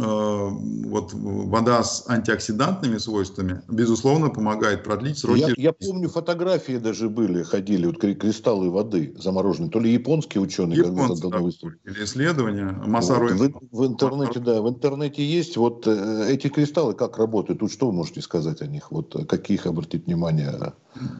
вот 0.00 1.12
вода 1.12 1.82
с 1.82 2.08
антиоксидантными 2.08 2.98
свойствами, 2.98 3.62
безусловно, 3.68 4.30
помогает 4.30 4.84
продлить 4.84 5.18
сроки. 5.18 5.40
Я, 5.40 5.54
я 5.56 5.72
помню, 5.72 6.08
фотографии 6.08 6.78
даже 6.78 7.08
были, 7.08 7.42
ходили, 7.42 7.86
вот 7.86 7.98
кристаллы 7.98 8.70
воды 8.70 9.14
замороженные. 9.18 9.70
То 9.70 9.80
ли 9.80 9.92
японские 9.92 10.42
ученые 10.42 10.78
Японцы, 10.78 11.28
да, 11.28 11.38
Или 11.38 12.04
исследования. 12.04 12.72
Масару... 12.86 13.28
Вот, 13.34 13.52
в, 13.70 13.78
в 13.78 13.86
интернете, 13.86 14.40
да, 14.40 14.60
в 14.62 14.68
интернете 14.68 15.24
есть. 15.24 15.56
Вот 15.56 15.86
э, 15.86 16.26
эти 16.30 16.48
кристаллы 16.48 16.94
как 16.94 17.18
работают? 17.18 17.60
Тут 17.60 17.72
что 17.72 17.86
вы 17.86 17.92
можете 17.92 18.22
сказать 18.22 18.62
о 18.62 18.66
них? 18.66 18.90
Вот 18.90 19.14
э, 19.16 19.24
каких 19.24 19.66
обратить 19.66 20.06
внимание? 20.06 20.50
Да 20.50 20.74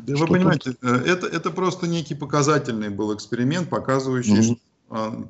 вы 0.06 0.26
понимаете, 0.26 0.72
тут? 0.72 0.82
это, 0.82 1.26
это 1.26 1.50
просто 1.50 1.86
некий 1.86 2.14
показательный 2.14 2.88
был 2.88 3.14
эксперимент, 3.14 3.68
показывающий, 3.68 4.38
mm-hmm. 4.38 4.42
что 4.42 4.56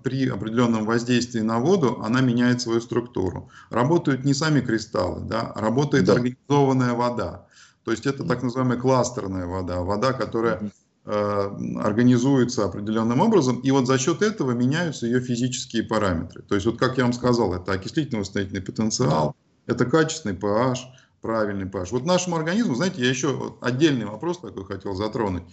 при 0.02 0.26
определенном 0.26 0.86
воздействии 0.86 1.40
на 1.40 1.58
воду 1.58 2.00
она 2.02 2.22
меняет 2.22 2.62
свою 2.62 2.80
структуру. 2.80 3.50
Работают 3.68 4.24
не 4.24 4.32
сами 4.32 4.61
кристаллы, 4.61 5.20
да, 5.20 5.52
работает 5.54 6.06
да. 6.06 6.14
организованная 6.14 6.94
вода. 6.94 7.46
То 7.84 7.90
есть 7.90 8.06
это 8.06 8.24
так 8.24 8.42
называемая 8.42 8.78
кластерная 8.78 9.46
вода, 9.46 9.82
вода, 9.82 10.14
которая 10.14 10.70
э, 11.04 11.50
организуется 11.82 12.64
определенным 12.64 13.20
образом, 13.20 13.61
и 13.61 13.70
вот 13.70 13.86
за 13.86 13.98
счет 13.98 14.22
этого 14.22 14.52
меняются 14.52 15.06
ее 15.06 15.20
физические 15.20 15.82
параметры. 15.82 16.42
То 16.42 16.54
есть 16.54 16.66
вот 16.66 16.78
как 16.78 16.96
я 16.96 17.04
вам 17.04 17.12
сказал, 17.12 17.52
это 17.52 17.72
окислительно-восстановительный 17.72 18.62
потенциал, 18.62 19.36
это 19.66 19.84
качественный 19.84 20.36
pH, 20.36 20.76
правильный 21.20 21.66
pH. 21.66 21.88
Вот 21.92 22.06
нашему 22.06 22.36
организму, 22.36 22.74
знаете, 22.74 23.02
я 23.02 23.08
еще 23.08 23.56
отдельный 23.60 24.06
вопрос 24.06 24.38
такой 24.38 24.64
хотел 24.64 24.94
затронуть. 24.94 25.44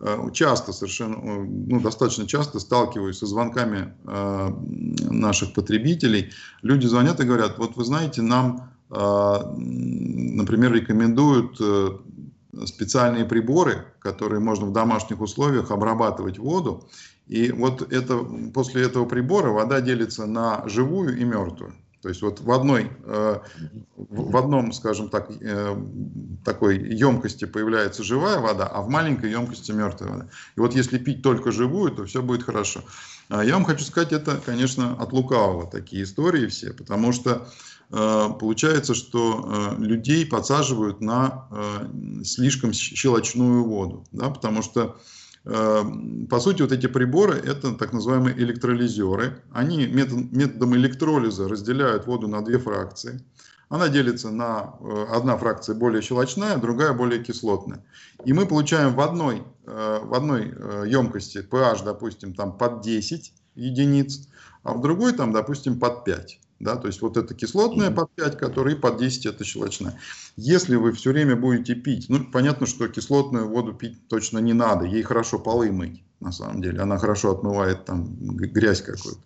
Э, 0.00 0.18
часто 0.32 0.72
совершенно, 0.72 1.14
э, 1.14 1.44
ну, 1.44 1.80
достаточно 1.80 2.26
часто 2.26 2.58
сталкиваюсь 2.58 3.18
со 3.18 3.26
звонками 3.26 3.94
э, 4.04 4.52
наших 5.10 5.54
потребителей. 5.54 6.32
Люди 6.62 6.86
звонят 6.86 7.20
и 7.20 7.24
говорят, 7.24 7.58
вот 7.58 7.76
вы 7.76 7.84
знаете, 7.84 8.22
нам, 8.22 8.70
например, 8.90 10.74
рекомендуют 10.74 11.58
специальные 12.66 13.24
приборы, 13.24 13.86
которые 14.00 14.40
можно 14.40 14.66
в 14.66 14.72
домашних 14.72 15.22
условиях 15.22 15.70
обрабатывать 15.70 16.38
воду. 16.38 16.86
И 17.26 17.50
вот 17.52 17.90
это, 17.90 18.18
после 18.52 18.82
этого 18.82 19.06
прибора 19.06 19.50
вода 19.50 19.80
делится 19.80 20.26
на 20.26 20.68
живую 20.68 21.18
и 21.18 21.24
мертвую. 21.24 21.72
То 22.02 22.08
есть 22.08 22.20
вот 22.20 22.40
в 22.40 22.50
одной, 22.50 22.90
э, 23.04 23.38
в 23.96 24.36
одном, 24.36 24.72
скажем 24.72 25.08
так, 25.08 25.30
э, 25.40 25.76
такой 26.44 26.78
емкости 26.78 27.44
появляется 27.44 28.02
живая 28.02 28.40
вода, 28.40 28.66
а 28.66 28.82
в 28.82 28.88
маленькой 28.88 29.30
емкости 29.30 29.70
мертвая 29.70 30.10
вода. 30.10 30.28
И 30.56 30.60
вот 30.60 30.74
если 30.74 30.98
пить 30.98 31.22
только 31.22 31.52
живую, 31.52 31.92
то 31.92 32.04
все 32.04 32.20
будет 32.20 32.42
хорошо. 32.42 32.82
А 33.28 33.44
я 33.44 33.54
вам 33.54 33.64
хочу 33.64 33.84
сказать, 33.84 34.12
это, 34.12 34.40
конечно, 34.44 34.96
от 35.00 35.12
лукавого 35.12 35.70
такие 35.70 36.02
истории 36.02 36.48
все, 36.48 36.72
потому 36.72 37.12
что 37.12 37.46
э, 37.92 38.28
получается, 38.40 38.94
что 38.94 39.76
людей 39.78 40.26
подсаживают 40.26 41.00
на 41.00 41.46
слишком 42.24 42.72
щелочную 42.72 43.64
воду, 43.64 44.04
да, 44.10 44.28
потому 44.28 44.62
что 44.62 44.96
по 45.44 46.38
сути, 46.38 46.62
вот 46.62 46.70
эти 46.70 46.86
приборы– 46.86 47.34
это 47.44 47.72
так 47.72 47.92
называемые 47.92 48.36
электролизеры. 48.38 49.42
Они 49.52 49.86
методом 49.86 50.76
электролиза 50.76 51.48
разделяют 51.48 52.06
воду 52.06 52.28
на 52.28 52.44
две 52.44 52.58
фракции. 52.58 53.20
Она 53.72 53.88
делится 53.88 54.30
на 54.30 54.74
э, 54.80 55.06
одна 55.08 55.38
фракция 55.38 55.74
более 55.74 56.02
щелочная, 56.02 56.58
другая 56.58 56.92
более 56.92 57.24
кислотная. 57.24 57.82
И 58.22 58.34
мы 58.34 58.44
получаем 58.44 58.94
в 58.94 59.00
одной, 59.00 59.44
э, 59.64 59.98
в 60.02 60.12
одной 60.12 60.54
емкости 60.86 61.38
э, 61.38 61.42
pH, 61.42 61.82
допустим, 61.82 62.34
там 62.34 62.58
под 62.58 62.82
10 62.82 63.32
единиц, 63.54 64.28
а 64.62 64.74
в 64.74 64.82
другой, 64.82 65.14
там, 65.14 65.32
допустим, 65.32 65.80
под 65.80 66.04
5. 66.04 66.38
Да, 66.62 66.76
то 66.76 66.86
есть 66.86 67.02
вот 67.02 67.16
это 67.16 67.34
кислотная 67.34 67.90
под 67.90 68.14
5, 68.14 68.38
которая 68.38 68.76
под 68.76 68.96
10 68.96 69.26
это 69.26 69.44
щелочная. 69.44 69.98
Если 70.36 70.76
вы 70.76 70.92
все 70.92 71.10
время 71.10 71.34
будете 71.34 71.74
пить, 71.74 72.06
ну 72.08 72.24
понятно, 72.24 72.66
что 72.68 72.86
кислотную 72.86 73.48
воду 73.48 73.72
пить 73.72 74.06
точно 74.08 74.38
не 74.38 74.52
надо, 74.52 74.84
ей 74.84 75.02
хорошо 75.02 75.40
полы 75.40 75.72
мыть, 75.72 76.04
на 76.20 76.30
самом 76.30 76.62
деле, 76.62 76.80
она 76.80 76.98
хорошо 76.98 77.32
отмывает 77.32 77.84
там 77.84 78.14
грязь 78.16 78.80
какую-то. 78.80 79.20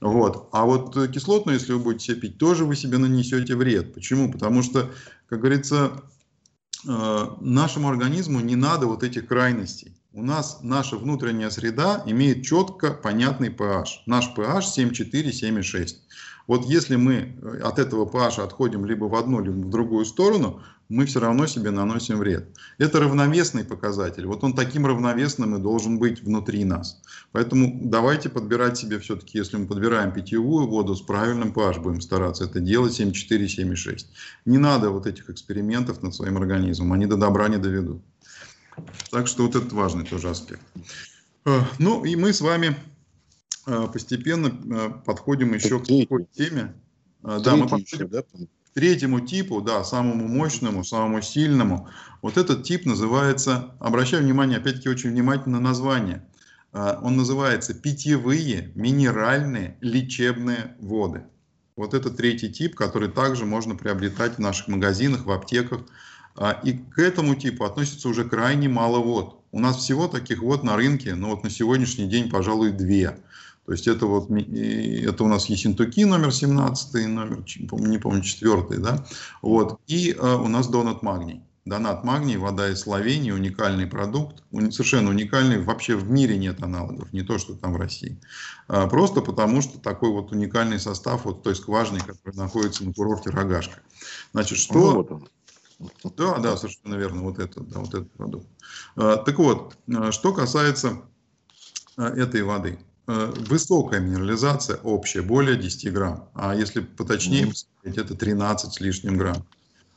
Вот. 0.00 0.48
А 0.52 0.64
вот 0.66 0.94
кислотную, 1.10 1.58
если 1.58 1.72
вы 1.72 1.80
будете 1.80 2.14
пить, 2.14 2.38
тоже 2.38 2.64
вы 2.64 2.76
себе 2.76 2.98
нанесете 2.98 3.56
вред. 3.56 3.92
Почему? 3.92 4.30
Потому 4.30 4.62
что, 4.62 4.88
как 5.28 5.40
говорится, 5.40 6.04
э, 6.86 7.26
нашему 7.40 7.88
организму 7.88 8.38
не 8.38 8.54
надо 8.54 8.86
вот 8.86 9.02
этих 9.02 9.26
крайностей. 9.26 9.96
У 10.12 10.22
нас 10.22 10.60
наша 10.62 10.96
внутренняя 10.96 11.50
среда 11.50 12.04
имеет 12.06 12.44
четко 12.44 12.92
понятный 12.92 13.48
pH. 13.48 14.04
Наш 14.06 14.30
pH 14.36 14.60
7,4, 14.76 15.32
7,6. 15.32 15.96
Вот 16.48 16.64
если 16.64 16.96
мы 16.96 17.14
э, 17.14 17.60
от 17.62 17.78
этого 17.78 18.06
pH 18.06 18.42
отходим 18.42 18.86
либо 18.86 19.04
в 19.04 19.14
одну, 19.14 19.40
либо 19.40 19.66
в 19.66 19.70
другую 19.70 20.04
сторону, 20.06 20.62
мы 20.88 21.04
все 21.04 21.20
равно 21.20 21.46
себе 21.46 21.70
наносим 21.70 22.18
вред. 22.18 22.48
Это 22.78 23.00
равновесный 23.00 23.62
показатель. 23.62 24.26
Вот 24.26 24.42
он 24.42 24.54
таким 24.54 24.86
равновесным 24.86 25.54
и 25.56 25.60
должен 25.60 25.98
быть 25.98 26.22
внутри 26.22 26.64
нас. 26.64 27.02
Поэтому 27.32 27.78
давайте 27.82 28.30
подбирать 28.30 28.78
себе 28.78 28.98
все-таки, 28.98 29.36
если 29.36 29.58
мы 29.58 29.66
подбираем 29.66 30.10
питьевую 30.10 30.66
воду 30.66 30.96
с 30.96 31.02
правильным 31.02 31.52
pH, 31.52 31.80
будем 31.80 32.00
стараться 32.00 32.44
это 32.44 32.60
делать 32.60 32.98
7,4, 32.98 33.44
7,6. 33.44 34.06
Не 34.46 34.56
надо 34.56 34.88
вот 34.88 35.06
этих 35.06 35.28
экспериментов 35.28 36.02
над 36.02 36.14
своим 36.14 36.38
организмом, 36.38 36.94
они 36.94 37.04
до 37.04 37.16
добра 37.16 37.48
не 37.48 37.58
доведут. 37.58 38.02
Так 39.10 39.26
что 39.26 39.42
вот 39.42 39.54
это 39.54 39.74
важный 39.74 40.06
тоже 40.06 40.30
аспект. 40.30 40.62
Э, 41.44 41.60
ну 41.78 42.04
и 42.04 42.16
мы 42.16 42.32
с 42.32 42.40
вами 42.40 42.74
постепенно 43.92 44.48
э, 44.48 44.90
подходим 45.04 45.54
еще 45.54 45.78
к 45.80 45.86
такой 45.86 46.26
теме. 46.32 46.74
Э, 47.22 47.38
да, 47.42 47.56
мы 47.56 47.62
подходим, 47.62 47.84
еще, 47.84 48.06
да? 48.06 48.22
К 48.22 48.70
третьему 48.74 49.20
типу, 49.20 49.60
да, 49.60 49.84
самому 49.84 50.28
мощному, 50.28 50.84
самому 50.84 51.20
сильному, 51.22 51.88
вот 52.22 52.36
этот 52.36 52.64
тип 52.64 52.86
называется, 52.86 53.74
обращаю 53.78 54.22
внимание, 54.22 54.58
опять-таки 54.58 54.88
очень 54.88 55.10
внимательно 55.10 55.58
на 55.58 55.68
название, 55.68 56.24
а, 56.72 57.00
он 57.02 57.16
называется 57.16 57.74
питьевые 57.74 58.72
минеральные 58.74 59.76
лечебные 59.80 60.74
воды. 60.80 61.24
Вот 61.76 61.94
это 61.94 62.10
третий 62.10 62.50
тип, 62.50 62.74
который 62.74 63.08
также 63.08 63.44
можно 63.46 63.76
приобретать 63.76 64.34
в 64.34 64.38
наших 64.40 64.68
магазинах, 64.68 65.26
в 65.26 65.30
аптеках. 65.30 65.82
А, 66.36 66.52
и 66.64 66.72
к 66.72 66.98
этому 66.98 67.34
типу 67.34 67.64
относится 67.64 68.08
уже 68.08 68.24
крайне 68.24 68.68
мало 68.68 68.98
вод. 68.98 69.40
У 69.52 69.60
нас 69.60 69.78
всего 69.78 70.08
таких 70.08 70.42
вод 70.42 70.62
на 70.62 70.76
рынке, 70.76 71.14
ну 71.14 71.30
вот 71.30 71.42
на 71.42 71.50
сегодняшний 71.50 72.06
день, 72.06 72.28
пожалуй, 72.28 72.72
две. 72.72 73.18
То 73.68 73.72
есть 73.72 73.86
это 73.86 74.06
вот 74.06 74.30
это 74.30 75.24
у 75.24 75.28
нас 75.28 75.50
Ессентуки 75.50 76.02
номер 76.02 76.32
17, 76.32 77.06
номер, 77.06 77.44
не 77.72 77.98
помню, 77.98 78.22
четвертый, 78.22 78.78
да, 78.78 79.04
вот, 79.42 79.78
и 79.86 80.12
э, 80.12 80.36
у 80.36 80.48
нас 80.48 80.68
Донат 80.68 81.02
Магний. 81.02 81.42
Донат 81.66 82.02
Магний, 82.02 82.38
вода 82.38 82.70
из 82.70 82.80
Словении, 82.80 83.30
уникальный 83.30 83.86
продукт, 83.86 84.42
совершенно 84.70 85.10
уникальный, 85.10 85.62
вообще 85.62 85.96
в 85.96 86.10
мире 86.10 86.38
нет 86.38 86.62
аналогов, 86.62 87.12
не 87.12 87.20
то, 87.20 87.36
что 87.36 87.56
там 87.56 87.74
в 87.74 87.76
России. 87.76 88.18
А, 88.68 88.86
просто 88.86 89.20
потому, 89.20 89.60
что 89.60 89.78
такой 89.78 90.12
вот 90.12 90.32
уникальный 90.32 90.80
состав 90.80 91.26
вот 91.26 91.42
той 91.42 91.54
скважины, 91.54 92.00
которая 92.00 92.46
находится 92.46 92.86
на 92.86 92.94
курорте 92.94 93.28
Рогашка. 93.28 93.80
Значит, 94.32 94.56
что... 94.56 94.78
Ну, 94.78 94.94
вот 94.94 95.12
он. 95.12 95.28
Да, 96.16 96.38
да, 96.38 96.56
совершенно 96.56 96.94
верно, 96.94 97.20
вот 97.20 97.38
это, 97.38 97.60
да, 97.60 97.80
вот 97.80 97.90
этот 97.90 98.10
продукт. 98.12 98.46
А, 98.96 99.16
так 99.18 99.38
вот, 99.38 99.76
а, 99.94 100.10
что 100.10 100.32
касается 100.32 101.02
этой 101.98 102.42
воды. 102.44 102.78
Э, 103.10 103.32
высокая 103.48 104.00
минерализация 104.00 104.76
общая, 104.82 105.22
более 105.22 105.56
10 105.56 105.90
грамм. 105.94 106.28
А 106.34 106.54
если 106.54 106.80
поточнее 106.80 107.46
посмотреть, 107.46 107.96
это 107.96 108.14
13 108.14 108.74
с 108.74 108.80
лишним 108.80 109.16
грамм. 109.16 109.46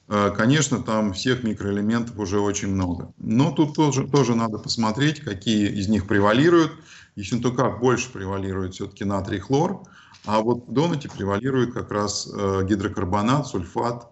Э, 0.08 0.32
конечно, 0.34 0.82
там 0.82 1.12
всех 1.12 1.44
микроэлементов 1.44 2.18
уже 2.18 2.40
очень 2.40 2.70
много. 2.70 3.12
Но 3.18 3.52
тут 3.52 3.76
тоже, 3.76 4.08
тоже 4.08 4.34
надо 4.34 4.60
посмотреть, 4.60 5.20
какие 5.20 5.68
из 5.68 5.90
них 5.90 6.08
превалируют. 6.08 6.72
Ессентукак 7.18 7.82
больше 7.82 8.10
превалирует 8.14 8.76
все-таки 8.76 9.04
натрий 9.04 9.40
хлор, 9.40 9.84
а 10.24 10.40
вот 10.40 10.70
в 10.70 10.72
донате 10.72 11.10
превалирует 11.10 11.74
как 11.74 11.92
раз 11.92 12.30
э, 12.34 12.62
гидрокарбонат, 12.64 13.46
сульфат 13.46 14.08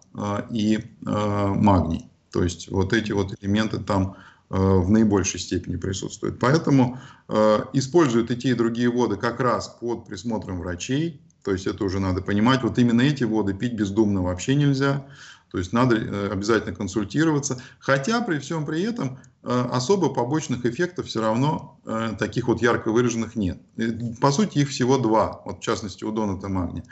и 0.51 0.83
магний. 1.05 2.09
То 2.31 2.43
есть 2.43 2.69
вот 2.69 2.91
эти 2.91 3.13
вот 3.13 3.33
элементы 3.39 3.77
там 3.77 4.17
в 4.49 4.89
наибольшей 4.89 5.39
степени 5.39 5.75
присутствует. 5.75 6.39
Поэтому 6.39 6.99
э, 7.27 7.59
используют 7.73 8.31
и 8.31 8.35
те, 8.35 8.49
и 8.49 8.53
другие 8.55 8.89
воды 8.89 9.15
как 9.15 9.39
раз 9.39 9.67
под 9.67 10.05
присмотром 10.05 10.59
врачей. 10.59 11.21
То 11.43 11.51
есть 11.51 11.67
это 11.67 11.83
уже 11.83 11.99
надо 11.99 12.21
понимать. 12.21 12.63
Вот 12.63 12.77
именно 12.79 13.01
эти 13.01 13.23
воды 13.23 13.53
пить 13.53 13.73
бездумно 13.73 14.23
вообще 14.23 14.55
нельзя. 14.55 15.05
То 15.51 15.57
есть 15.57 15.73
надо 15.73 15.95
э, 15.95 16.29
обязательно 16.31 16.75
консультироваться. 16.75 17.61
Хотя 17.79 18.21
при 18.21 18.39
всем 18.39 18.65
при 18.65 18.81
этом 18.83 19.19
э, 19.43 19.67
особо 19.71 20.09
побочных 20.09 20.65
эффектов 20.65 21.07
все 21.07 21.21
равно 21.21 21.79
э, 21.85 22.13
таких 22.19 22.47
вот 22.47 22.61
ярко 22.61 22.91
выраженных 22.91 23.35
нет. 23.35 23.59
По 24.21 24.31
сути 24.31 24.59
их 24.59 24.69
всего 24.69 24.97
два, 24.97 25.41
вот 25.45 25.59
в 25.59 25.61
частности 25.61 26.03
у 26.03 26.11
доната 26.11 26.49
магния. 26.49 26.83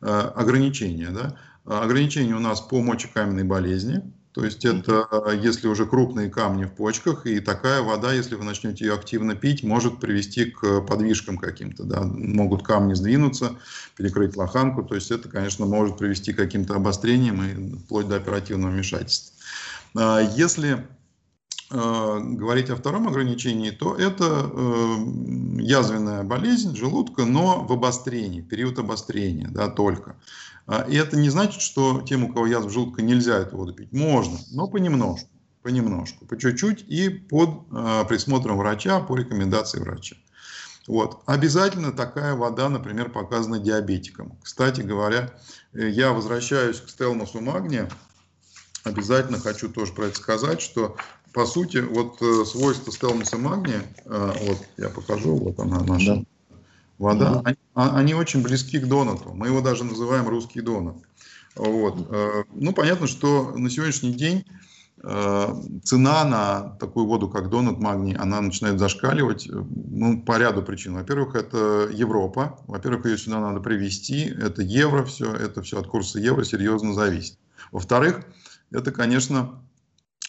Ограничения. 0.00 1.08
Да? 1.10 1.38
Ограничения 1.64 2.34
у 2.34 2.40
нас 2.40 2.60
по 2.60 2.82
мочекаменной 2.82 3.44
болезни, 3.44 4.02
то 4.36 4.44
есть 4.44 4.66
это 4.66 5.08
если 5.42 5.66
уже 5.66 5.86
крупные 5.86 6.28
камни 6.28 6.66
в 6.66 6.72
почках, 6.72 7.24
и 7.24 7.40
такая 7.40 7.80
вода, 7.80 8.12
если 8.12 8.34
вы 8.34 8.44
начнете 8.44 8.84
ее 8.84 8.92
активно 8.92 9.34
пить, 9.34 9.62
может 9.62 9.98
привести 9.98 10.44
к 10.44 10.82
подвижкам 10.82 11.38
каким-то. 11.38 11.84
Да? 11.84 12.02
Могут 12.02 12.62
камни 12.62 12.92
сдвинуться, 12.92 13.56
перекрыть 13.96 14.36
лоханку. 14.36 14.82
То 14.82 14.94
есть 14.94 15.10
это, 15.10 15.30
конечно, 15.30 15.64
может 15.64 15.96
привести 15.96 16.34
к 16.34 16.36
каким-то 16.36 16.74
обострениям 16.74 17.42
и 17.42 17.78
вплоть 17.78 18.08
до 18.08 18.16
оперативного 18.16 18.72
вмешательства. 18.72 19.34
А 19.96 20.20
если 20.20 20.86
э, 21.70 22.18
говорить 22.20 22.68
о 22.68 22.76
втором 22.76 23.08
ограничении, 23.08 23.70
то 23.70 23.94
это 23.94 24.50
э, 24.52 24.96
язвенная 25.62 26.24
болезнь 26.24 26.76
желудка, 26.76 27.24
но 27.24 27.64
в 27.64 27.72
обострении, 27.72 28.42
период 28.42 28.78
обострения, 28.78 29.48
да, 29.48 29.68
только. 29.70 30.14
А, 30.66 30.82
и 30.88 30.96
это 30.96 31.16
не 31.16 31.30
значит, 31.30 31.62
что 31.62 32.02
тем, 32.02 32.24
у 32.24 32.32
кого 32.32 32.46
язва 32.46 32.70
желудка, 32.70 33.02
нельзя 33.02 33.38
эту 33.38 33.56
воду 33.56 33.72
пить. 33.72 33.92
Можно, 33.92 34.38
но 34.50 34.66
понемножку, 34.66 35.28
понемножку, 35.62 36.26
по 36.26 36.36
чуть-чуть 36.36 36.84
и 36.88 37.08
под 37.08 37.66
э, 37.70 38.04
присмотром 38.08 38.58
врача, 38.58 39.00
по 39.00 39.16
рекомендации 39.16 39.78
врача. 39.78 40.16
Вот. 40.88 41.22
Обязательно 41.26 41.92
такая 41.92 42.34
вода, 42.34 42.68
например, 42.68 43.10
показана 43.10 43.58
диабетикам. 43.58 44.38
Кстати 44.42 44.80
говоря, 44.80 45.32
э, 45.72 45.88
я 45.88 46.12
возвращаюсь 46.12 46.80
к 46.80 46.88
стелмусу 46.88 47.40
магния. 47.40 47.88
Обязательно 48.82 49.38
хочу 49.38 49.68
тоже 49.68 49.92
про 49.92 50.06
это 50.06 50.16
сказать, 50.16 50.60
что 50.60 50.96
по 51.32 51.46
сути 51.46 51.78
вот 51.78 52.20
э, 52.22 52.44
свойства 52.44 52.92
стелмуса 52.92 53.36
магния, 53.36 53.82
э, 54.04 54.32
вот 54.46 54.58
я 54.76 54.88
покажу, 54.88 55.36
вот 55.36 55.60
она 55.60 55.80
наша. 55.80 56.16
Да 56.16 56.24
вода, 56.98 57.40
они, 57.44 57.56
а, 57.74 57.96
они 57.96 58.14
очень 58.14 58.42
близки 58.42 58.78
к 58.78 58.86
донату. 58.86 59.32
Мы 59.34 59.48
его 59.48 59.60
даже 59.60 59.84
называем 59.84 60.28
русский 60.28 60.60
донат. 60.60 60.96
Вот. 61.54 62.06
Э, 62.10 62.44
ну, 62.52 62.72
понятно, 62.72 63.06
что 63.06 63.52
на 63.56 63.70
сегодняшний 63.70 64.12
день 64.12 64.44
э, 65.02 65.54
цена 65.84 66.24
на 66.24 66.76
такую 66.78 67.06
воду, 67.06 67.28
как 67.28 67.48
донат 67.48 67.78
магний, 67.78 68.14
она 68.14 68.40
начинает 68.40 68.78
зашкаливать 68.78 69.48
э, 69.48 69.52
ну, 69.52 70.22
по 70.22 70.38
ряду 70.38 70.62
причин. 70.62 70.94
Во-первых, 70.94 71.34
это 71.34 71.88
Европа. 71.92 72.58
Во-первых, 72.66 73.06
ее 73.06 73.18
сюда 73.18 73.40
надо 73.40 73.60
привезти. 73.60 74.24
Это 74.24 74.62
евро 74.62 75.04
все. 75.04 75.34
Это 75.34 75.62
все 75.62 75.80
от 75.80 75.86
курса 75.86 76.18
евро 76.18 76.44
серьезно 76.44 76.92
зависит. 76.92 77.38
Во-вторых, 77.72 78.20
это, 78.70 78.92
конечно, 78.92 79.60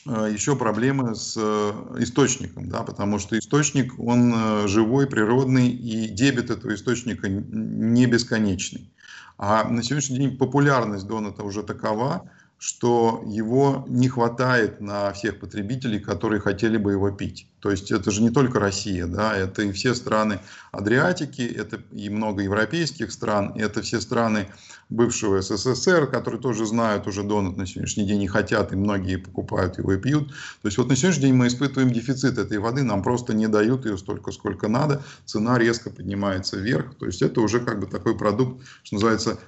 еще 0.07 0.55
проблемы 0.55 1.15
с 1.15 1.35
э, 1.37 1.71
источником, 1.99 2.69
да, 2.69 2.83
потому 2.83 3.19
что 3.19 3.37
источник, 3.37 3.99
он 3.99 4.33
э, 4.33 4.67
живой, 4.67 5.07
природный, 5.07 5.69
и 5.69 6.07
дебет 6.07 6.49
этого 6.49 6.73
источника 6.73 7.27
не 7.29 8.05
бесконечный. 8.05 8.91
А 9.37 9.67
на 9.69 9.83
сегодняшний 9.83 10.17
день 10.17 10.37
популярность 10.37 11.07
доната 11.07 11.43
уже 11.43 11.61
такова, 11.63 12.29
что 12.59 13.23
его 13.27 13.85
не 13.87 14.09
хватает 14.09 14.81
на 14.81 15.13
всех 15.13 15.39
потребителей, 15.39 15.99
которые 15.99 16.39
хотели 16.39 16.77
бы 16.77 16.91
его 16.91 17.11
пить. 17.11 17.47
То 17.59 17.71
есть 17.71 17.91
это 17.91 18.11
же 18.11 18.21
не 18.21 18.29
только 18.29 18.59
Россия, 18.59 19.05
да, 19.05 19.35
это 19.35 19.61
и 19.61 19.71
все 19.71 19.93
страны 19.93 20.39
Адриатики, 20.71 21.41
это 21.41 21.81
и 21.91 22.09
много 22.09 22.41
европейских 22.41 23.11
стран, 23.11 23.53
это 23.55 23.81
все 23.81 23.99
страны 24.01 24.47
бывшего 24.89 25.41
СССР, 25.41 26.07
которые 26.07 26.41
тоже 26.41 26.65
знают 26.65 27.07
уже 27.07 27.23
донат 27.23 27.57
на 27.57 27.65
сегодняшний 27.65 28.05
день 28.05 28.23
и 28.23 28.27
хотят, 28.27 28.71
и 28.71 28.75
многие 28.75 29.17
покупают 29.17 29.77
его 29.77 29.93
и 29.93 29.99
пьют. 29.99 30.29
То 30.61 30.67
есть 30.67 30.77
вот 30.77 30.87
на 30.87 30.95
сегодняшний 30.95 31.27
день 31.27 31.35
мы 31.35 31.47
испытываем 31.47 31.91
дефицит 31.91 32.37
этой 32.37 32.57
воды, 32.57 32.83
нам 32.83 33.03
просто 33.03 33.33
не 33.33 33.47
дают 33.47 33.85
ее 33.85 33.97
столько, 33.97 34.31
сколько 34.31 34.67
надо, 34.67 35.03
цена 35.25 35.57
резко 35.57 35.89
поднимается 35.89 36.57
вверх. 36.57 36.95
То 36.95 37.05
есть 37.05 37.21
это 37.21 37.41
уже 37.41 37.59
как 37.59 37.79
бы 37.79 37.87
такой 37.87 38.17
продукт, 38.17 38.63
что 38.83 38.95
называется, 38.95 39.39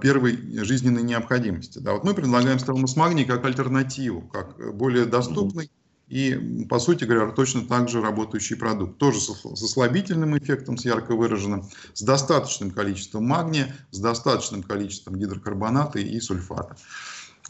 первой 0.00 0.64
жизненной 0.64 1.02
необходимости. 1.02 1.78
Да, 1.78 1.92
вот 1.92 2.04
мы 2.04 2.14
предлагаем 2.14 2.58
стелмус 2.58 2.96
магний 2.96 3.24
как 3.24 3.44
альтернативу, 3.44 4.22
как 4.22 4.74
более 4.74 5.04
доступный 5.04 5.70
и, 6.08 6.64
по 6.68 6.78
сути 6.78 7.04
говоря, 7.04 7.32
точно 7.32 7.66
так 7.66 7.88
же 7.88 8.00
работающий 8.00 8.56
продукт. 8.56 8.98
Тоже 8.98 9.20
с, 9.20 9.26
с 9.26 9.62
ослабительным 9.62 10.38
эффектом, 10.38 10.76
с 10.78 10.84
ярко 10.84 11.16
выраженным, 11.16 11.64
с 11.94 12.02
достаточным 12.02 12.70
количеством 12.70 13.24
магния, 13.24 13.74
с 13.90 13.98
достаточным 13.98 14.62
количеством 14.62 15.16
гидрокарбоната 15.16 15.98
и 15.98 16.20
сульфата. 16.20 16.76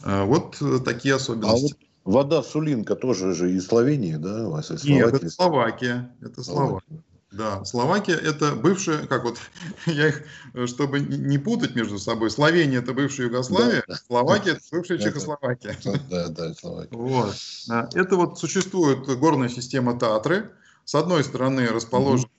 Э, 0.03 0.23
вот 0.23 0.57
такие 0.83 1.15
особенности. 1.15 1.55
А 1.55 1.61
вот 1.61 1.71
вода 2.03 2.41
Сулинка 2.41 2.95
тоже 2.95 3.33
же 3.33 3.51
из 3.51 3.67
Словении, 3.67 4.15
да? 4.15 4.39
Из 4.59 4.83
Нет, 4.85 5.13
это 5.13 5.29
Словакия. 5.29 6.15
Это 6.21 6.43
Словакия. 6.43 7.03
Да, 7.37 7.63
Словакия 7.65 8.15
это 8.15 8.53
бывшая, 8.53 9.05
как 9.05 9.23
вот 9.23 9.37
я 9.85 10.07
их, 10.07 10.23
чтобы 10.65 10.99
не 10.99 11.37
путать 11.37 11.75
между 11.75 11.99
собой, 11.99 12.31
Словения 12.31 12.79
это 12.79 12.93
бывшая 12.93 13.27
Югославия, 13.27 13.83
да, 13.87 13.95
Словакия 13.95 14.51
это 14.53 14.61
бывшая 14.71 14.97
Чехословакия. 14.97 15.77
Да, 16.09 16.29
да, 16.29 16.53
Словакия. 16.55 16.97
Вот. 16.97 17.35
А, 17.69 17.87
это 17.93 18.15
вот 18.15 18.39
существует 18.39 19.05
горная 19.19 19.49
система 19.49 19.99
Татры. 19.99 20.51
С 20.83 20.95
одной 20.95 21.23
стороны 21.23 21.67
расположена 21.67 22.29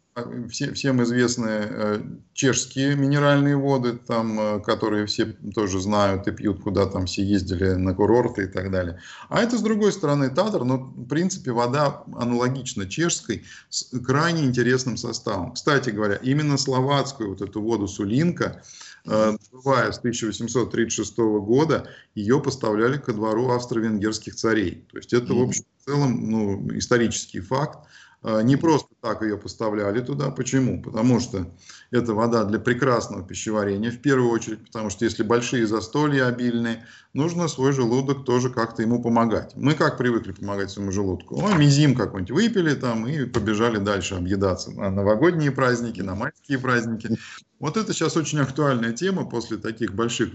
все, 0.48 0.72
всем 0.72 1.02
известные 1.02 1.68
э, 1.70 2.02
чешские 2.32 2.96
минеральные 2.96 3.56
воды, 3.56 3.94
там, 3.94 4.38
э, 4.40 4.60
которые 4.60 5.06
все 5.06 5.26
тоже 5.54 5.80
знают 5.80 6.26
и 6.26 6.32
пьют, 6.32 6.62
куда 6.62 6.86
там 6.86 7.06
все 7.06 7.22
ездили 7.24 7.72
на 7.72 7.94
курорты 7.94 8.44
и 8.44 8.46
так 8.46 8.70
далее. 8.70 9.00
А 9.28 9.42
это, 9.42 9.58
с 9.58 9.62
другой 9.62 9.92
стороны, 9.92 10.30
Татар, 10.30 10.64
но, 10.64 10.78
в 10.78 11.08
принципе, 11.08 11.52
вода 11.52 12.04
аналогична 12.16 12.86
чешской, 12.88 13.44
с 13.68 13.96
крайне 14.00 14.44
интересным 14.44 14.96
составом. 14.96 15.52
Кстати 15.52 15.90
говоря, 15.90 16.16
именно 16.16 16.58
словацкую 16.58 17.30
вот 17.30 17.42
эту 17.42 17.60
воду 17.60 17.86
Сулинка, 17.86 18.62
э, 19.06 19.36
бывая 19.52 19.92
с 19.92 19.98
1836 19.98 21.18
года, 21.40 21.88
ее 22.14 22.40
поставляли 22.40 22.98
ко 22.98 23.12
двору 23.12 23.50
австро-венгерских 23.50 24.34
царей. 24.34 24.86
То 24.90 24.98
есть 24.98 25.12
это, 25.12 25.34
в 25.34 25.42
общем, 25.42 25.64
в 25.80 25.84
целом, 25.84 26.30
ну, 26.30 26.68
исторический 26.76 27.40
факт. 27.40 27.78
Не 28.22 28.56
просто 28.56 28.88
так 29.00 29.22
ее 29.22 29.38
поставляли 29.38 30.00
туда. 30.00 30.30
Почему? 30.30 30.82
Потому 30.82 31.20
что 31.20 31.46
это 31.90 32.12
вода 32.14 32.44
для 32.44 32.58
прекрасного 32.58 33.24
пищеварения, 33.24 33.90
в 33.90 33.98
первую 33.98 34.30
очередь, 34.30 34.64
потому 34.66 34.90
что 34.90 35.04
если 35.04 35.22
большие 35.22 35.66
застолья 35.66 36.26
обильные, 36.26 36.84
нужно 37.14 37.48
свой 37.48 37.72
желудок 37.72 38.24
тоже 38.24 38.50
как-то 38.50 38.82
ему 38.82 39.02
помогать. 39.02 39.52
Мы 39.56 39.74
как 39.74 39.96
привыкли 39.96 40.32
помогать 40.32 40.70
своему 40.70 40.92
желудку? 40.92 41.40
О, 41.42 41.54
мизим 41.54 41.94
какой-нибудь 41.94 42.34
выпили 42.34 42.74
там 42.74 43.06
и 43.06 43.24
побежали 43.24 43.78
дальше 43.78 44.14
объедаться 44.16 44.70
на 44.70 44.90
новогодние 44.90 45.50
праздники, 45.50 46.00
на 46.00 46.14
майские 46.14 46.58
праздники. 46.58 47.18
Вот 47.58 47.76
это 47.76 47.92
сейчас 47.92 48.16
очень 48.16 48.38
актуальная 48.38 48.92
тема 48.92 49.24
после 49.24 49.56
таких 49.56 49.92
больших, 49.92 50.30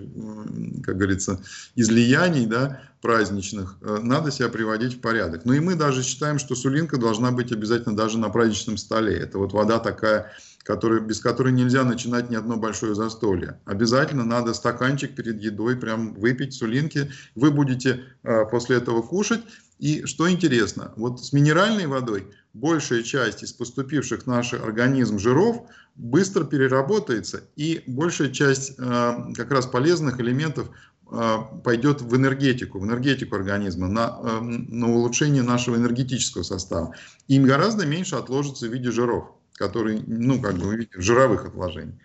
как 0.84 0.98
говорится, 0.98 1.42
излияний 1.76 2.46
да, 2.46 2.82
праздничных. 3.02 3.78
Э, 3.82 4.00
надо 4.02 4.30
себя 4.30 4.50
приводить 4.50 4.96
в 4.96 5.00
порядок. 5.00 5.46
Ну 5.46 5.54
и 5.54 5.60
мы 5.60 5.76
даже 5.76 6.04
считаем, 6.04 6.38
что 6.38 6.56
сулинка 6.56 6.98
должна 6.98 7.32
быть 7.32 7.54
обязательно 7.54 7.96
даже 7.96 8.18
на 8.18 8.30
праздничном 8.30 8.76
столе. 8.76 9.16
Это 9.16 9.38
вот 9.38 9.54
вода 9.54 9.80
такая 9.80 10.34
который, 10.64 11.02
без 11.02 11.20
которой 11.20 11.52
нельзя 11.52 11.84
начинать 11.84 12.30
ни 12.30 12.36
одно 12.36 12.58
большое 12.58 12.96
застолье. 12.96 13.60
Обязательно 13.66 14.24
надо 14.24 14.54
стаканчик 14.54 15.14
перед 15.16 15.42
едой 15.42 15.76
прям 15.76 16.14
выпить 16.14 16.54
сулинки. 16.54 17.12
Вы 17.36 17.52
будете 17.52 18.06
э, 18.24 18.46
после 18.50 18.78
этого 18.78 19.02
кушать. 19.02 19.42
И 19.80 20.06
что 20.06 20.32
интересно, 20.32 20.94
вот 20.96 21.24
с 21.24 21.34
минеральной 21.34 21.88
водой 21.88 22.28
большая 22.54 23.04
часть 23.04 23.44
из 23.44 23.52
поступивших 23.52 24.24
в 24.24 24.28
наш 24.28 24.54
организм 24.54 25.20
жиров 25.20 25.64
быстро 25.96 26.46
переработается, 26.46 27.44
и 27.58 27.84
большая 27.86 28.30
часть 28.30 28.76
э, 28.78 29.34
как 29.36 29.52
раз 29.52 29.66
полезных 29.66 30.22
элементов 30.22 30.70
э, 31.12 31.38
пойдет 31.66 32.02
в 32.02 32.16
энергетику, 32.16 32.80
в 32.80 32.86
энергетику 32.86 33.36
организма, 33.36 33.90
на, 33.90 34.18
э, 34.24 34.40
на 34.40 34.94
улучшение 34.94 35.44
нашего 35.44 35.76
энергетического 35.76 36.44
состава. 36.44 36.96
Им 37.28 37.44
гораздо 37.44 37.86
меньше 37.86 38.16
отложится 38.16 38.68
в 38.68 38.72
виде 38.72 38.92
жиров 38.92 39.34
который, 39.54 40.02
ну, 40.06 40.42
как 40.42 40.56
бы, 40.56 40.68
вы 40.68 40.78
видите, 40.78 41.02
жировых 41.02 41.46
отложений. 41.46 42.00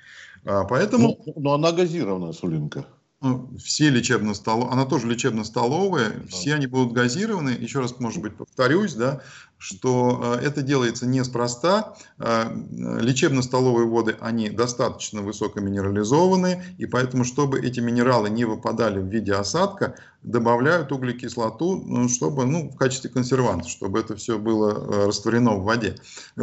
А, 0.44 0.64
поэтому... 0.64 1.18
Но, 1.26 1.32
но 1.36 1.54
она 1.54 1.72
газированная, 1.72 2.32
Сулинка. 2.32 2.86
Ну, 3.20 3.50
все 3.58 3.90
лечебно-столовые, 3.90 4.72
она 4.72 4.84
тоже 4.84 5.08
лечебно-столовая, 5.08 6.10
да. 6.10 6.26
все 6.28 6.54
они 6.54 6.68
будут 6.68 6.92
газированы. 6.92 7.50
Еще 7.50 7.80
раз, 7.80 7.98
может 7.98 8.22
быть, 8.22 8.36
повторюсь, 8.36 8.94
да, 8.94 9.22
что 9.58 10.38
э, 10.40 10.46
это 10.46 10.62
делается 10.62 11.06
неспроста. 11.06 11.94
Э, 12.18 12.44
лечебно-столовые 13.00 13.88
воды, 13.88 14.16
они 14.20 14.50
достаточно 14.50 15.20
высокоминерализованные, 15.20 16.64
и 16.78 16.86
поэтому, 16.86 17.24
чтобы 17.24 17.60
эти 17.60 17.80
минералы 17.80 18.30
не 18.30 18.44
выпадали 18.44 19.00
в 19.00 19.06
виде 19.06 19.32
осадка, 19.32 19.96
добавляют 20.22 20.92
углекислоту, 20.92 21.82
ну, 21.84 22.08
чтобы, 22.08 22.44
ну, 22.44 22.70
в 22.70 22.76
качестве 22.76 23.10
консерванта, 23.10 23.68
чтобы 23.68 24.00
это 24.00 24.16
все 24.16 24.38
было 24.38 24.70
э, 24.70 25.06
растворено 25.06 25.54
в 25.54 25.64
воде. 25.64 25.96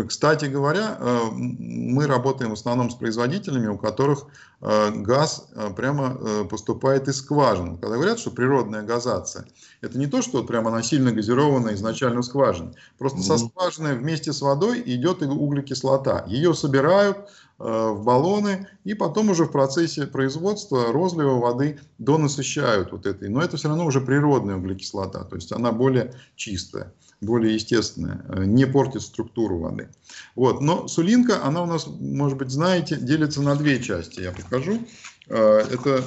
Кстати 0.07 0.45
говоря, 0.45 0.97
мы 1.31 2.07
работаем 2.07 2.51
в 2.51 2.53
основном 2.53 2.89
с 2.89 2.95
производителями, 2.95 3.67
у 3.67 3.77
которых 3.77 4.25
газ 4.61 5.47
прямо 5.75 6.45
поступает 6.49 7.07
из 7.07 7.17
скважин. 7.17 7.77
Когда 7.77 7.95
говорят, 7.95 8.19
что 8.19 8.31
природная 8.31 8.81
газация, 8.81 9.45
это 9.85 9.99
не 9.99 10.07
то, 10.07 10.21
что 10.21 10.43
прямо 10.43 10.69
она 10.69 10.81
сильно 10.81 11.11
газированная 11.11 11.75
изначально 11.75 12.21
в 12.21 12.25
скважине. 12.25 12.73
Просто 12.97 13.21
со 13.21 13.37
скважины 13.37 13.93
вместе 13.93 14.33
с 14.33 14.41
водой 14.41 14.81
идет 14.85 15.21
углекислота. 15.21 16.25
Ее 16.27 16.53
собирают 16.53 17.17
э, 17.17 17.63
в 17.63 18.03
баллоны 18.03 18.67
и 18.83 18.93
потом 18.95 19.29
уже 19.29 19.45
в 19.45 19.51
процессе 19.51 20.07
производства 20.07 20.91
розлива 20.91 21.39
воды 21.39 21.79
донасыщают 21.99 22.91
вот 22.91 23.05
этой. 23.05 23.29
Но 23.29 23.41
это 23.41 23.57
все 23.57 23.67
равно 23.67 23.85
уже 23.85 24.01
природная 24.01 24.57
углекислота, 24.57 25.23
то 25.23 25.35
есть 25.35 25.51
она 25.51 25.71
более 25.71 26.13
чистая 26.35 26.91
более 27.21 27.55
естественная, 27.55 28.23
э, 28.27 28.43
не 28.45 28.65
портит 28.67 29.01
структуру 29.01 29.57
воды. 29.57 29.89
Вот. 30.35 30.61
Но 30.61 30.87
сулинка, 30.87 31.43
она 31.43 31.63
у 31.63 31.65
нас, 31.65 31.87
может 31.87 32.37
быть, 32.37 32.49
знаете, 32.51 32.97
делится 32.97 33.41
на 33.41 33.55
две 33.55 33.81
части, 33.81 34.19
я 34.19 34.31
покажу. 34.31 34.79
Э, 35.27 35.59
это 35.71 36.03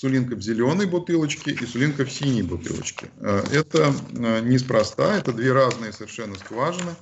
сулинка 0.00 0.34
в 0.34 0.40
зеленой 0.40 0.86
бутылочке 0.86 1.50
и 1.50 1.66
сулинка 1.66 2.06
в 2.06 2.10
синей 2.10 2.42
бутылочке. 2.42 3.10
Э, 3.18 3.44
это 3.52 3.92
э, 4.14 4.40
неспроста, 4.40 5.18
это 5.18 5.30
две 5.34 5.52
разные 5.52 5.92
совершенно 5.92 6.36
скважины. 6.36 6.92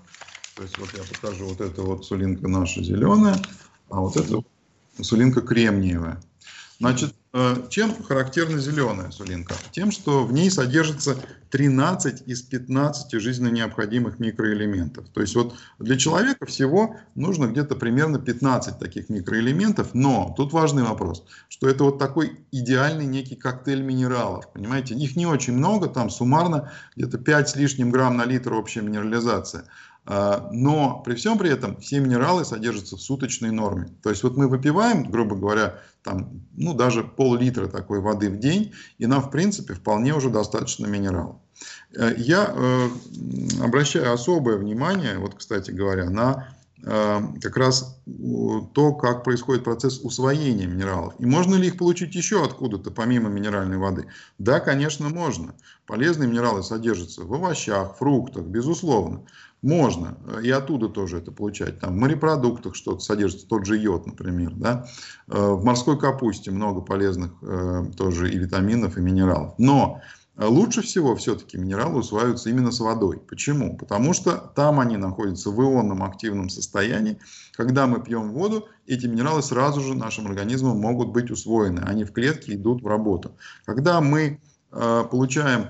То 0.56 0.64
есть 0.64 0.76
вот 0.78 0.88
я 0.94 1.04
покажу, 1.04 1.46
вот 1.46 1.60
это 1.60 1.82
вот 1.82 2.04
сулинка 2.04 2.48
наша 2.48 2.82
зеленая, 2.82 3.40
а 3.88 4.00
вот 4.00 4.16
это 4.16 4.42
сулинка 5.00 5.42
кремниевая. 5.42 6.20
Значит, 6.80 7.14
э, 7.32 7.56
чем 7.70 7.92
характерна 8.04 8.58
зеленая 8.58 9.10
сулинка? 9.10 9.54
Тем, 9.72 9.90
что 9.90 10.24
в 10.24 10.32
ней 10.32 10.48
содержится 10.48 11.16
13 11.50 12.22
из 12.26 12.42
15 12.42 13.20
жизненно 13.20 13.48
необходимых 13.48 14.20
микроэлементов. 14.20 15.08
То 15.08 15.20
есть 15.20 15.34
вот 15.34 15.56
для 15.80 15.96
человека 15.96 16.46
всего 16.46 16.94
нужно 17.16 17.46
где-то 17.46 17.74
примерно 17.74 18.20
15 18.20 18.78
таких 18.78 19.08
микроэлементов, 19.08 19.92
но 19.92 20.32
тут 20.36 20.52
важный 20.52 20.84
вопрос, 20.84 21.24
что 21.48 21.68
это 21.68 21.82
вот 21.82 21.98
такой 21.98 22.38
идеальный 22.52 23.06
некий 23.06 23.34
коктейль 23.34 23.82
минералов, 23.82 24.52
понимаете? 24.52 24.94
Их 24.94 25.16
не 25.16 25.26
очень 25.26 25.54
много, 25.54 25.88
там 25.88 26.10
суммарно 26.10 26.70
где-то 26.94 27.18
5 27.18 27.48
с 27.48 27.56
лишним 27.56 27.90
грамм 27.90 28.16
на 28.16 28.24
литр 28.24 28.52
общая 28.52 28.82
минерализация. 28.82 29.64
А, 30.10 30.48
но 30.52 31.02
при 31.04 31.14
всем 31.16 31.36
при 31.36 31.50
этом 31.50 31.76
все 31.80 32.00
минералы 32.00 32.44
содержатся 32.46 32.96
в 32.96 33.02
суточной 33.02 33.50
норме. 33.50 33.88
То 34.02 34.08
есть 34.08 34.22
вот 34.22 34.38
мы 34.38 34.48
выпиваем, 34.48 35.10
грубо 35.10 35.36
говоря, 35.36 35.80
там, 36.08 36.40
ну 36.56 36.74
даже 36.74 37.04
пол-литра 37.04 37.66
такой 37.66 38.00
воды 38.00 38.30
в 38.30 38.38
день, 38.38 38.72
и 38.96 39.06
нам 39.06 39.20
в 39.22 39.30
принципе 39.30 39.74
вполне 39.74 40.14
уже 40.14 40.30
достаточно 40.30 40.86
минералов. 40.86 41.36
Э, 41.94 42.14
я 42.16 42.50
э, 42.54 42.88
обращаю 43.62 44.12
особое 44.12 44.56
внимание, 44.56 45.18
вот 45.18 45.34
кстати 45.34 45.70
говоря, 45.70 46.08
на 46.08 46.48
как 46.82 47.56
раз 47.56 48.00
то, 48.74 48.94
как 48.94 49.24
происходит 49.24 49.64
процесс 49.64 50.00
усвоения 50.02 50.66
минералов. 50.66 51.14
И 51.18 51.26
можно 51.26 51.56
ли 51.56 51.68
их 51.68 51.76
получить 51.76 52.14
еще 52.14 52.44
откуда-то, 52.44 52.90
помимо 52.90 53.28
минеральной 53.28 53.76
воды? 53.78 54.06
Да, 54.38 54.60
конечно, 54.60 55.08
можно. 55.08 55.54
Полезные 55.86 56.28
минералы 56.28 56.62
содержатся 56.62 57.22
в 57.24 57.32
овощах, 57.32 57.96
фруктах, 57.96 58.44
безусловно. 58.44 59.22
Можно 59.62 60.16
э, 60.26 60.42
и 60.44 60.50
оттуда 60.50 60.88
тоже 60.88 61.18
это 61.18 61.32
получать. 61.32 61.80
Там 61.80 61.94
в 61.94 61.96
морепродуктах 61.96 62.76
что-то 62.76 63.00
содержится, 63.00 63.48
тот 63.48 63.66
же 63.66 63.76
йод, 63.76 64.06
например. 64.06 64.52
Да? 64.54 64.86
Э, 65.26 65.52
в 65.52 65.64
морской 65.64 65.98
капусте 65.98 66.50
много 66.50 66.80
полезных 66.80 67.32
э, 67.42 67.86
тоже 67.96 68.30
и 68.30 68.38
витаминов, 68.38 68.96
и 68.96 69.00
минералов. 69.00 69.54
Но 69.58 70.00
лучше 70.38 70.82
всего 70.82 71.16
все-таки 71.16 71.58
минералы 71.58 71.98
усваиваются 71.98 72.50
именно 72.50 72.70
с 72.70 72.80
водой. 72.80 73.18
Почему? 73.18 73.76
Потому 73.76 74.12
что 74.12 74.36
там 74.54 74.80
они 74.80 74.96
находятся 74.96 75.50
в 75.50 75.60
ионном 75.60 76.02
активном 76.02 76.48
состоянии. 76.48 77.18
Когда 77.56 77.86
мы 77.86 78.00
пьем 78.02 78.32
воду, 78.32 78.68
эти 78.86 79.06
минералы 79.06 79.42
сразу 79.42 79.80
же 79.80 79.94
нашим 79.94 80.26
организмом 80.26 80.78
могут 80.78 81.08
быть 81.08 81.30
усвоены. 81.30 81.80
Они 81.80 82.04
в 82.04 82.12
клетке 82.12 82.54
идут 82.54 82.82
в 82.82 82.86
работу. 82.86 83.36
Когда 83.64 84.00
мы 84.00 84.40
получаем 84.70 85.68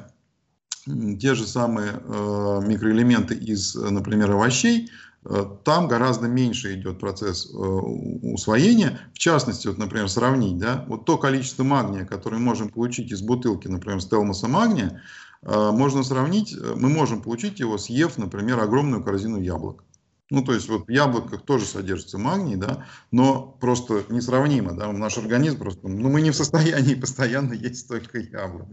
те 1.18 1.34
же 1.34 1.46
самые 1.46 1.92
э, 1.92 2.60
микроэлементы 2.66 3.34
из, 3.34 3.74
например, 3.74 4.32
овощей, 4.32 4.86
э, 4.86 4.88
там 5.64 5.88
гораздо 5.88 6.28
меньше 6.28 6.74
идет 6.74 7.00
процесс 7.00 7.50
э, 7.52 7.56
усвоения. 7.56 9.00
В 9.12 9.18
частности, 9.18 9.66
вот, 9.66 9.78
например, 9.78 10.08
сравнить, 10.08 10.58
да, 10.58 10.84
вот 10.88 11.04
то 11.04 11.18
количество 11.18 11.64
магния, 11.64 12.04
которое 12.04 12.36
мы 12.36 12.44
можем 12.44 12.68
получить 12.68 13.12
из 13.12 13.20
бутылки, 13.20 13.68
например, 13.68 14.00
стелмоса 14.00 14.48
магния, 14.48 15.02
можно 15.40 16.02
сравнить, 16.02 16.56
мы 16.76 16.88
можем 16.88 17.22
получить 17.22 17.60
его, 17.60 17.78
съев, 17.78 18.18
например, 18.18 18.58
огромную 18.58 19.04
корзину 19.04 19.40
яблок. 19.40 19.84
Ну, 20.30 20.44
то 20.44 20.52
есть 20.52 20.68
вот 20.68 20.86
в 20.86 20.90
яблоках 20.90 21.42
тоже 21.42 21.64
содержится 21.64 22.18
магний, 22.18 22.56
да, 22.56 22.84
но 23.10 23.56
просто 23.60 24.04
несравнимо, 24.10 24.72
да, 24.72 24.92
наш 24.92 25.16
организм 25.16 25.58
просто, 25.58 25.88
ну, 25.88 26.10
мы 26.10 26.20
не 26.20 26.30
в 26.32 26.36
состоянии 26.36 26.94
постоянно 27.00 27.54
есть 27.54 27.80
столько 27.80 28.18
яблок. 28.18 28.68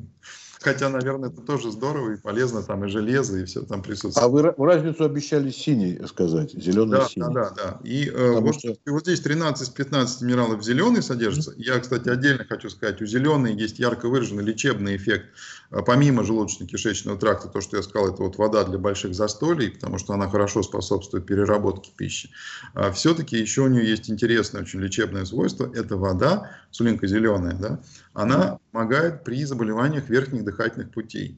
Хотя, 0.66 0.90
наверное, 0.90 1.30
это 1.30 1.42
тоже 1.42 1.72
здорово 1.72 2.14
и 2.14 2.18
полезно, 2.18 2.64
там 2.64 2.84
и 2.86 2.88
железо, 2.88 3.38
и 3.38 3.46
все 3.46 3.62
там 3.62 3.84
присутствует. 3.84 4.18
А 4.18 4.28
вы 4.28 4.42
разницу 4.66 5.06
обещали 5.06 5.52
синий 5.52 6.02
сказать, 6.08 6.54
зеленый 6.54 6.98
да, 6.98 7.06
синий. 7.08 7.34
Да, 7.36 7.50
да, 7.52 7.54
да. 7.56 7.80
И 7.84 8.10
э, 8.10 8.40
вот, 8.40 8.56
что... 8.56 8.76
вот 8.88 9.04
здесь 9.04 9.22
13-15 9.22 10.24
минералов 10.24 10.64
зеленый 10.64 11.04
содержится. 11.04 11.54
Я, 11.58 11.78
кстати, 11.80 12.10
отдельно 12.10 12.46
хочу 12.46 12.72
сказать, 12.72 13.00
у 13.00 13.06
зеленой 13.06 13.54
есть 13.54 13.78
ярко 13.78 14.10
выраженный 14.10 14.44
лечебный 14.44 14.96
эффект. 14.98 15.28
А 15.70 15.84
помимо 15.84 16.24
желудочно-кишечного 16.24 17.20
тракта, 17.20 17.48
то, 17.48 17.62
что 17.62 17.78
я 17.78 17.84
сказал, 17.84 18.12
это 18.12 18.24
вот 18.24 18.38
вода 18.38 18.64
для 18.64 18.80
больших 18.80 19.14
застолий, 19.14 19.70
потому 19.70 20.00
что 20.00 20.14
она 20.14 20.28
хорошо 20.30 20.64
способствует 20.64 21.28
переработке 21.28 21.92
пищи. 21.96 22.32
А 22.74 22.92
все-таки 22.92 23.38
еще 23.38 23.62
у 23.62 23.68
нее 23.68 23.88
есть 23.88 24.10
интересное 24.10 24.62
очень 24.62 24.80
лечебное 24.80 25.26
свойство. 25.26 25.72
Это 25.76 25.96
вода, 25.96 26.50
сулинка 26.72 27.06
зеленая, 27.06 27.54
да, 27.54 27.80
она 28.16 28.60
помогает 28.72 29.24
при 29.24 29.44
заболеваниях 29.44 30.10
верхних 30.10 30.44
дыхательных 30.46 30.92
путей. 30.92 31.38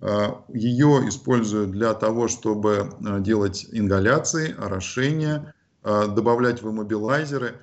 А, 0.00 0.44
Ее 0.48 1.08
используют 1.08 1.72
для 1.72 1.94
того, 1.94 2.28
чтобы 2.28 2.90
а, 3.04 3.18
делать 3.20 3.66
ингаляции, 3.72 4.54
орошения, 4.56 5.54
добавлять 5.82 6.62
в 6.62 6.70
иммобилайзеры. 6.70 7.54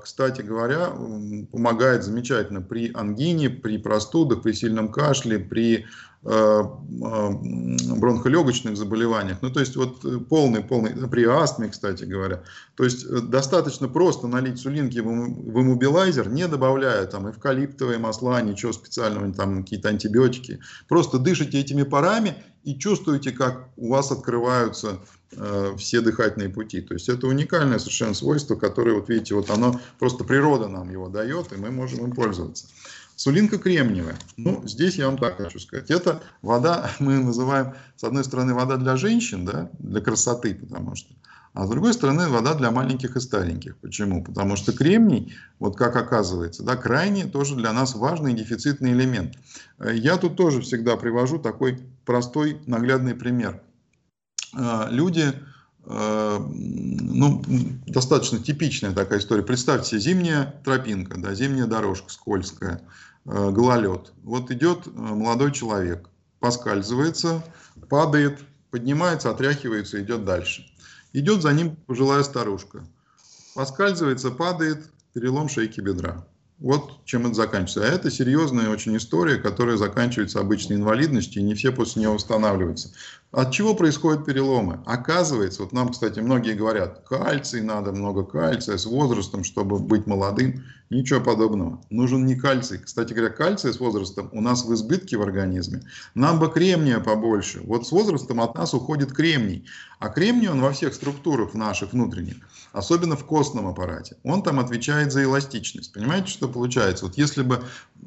Кстати 0.00 0.40
говоря, 0.40 0.92
помогает 1.50 2.04
замечательно 2.04 2.62
при 2.62 2.92
ангине, 2.94 3.50
при 3.50 3.76
простудах, 3.76 4.42
при 4.42 4.52
сильном 4.52 4.88
кашле, 4.92 5.40
при 5.40 5.84
бронхолегочных 6.26 8.76
заболеваниях. 8.76 9.38
Ну, 9.42 9.50
то 9.50 9.60
есть, 9.60 9.76
вот 9.76 10.00
полный, 10.28 10.62
полный, 10.62 10.90
при 11.08 11.24
астме, 11.24 11.68
кстати 11.68 12.04
говоря. 12.04 12.42
То 12.76 12.84
есть, 12.84 13.08
достаточно 13.28 13.88
просто 13.88 14.26
налить 14.26 14.58
сулинки 14.58 14.98
в 14.98 15.60
иммобилайзер, 15.60 16.28
не 16.28 16.48
добавляя 16.48 17.06
там 17.06 17.30
эвкалиптовые 17.30 17.98
масла, 17.98 18.42
ничего 18.42 18.72
специального, 18.72 19.32
там 19.32 19.62
какие-то 19.62 19.88
антибиотики. 19.88 20.58
Просто 20.88 21.18
дышите 21.18 21.60
этими 21.60 21.84
парами 21.84 22.34
и 22.64 22.76
чувствуете, 22.76 23.30
как 23.30 23.68
у 23.76 23.90
вас 23.90 24.10
открываются 24.10 24.98
Э, 25.32 25.74
все 25.76 26.00
дыхательные 26.00 26.48
пути. 26.48 26.80
То 26.80 26.94
есть 26.94 27.08
это 27.08 27.26
уникальное 27.26 27.78
совершенно 27.78 28.14
свойство, 28.14 28.54
которое, 28.54 28.94
вот 28.94 29.08
видите, 29.08 29.34
вот 29.34 29.50
оно 29.50 29.80
просто 29.98 30.22
природа 30.22 30.68
нам 30.68 30.90
его 30.90 31.08
дает, 31.08 31.52
и 31.52 31.56
мы 31.56 31.70
можем 31.70 32.04
им 32.04 32.12
пользоваться. 32.12 32.66
Сулинка 33.16 33.56
кремниевая. 33.56 34.16
Ну, 34.36 34.62
здесь 34.66 34.96
я 34.96 35.06
вам 35.06 35.16
так 35.16 35.38
хочу 35.38 35.58
сказать. 35.58 35.90
Это 35.90 36.22
вода, 36.42 36.90
мы 36.98 37.18
называем, 37.18 37.74
с 37.96 38.04
одной 38.04 38.22
стороны, 38.24 38.52
вода 38.52 38.76
для 38.76 38.96
женщин, 38.96 39.46
да, 39.46 39.70
для 39.78 40.02
красоты, 40.02 40.54
потому 40.54 40.94
что, 40.94 41.14
а 41.54 41.66
с 41.66 41.70
другой 41.70 41.94
стороны, 41.94 42.28
вода 42.28 42.52
для 42.52 42.70
маленьких 42.70 43.16
и 43.16 43.20
стареньких. 43.20 43.78
Почему? 43.78 44.22
Потому 44.22 44.56
что 44.56 44.74
кремний, 44.74 45.34
вот 45.58 45.76
как 45.76 45.96
оказывается, 45.96 46.62
да, 46.62 46.76
крайне 46.76 47.24
тоже 47.24 47.56
для 47.56 47.72
нас 47.72 47.94
важный 47.94 48.34
дефицитный 48.34 48.92
элемент. 48.92 49.34
Э, 49.78 49.94
я 49.94 50.18
тут 50.18 50.36
тоже 50.36 50.60
всегда 50.60 50.96
привожу 50.96 51.38
такой 51.38 51.80
простой 52.04 52.60
наглядный 52.66 53.14
пример. 53.14 53.62
А, 54.54 54.88
люди, 54.90 55.32
ну, 55.88 57.42
достаточно 57.86 58.40
типичная 58.40 58.92
такая 58.92 59.20
история. 59.20 59.42
Представьте 59.42 59.98
зимняя 59.98 60.60
тропинка, 60.64 61.18
да, 61.20 61.32
зимняя 61.34 61.66
дорожка 61.66 62.10
скользкая, 62.10 62.82
а, 63.24 63.52
гололед. 63.52 64.12
Вот 64.24 64.50
идет 64.50 64.86
молодой 64.86 65.52
человек, 65.52 66.08
поскальзывается, 66.40 67.44
падает, 67.88 68.40
поднимается, 68.70 69.30
отряхивается, 69.30 70.02
идет 70.02 70.24
дальше. 70.24 70.66
Идет 71.12 71.42
за 71.42 71.52
ним 71.52 71.76
пожилая 71.86 72.24
старушка. 72.24 72.84
Поскальзывается, 73.54 74.30
падает, 74.30 74.90
перелом 75.12 75.48
шейки 75.48 75.80
бедра. 75.80 76.26
Вот 76.58 77.04
чем 77.04 77.26
это 77.26 77.34
заканчивается. 77.34 77.82
А 77.82 77.94
это 77.94 78.10
серьезная 78.10 78.70
очень 78.70 78.96
история, 78.96 79.36
которая 79.36 79.76
заканчивается 79.76 80.40
обычной 80.40 80.76
инвалидностью, 80.76 81.42
и 81.42 81.44
не 81.44 81.54
все 81.54 81.70
после 81.70 82.00
нее 82.00 82.10
восстанавливаются. 82.10 82.92
От 83.36 83.52
чего 83.52 83.74
происходят 83.74 84.24
переломы? 84.24 84.80
Оказывается, 84.86 85.60
вот 85.62 85.72
нам, 85.72 85.90
кстати, 85.90 86.20
многие 86.20 86.54
говорят, 86.54 87.02
кальций 87.06 87.60
надо, 87.60 87.92
много 87.92 88.24
кальция 88.24 88.78
с 88.78 88.86
возрастом, 88.86 89.44
чтобы 89.44 89.78
быть 89.78 90.06
молодым. 90.06 90.64
Ничего 90.88 91.20
подобного. 91.20 91.82
Нужен 91.90 92.24
не 92.24 92.36
кальций. 92.36 92.78
Кстати 92.78 93.12
говоря, 93.12 93.30
кальция 93.30 93.74
с 93.74 93.80
возрастом 93.80 94.30
у 94.32 94.40
нас 94.40 94.64
в 94.64 94.72
избытке 94.72 95.18
в 95.18 95.22
организме. 95.22 95.82
Нам 96.14 96.38
бы 96.38 96.50
кремния 96.50 96.98
побольше. 96.98 97.60
Вот 97.64 97.86
с 97.86 97.92
возрастом 97.92 98.40
от 98.40 98.54
нас 98.54 98.72
уходит 98.72 99.12
кремний. 99.12 99.66
А 99.98 100.08
кремний 100.08 100.48
он 100.48 100.60
во 100.60 100.72
всех 100.72 100.94
структурах 100.94 101.54
наших 101.54 101.92
внутренних, 101.92 102.36
особенно 102.72 103.16
в 103.16 103.24
костном 103.24 103.66
аппарате. 103.66 104.16
Он 104.22 104.42
там 104.42 104.60
отвечает 104.60 105.10
за 105.10 105.24
эластичность. 105.24 105.92
Понимаете, 105.92 106.28
что 106.28 106.48
получается? 106.48 107.06
Вот 107.06 107.18
если 107.18 107.42
бы 107.42 107.62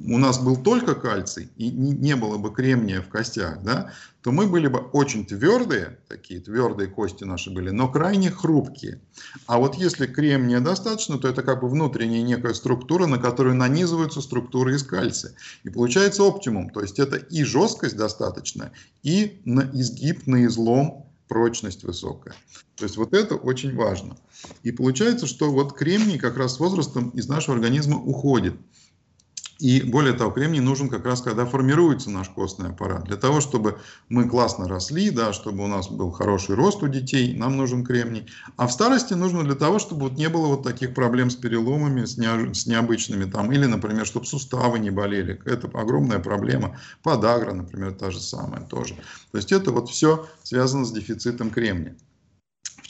у 0.06 0.18
нас 0.18 0.40
был 0.40 0.56
только 0.56 0.96
кальций 0.96 1.50
и 1.58 1.70
не 1.70 2.16
было 2.16 2.38
бы 2.38 2.54
кремния 2.54 3.02
в 3.02 3.10
костях, 3.10 3.62
да, 3.64 3.92
то 4.22 4.32
мы 4.32 4.48
были 4.48 4.68
бы 4.68 4.80
очень 4.80 5.26
твердые, 5.26 5.98
такие 6.08 6.42
твердые 6.42 6.90
кости 6.90 7.24
наши 7.24 7.52
были, 7.52 7.70
но 7.70 7.90
крайне 7.90 8.30
хрупкие. 8.30 9.02
А 9.48 9.58
вот 9.58 9.76
если 9.76 10.08
кремния 10.08 10.60
достаточно, 10.60 11.18
то 11.18 11.28
это 11.28 11.42
как 11.42 11.62
бы 11.62 11.70
внутренняя 11.70 12.22
некая 12.22 12.54
структура, 12.54 13.06
на 13.08 13.18
которую 13.18 13.56
нанизываются 13.56 14.22
структуры 14.22 14.76
из 14.76 14.84
кальция. 14.84 15.34
И 15.64 15.70
получается 15.70 16.24
оптимум, 16.24 16.70
то 16.70 16.82
есть 16.82 17.00
это 17.00 17.16
и 17.16 17.44
жесткость 17.44 17.96
достаточно, 17.96 18.72
и 19.04 19.42
на 19.46 19.62
изгиб, 19.74 20.28
на 20.28 20.46
излом 20.46 21.06
прочность 21.30 21.84
высокая. 21.84 22.34
То 22.76 22.84
есть 22.84 22.98
вот 22.98 23.14
это 23.14 23.36
очень 23.36 23.74
важно. 23.76 24.18
И 24.64 24.72
получается, 24.72 25.28
что 25.28 25.52
вот 25.52 25.74
кремний 25.74 26.18
как 26.18 26.38
раз 26.38 26.56
с 26.56 26.60
возрастом 26.60 27.10
из 27.12 27.30
нашего 27.30 27.56
организма 27.56 27.98
уходит. 27.98 28.56
И 29.60 29.82
более 29.84 30.14
того, 30.14 30.32
кремний 30.32 30.62
нужен 30.62 30.88
как 30.88 31.06
раз, 31.06 31.22
когда 31.22 31.46
формируется 31.46 32.10
наш 32.10 32.30
костный 32.30 32.70
аппарат. 32.70 33.04
Для 33.04 33.18
того, 33.18 33.42
чтобы 33.42 33.78
мы 34.08 34.30
классно 34.30 34.70
росли, 34.70 35.10
да, 35.10 35.34
чтобы 35.34 35.66
у 35.66 35.68
нас 35.68 35.90
был 35.90 36.12
хороший 36.12 36.56
рост 36.56 36.82
у 36.82 36.88
детей, 36.88 37.36
нам 37.36 37.58
нужен 37.58 37.86
кремний. 37.86 38.26
А 38.56 38.68
в 38.68 38.72
старости 38.72 39.14
нужно 39.14 39.44
для 39.44 39.56
того, 39.56 39.80
чтобы 39.80 40.04
вот 40.04 40.18
не 40.18 40.30
было 40.30 40.48
вот 40.48 40.64
таких 40.64 40.94
проблем 40.94 41.30
с 41.30 41.36
переломами, 41.36 42.06
с, 42.06 42.18
не, 42.18 42.54
с 42.54 42.68
необычными 42.68 43.30
там, 43.30 43.52
или, 43.52 43.66
например, 43.66 44.06
чтобы 44.06 44.26
суставы 44.26 44.80
не 44.80 44.92
болели. 44.92 45.42
Это 45.44 45.68
огромная 45.74 46.20
проблема. 46.20 46.80
Подагра, 47.04 47.52
например, 47.52 47.94
та 47.94 48.12
же 48.12 48.22
самая 48.22 48.62
тоже. 48.62 48.96
То 49.32 49.38
есть 49.38 49.52
это 49.52 49.72
вот 49.72 49.90
все 49.90 50.26
связано 50.44 50.86
с 50.86 50.92
дефицитом 50.92 51.52
кремния 51.52 51.98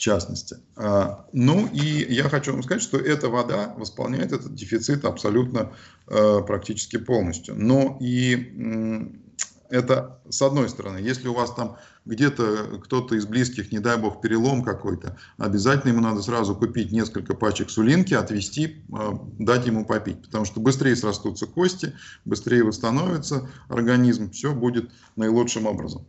частности. 0.00 0.56
А, 0.76 1.26
ну 1.32 1.68
и 1.72 2.12
я 2.12 2.28
хочу 2.28 2.52
вам 2.52 2.62
сказать, 2.62 2.82
что 2.82 2.98
эта 2.98 3.28
вода 3.28 3.74
восполняет 3.76 4.32
этот 4.32 4.54
дефицит 4.54 5.04
абсолютно 5.04 5.72
э, 6.08 6.40
практически 6.46 6.96
полностью. 6.96 7.54
Но 7.56 7.98
и 8.00 9.16
это 9.70 10.20
с 10.28 10.42
одной 10.42 10.68
стороны. 10.68 10.98
Если 10.98 11.28
у 11.28 11.34
вас 11.34 11.54
там 11.54 11.76
где-то 12.04 12.80
кто-то 12.82 13.14
из 13.14 13.26
близких, 13.26 13.70
не 13.72 13.78
дай 13.78 13.96
бог, 13.96 14.20
перелом 14.20 14.64
какой-то, 14.64 15.16
обязательно 15.38 15.92
ему 15.92 16.00
надо 16.00 16.22
сразу 16.22 16.56
купить 16.56 16.92
несколько 16.92 17.34
пачек 17.34 17.70
сулинки, 17.70 18.14
отвезти, 18.14 18.82
э, 18.92 19.12
дать 19.38 19.66
ему 19.66 19.84
попить. 19.84 20.22
Потому 20.22 20.44
что 20.44 20.60
быстрее 20.60 20.96
срастутся 20.96 21.46
кости, 21.46 21.94
быстрее 22.24 22.64
восстановится 22.64 23.48
организм, 23.68 24.30
все 24.30 24.52
будет 24.52 24.90
наилучшим 25.16 25.66
образом. 25.66 26.06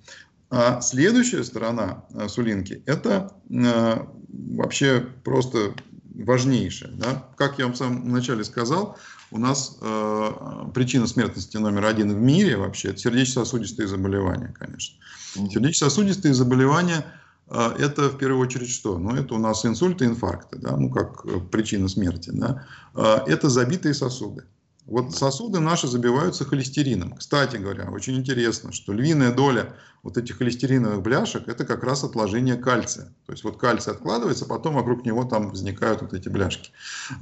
А 0.52 0.82
следующая 0.82 1.46
сторона 1.46 2.04
э, 2.14 2.28
Сулинки– 2.28 2.84
это 2.86 3.32
э, 3.50 4.06
вообще 4.28 5.00
просто 5.24 5.74
важнейшее. 6.14 6.92
Да? 6.92 7.26
Как 7.38 7.58
я 7.58 7.66
вам 7.66 7.74
в 7.74 7.78
самом 7.78 8.10
начале 8.12 8.44
сказал, 8.44 8.98
у 9.32 9.40
нас 9.40 9.78
э, 9.82 10.32
причина 10.74 11.08
смертности 11.08 11.56
номер 11.56 11.86
один 11.86 12.14
в 12.14 12.18
мире 12.18 12.58
вообще– 12.58 12.90
это 12.90 12.98
сердечно-сосудистые 12.98 13.88
заболевания, 13.88 14.54
конечно. 14.60 14.98
Сердечно-сосудистые 15.36 16.34
заболевания 16.34 17.06
э,– 17.48 17.76
это 17.80 18.10
в 18.10 18.18
первую 18.18 18.46
очередь 18.46 18.72
что? 18.72 18.98
Ну, 18.98 19.16
это 19.16 19.36
у 19.36 19.40
нас 19.40 19.66
инсульты, 19.66 20.04
инфаркты, 20.04 20.60
да? 20.60 20.76
ну, 20.76 20.90
как 20.90 21.26
э, 21.26 21.40
причина 21.50 21.88
смерти. 21.88 22.30
Да? 22.34 22.68
Э, 22.94 23.20
это 23.26 23.48
забитые 23.48 23.94
сосуды. 23.94 24.44
Вот 24.92 25.16
сосуды 25.16 25.62
наши 25.62 25.88
забиваются 25.88 26.44
холестерином. 26.44 27.16
Кстати 27.16 27.56
говоря, 27.56 27.90
очень 27.90 28.18
интересно, 28.18 28.74
что 28.74 28.92
львиная 28.92 29.32
доля 29.34 29.74
вот 30.04 30.18
этих 30.18 30.38
холестериновых 30.38 31.02
бляшек– 31.02 31.44
это 31.48 31.64
как 31.64 31.86
раз 31.86 32.04
отложение 32.04 32.58
кальция. 32.58 33.06
То 33.26 33.32
есть 33.32 33.46
вот 33.46 33.58
кальций 33.58 33.94
откладывается, 33.94 34.46
потом 34.46 34.76
вокруг 34.76 35.06
него 35.06 35.24
там 35.24 35.50
возникают 35.50 36.02
вот 36.02 36.14
эти 36.14 36.28
бляшки. 36.28 36.72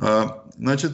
А, 0.02 0.46
значит, 0.58 0.94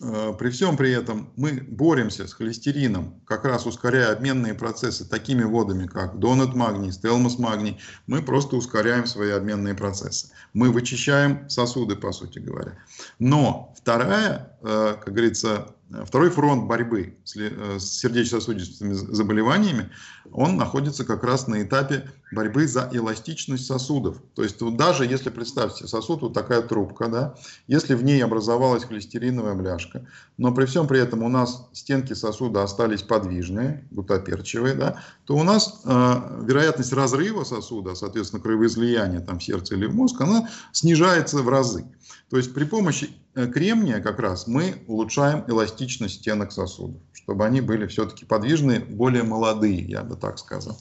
при 0.00 0.48
всем 0.48 0.78
при 0.78 0.92
этом 0.92 1.30
мы 1.36 1.52
боремся 1.60 2.26
с 2.26 2.32
холестерином, 2.32 3.20
как 3.26 3.44
раз 3.44 3.66
ускоряя 3.66 4.12
обменные 4.12 4.54
процессы 4.54 5.06
такими 5.06 5.42
водами, 5.42 5.86
как 5.86 6.18
донат 6.18 6.54
магний, 6.54 6.90
стелмос 6.90 7.38
магний, 7.38 7.78
мы 8.06 8.22
просто 8.22 8.56
ускоряем 8.56 9.06
свои 9.06 9.30
обменные 9.30 9.74
процессы. 9.74 10.28
Мы 10.54 10.70
вычищаем 10.70 11.48
сосуды, 11.50 11.96
по 11.96 12.12
сути 12.12 12.38
говоря. 12.38 12.78
Но 13.18 13.74
вторая, 13.76 14.56
э, 14.62 14.96
как 15.04 15.12
говорится, 15.12 15.74
Второй 16.04 16.30
фронт 16.30 16.68
борьбы 16.68 17.16
с 17.24 17.36
э, 17.36 17.78
сердечно-сосудистыми 17.80 18.92
заболеваниями, 18.92 19.90
он 20.30 20.56
находится 20.56 21.04
как 21.04 21.24
раз 21.24 21.48
на 21.48 21.62
этапе 21.62 22.08
борьбы 22.30 22.68
за 22.68 22.88
эластичность 22.92 23.66
сосудов. 23.66 24.18
То 24.36 24.44
есть 24.44 24.60
вот 24.60 24.76
даже 24.76 25.04
если, 25.04 25.30
представьте, 25.30 25.88
сосуд 25.88 26.22
вот 26.22 26.32
такая 26.32 26.62
трубка, 26.62 27.08
да, 27.08 27.34
если 27.66 27.94
в 27.94 28.04
ней 28.04 28.22
образовалась 28.22 28.84
холестериновая 28.84 29.54
бляшка, 29.54 30.06
но 30.38 30.54
при 30.54 30.66
всем 30.66 30.86
при 30.86 31.00
этом 31.00 31.24
у 31.24 31.28
нас 31.28 31.68
стенки 31.72 32.12
сосуда 32.12 32.62
остались 32.62 33.02
подвижные, 33.02 33.84
гутоперчивые, 33.90 34.74
да, 34.74 35.02
то 35.24 35.36
у 35.36 35.42
нас 35.42 35.82
э, 35.84 36.44
вероятность 36.44 36.92
разрыва 36.92 37.42
сосуда, 37.42 37.96
соответственно, 37.96 38.40
кровоизлияния 38.40 39.20
там, 39.20 39.40
в 39.40 39.42
сердце 39.42 39.74
или 39.74 39.86
в 39.86 39.94
мозг, 39.94 40.20
она 40.20 40.48
снижается 40.70 41.38
в 41.38 41.48
разы. 41.48 41.84
То 42.30 42.36
есть 42.36 42.54
при 42.54 42.64
помощи 42.64 43.10
э, 43.34 43.48
кремния 43.48 44.00
как 44.00 44.20
раз 44.20 44.46
мы 44.46 44.82
улучшаем 44.86 45.44
эластичность 45.48 46.20
стенок 46.20 46.52
сосудов, 46.52 47.00
чтобы 47.12 47.44
они 47.44 47.60
были 47.60 47.88
все-таки 47.88 48.24
подвижные, 48.24 48.78
более 48.80 49.24
молодые, 49.24 49.82
я 49.82 50.02
бы 50.04 50.16
так 50.16 50.38
сказал. 50.38 50.78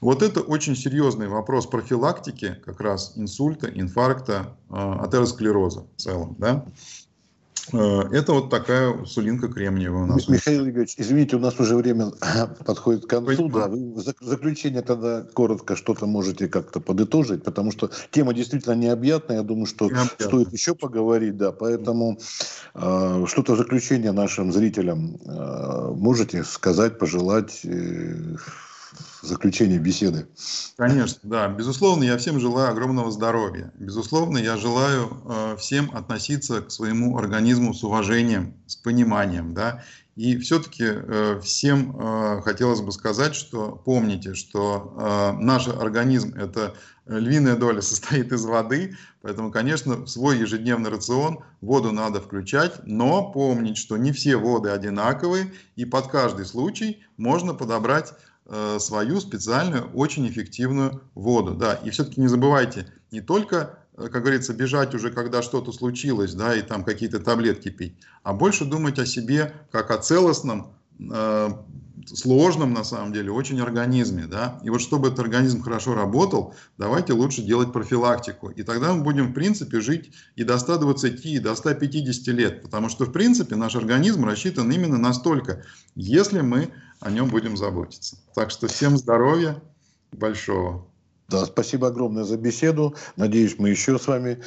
Вот 0.00 0.22
это 0.22 0.40
очень 0.40 0.74
серьезный 0.74 1.28
вопрос 1.28 1.66
профилактики 1.66 2.56
как 2.64 2.80
раз 2.80 3.12
инсульта, 3.16 3.68
инфаркта, 3.68 4.56
э, 4.70 4.74
атеросклероза 4.74 5.86
в 5.96 6.00
целом. 6.00 6.34
Да? 6.38 6.64
Э, 7.72 8.02
это 8.12 8.32
вот 8.32 8.50
такая 8.50 9.04
сулинка 9.04 9.48
кремниевая 9.48 10.04
у 10.04 10.06
нас. 10.06 10.28
Михаил 10.28 10.68
Игоревич, 10.68 10.94
извините, 10.96 11.36
у 11.36 11.38
нас 11.38 11.58
уже 11.58 11.76
время 11.76 12.12
подходит 12.64 13.06
к 13.06 13.10
концу. 13.10 13.48
Да, 13.48 13.68
вы 13.68 13.94
в 13.94 14.00
заключение 14.22 14.82
тогда 14.82 15.22
коротко 15.34 15.76
что-то 15.76 16.06
можете 16.06 16.48
как-то 16.48 16.80
подытожить, 16.80 17.42
потому 17.42 17.72
что 17.72 17.90
тема 18.10 18.34
действительно 18.34 18.74
необъятная. 18.74 19.38
Я 19.38 19.42
думаю, 19.42 19.66
что 19.66 19.86
необъятно. 19.86 20.26
стоит 20.26 20.52
еще 20.52 20.74
поговорить. 20.74 21.36
Да, 21.36 21.52
поэтому 21.52 22.18
э, 22.74 23.24
что-то 23.26 23.54
в 23.54 23.56
заключение 23.56 24.12
нашим 24.12 24.52
зрителям 24.52 25.16
э, 25.24 25.92
можете 25.94 26.44
сказать, 26.44 26.98
пожелать. 26.98 27.60
Э, 27.64 28.36
заключение 29.22 29.78
беседы. 29.78 30.28
Конечно, 30.76 31.20
да. 31.22 31.48
Безусловно, 31.48 32.04
я 32.04 32.18
всем 32.18 32.40
желаю 32.40 32.70
огромного 32.70 33.10
здоровья. 33.10 33.72
Безусловно, 33.78 34.38
я 34.38 34.56
желаю 34.56 35.22
э, 35.24 35.56
всем 35.58 35.90
относиться 35.94 36.62
к 36.62 36.70
своему 36.70 37.18
организму 37.18 37.74
с 37.74 37.82
уважением, 37.84 38.54
с 38.66 38.76
пониманием, 38.76 39.54
да. 39.54 39.82
И 40.16 40.36
все-таки 40.38 40.84
э, 40.86 41.40
всем 41.42 41.96
э, 41.98 42.42
хотелось 42.42 42.80
бы 42.80 42.92
сказать, 42.92 43.34
что 43.34 43.80
помните, 43.84 44.34
что 44.34 45.36
наш 45.38 45.68
организм 45.68 46.34
это 46.34 46.74
львиная 47.06 47.56
доля 47.56 47.80
состоит 47.82 48.32
из 48.32 48.44
воды, 48.44 48.96
поэтому, 49.22 49.50
конечно, 49.50 49.96
в 49.96 50.08
свой 50.08 50.38
ежедневный 50.38 50.90
рацион 50.90 51.40
воду 51.60 51.92
надо 51.92 52.20
включать, 52.20 52.80
но 52.84 53.30
помнить, 53.30 53.76
что 53.76 53.96
не 53.96 54.12
все 54.12 54.36
воды 54.36 54.70
одинаковые, 54.70 55.52
и 55.76 55.84
под 55.84 56.08
каждый 56.08 56.46
случай 56.46 57.02
можно 57.16 57.54
подобрать 57.54 58.12
Э, 58.52 58.78
свою 58.80 59.20
специальную, 59.20 59.84
очень 59.94 60.28
эффективную 60.28 61.02
воду. 61.14 61.54
Да. 61.54 61.74
И 61.74 61.90
все-таки 61.90 62.20
не 62.20 62.26
забывайте, 62.26 62.84
не 63.12 63.20
только, 63.20 63.78
э, 63.96 64.08
как 64.08 64.22
говорится, 64.22 64.52
бежать 64.52 64.92
уже, 64.92 65.12
когда 65.12 65.40
что-то 65.40 65.70
случилось, 65.70 66.34
да, 66.34 66.56
и 66.56 66.62
там 66.62 66.82
какие-то 66.82 67.20
таблетки 67.20 67.68
пить, 67.68 67.94
а 68.24 68.32
больше 68.32 68.64
думать 68.64 68.98
о 68.98 69.06
себе 69.06 69.54
как 69.70 69.92
о 69.92 69.98
целостном, 69.98 70.72
э, 70.98 71.50
сложном, 72.06 72.72
на 72.72 72.82
самом 72.82 73.12
деле, 73.12 73.30
очень 73.30 73.60
организме. 73.60 74.26
Да? 74.26 74.58
И 74.64 74.70
вот 74.70 74.80
чтобы 74.80 75.08
этот 75.08 75.20
организм 75.20 75.62
хорошо 75.62 75.94
работал, 75.94 76.56
давайте 76.76 77.12
лучше 77.12 77.42
делать 77.42 77.72
профилактику. 77.72 78.48
И 78.48 78.64
тогда 78.64 78.92
мы 78.92 79.04
будем, 79.04 79.28
в 79.28 79.32
принципе, 79.32 79.80
жить 79.80 80.10
и 80.34 80.42
до 80.42 80.58
120, 80.58 81.24
и 81.26 81.38
до 81.38 81.54
150 81.54 82.34
лет. 82.34 82.62
Потому 82.62 82.88
что, 82.88 83.04
в 83.04 83.12
принципе, 83.12 83.54
наш 83.54 83.76
организм 83.76 84.24
рассчитан 84.24 84.72
именно 84.72 84.98
настолько, 84.98 85.62
если 85.94 86.40
мы 86.40 86.70
о 87.00 87.10
нем 87.10 87.28
будем 87.28 87.56
заботиться. 87.56 88.18
Так 88.34 88.50
что 88.50 88.68
всем 88.68 88.96
здоровья 88.96 89.62
большого. 90.12 90.86
Да, 91.28 91.46
спасибо 91.46 91.88
огромное 91.88 92.24
за 92.24 92.36
беседу. 92.36 92.94
Надеюсь, 93.16 93.56
мы 93.58 93.70
еще 93.70 93.98
с 93.98 94.06
вами 94.06 94.42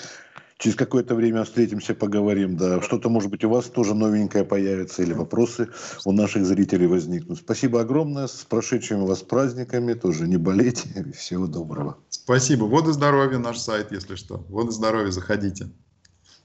через 0.57 0.75
какое-то 0.75 1.15
время 1.15 1.43
встретимся, 1.43 1.95
поговорим. 1.95 2.57
Да, 2.57 2.81
что-то, 2.81 3.09
может 3.09 3.29
быть, 3.29 3.43
у 3.43 3.49
вас 3.49 3.65
тоже 3.65 3.95
новенькое 3.95 4.43
появится 4.43 5.01
или 5.01 5.13
вопросы 5.13 5.69
у 6.05 6.11
наших 6.11 6.45
зрителей 6.45 6.87
возникнут. 6.87 7.39
Спасибо 7.39 7.81
огромное. 7.81 8.27
С 8.27 8.45
прошедшими 8.47 9.05
вас 9.05 9.21
праздниками. 9.21 9.93
Тоже 9.93 10.27
не 10.27 10.37
болейте. 10.37 11.11
Всего 11.17 11.47
доброго. 11.47 11.97
Спасибо. 12.09 12.65
Воды 12.65 12.93
здоровья 12.93 13.39
наш 13.39 13.59
сайт, 13.59 13.91
если 13.91 14.15
что. 14.15 14.45
Воды 14.49 14.71
здоровья, 14.71 15.11
заходите. 15.11 15.71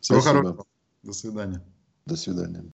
Всего 0.00 0.20
Спасибо. 0.20 0.42
хорошего. 0.42 0.64
До 1.02 1.12
свидания. 1.12 1.64
До 2.06 2.16
свидания. 2.16 2.72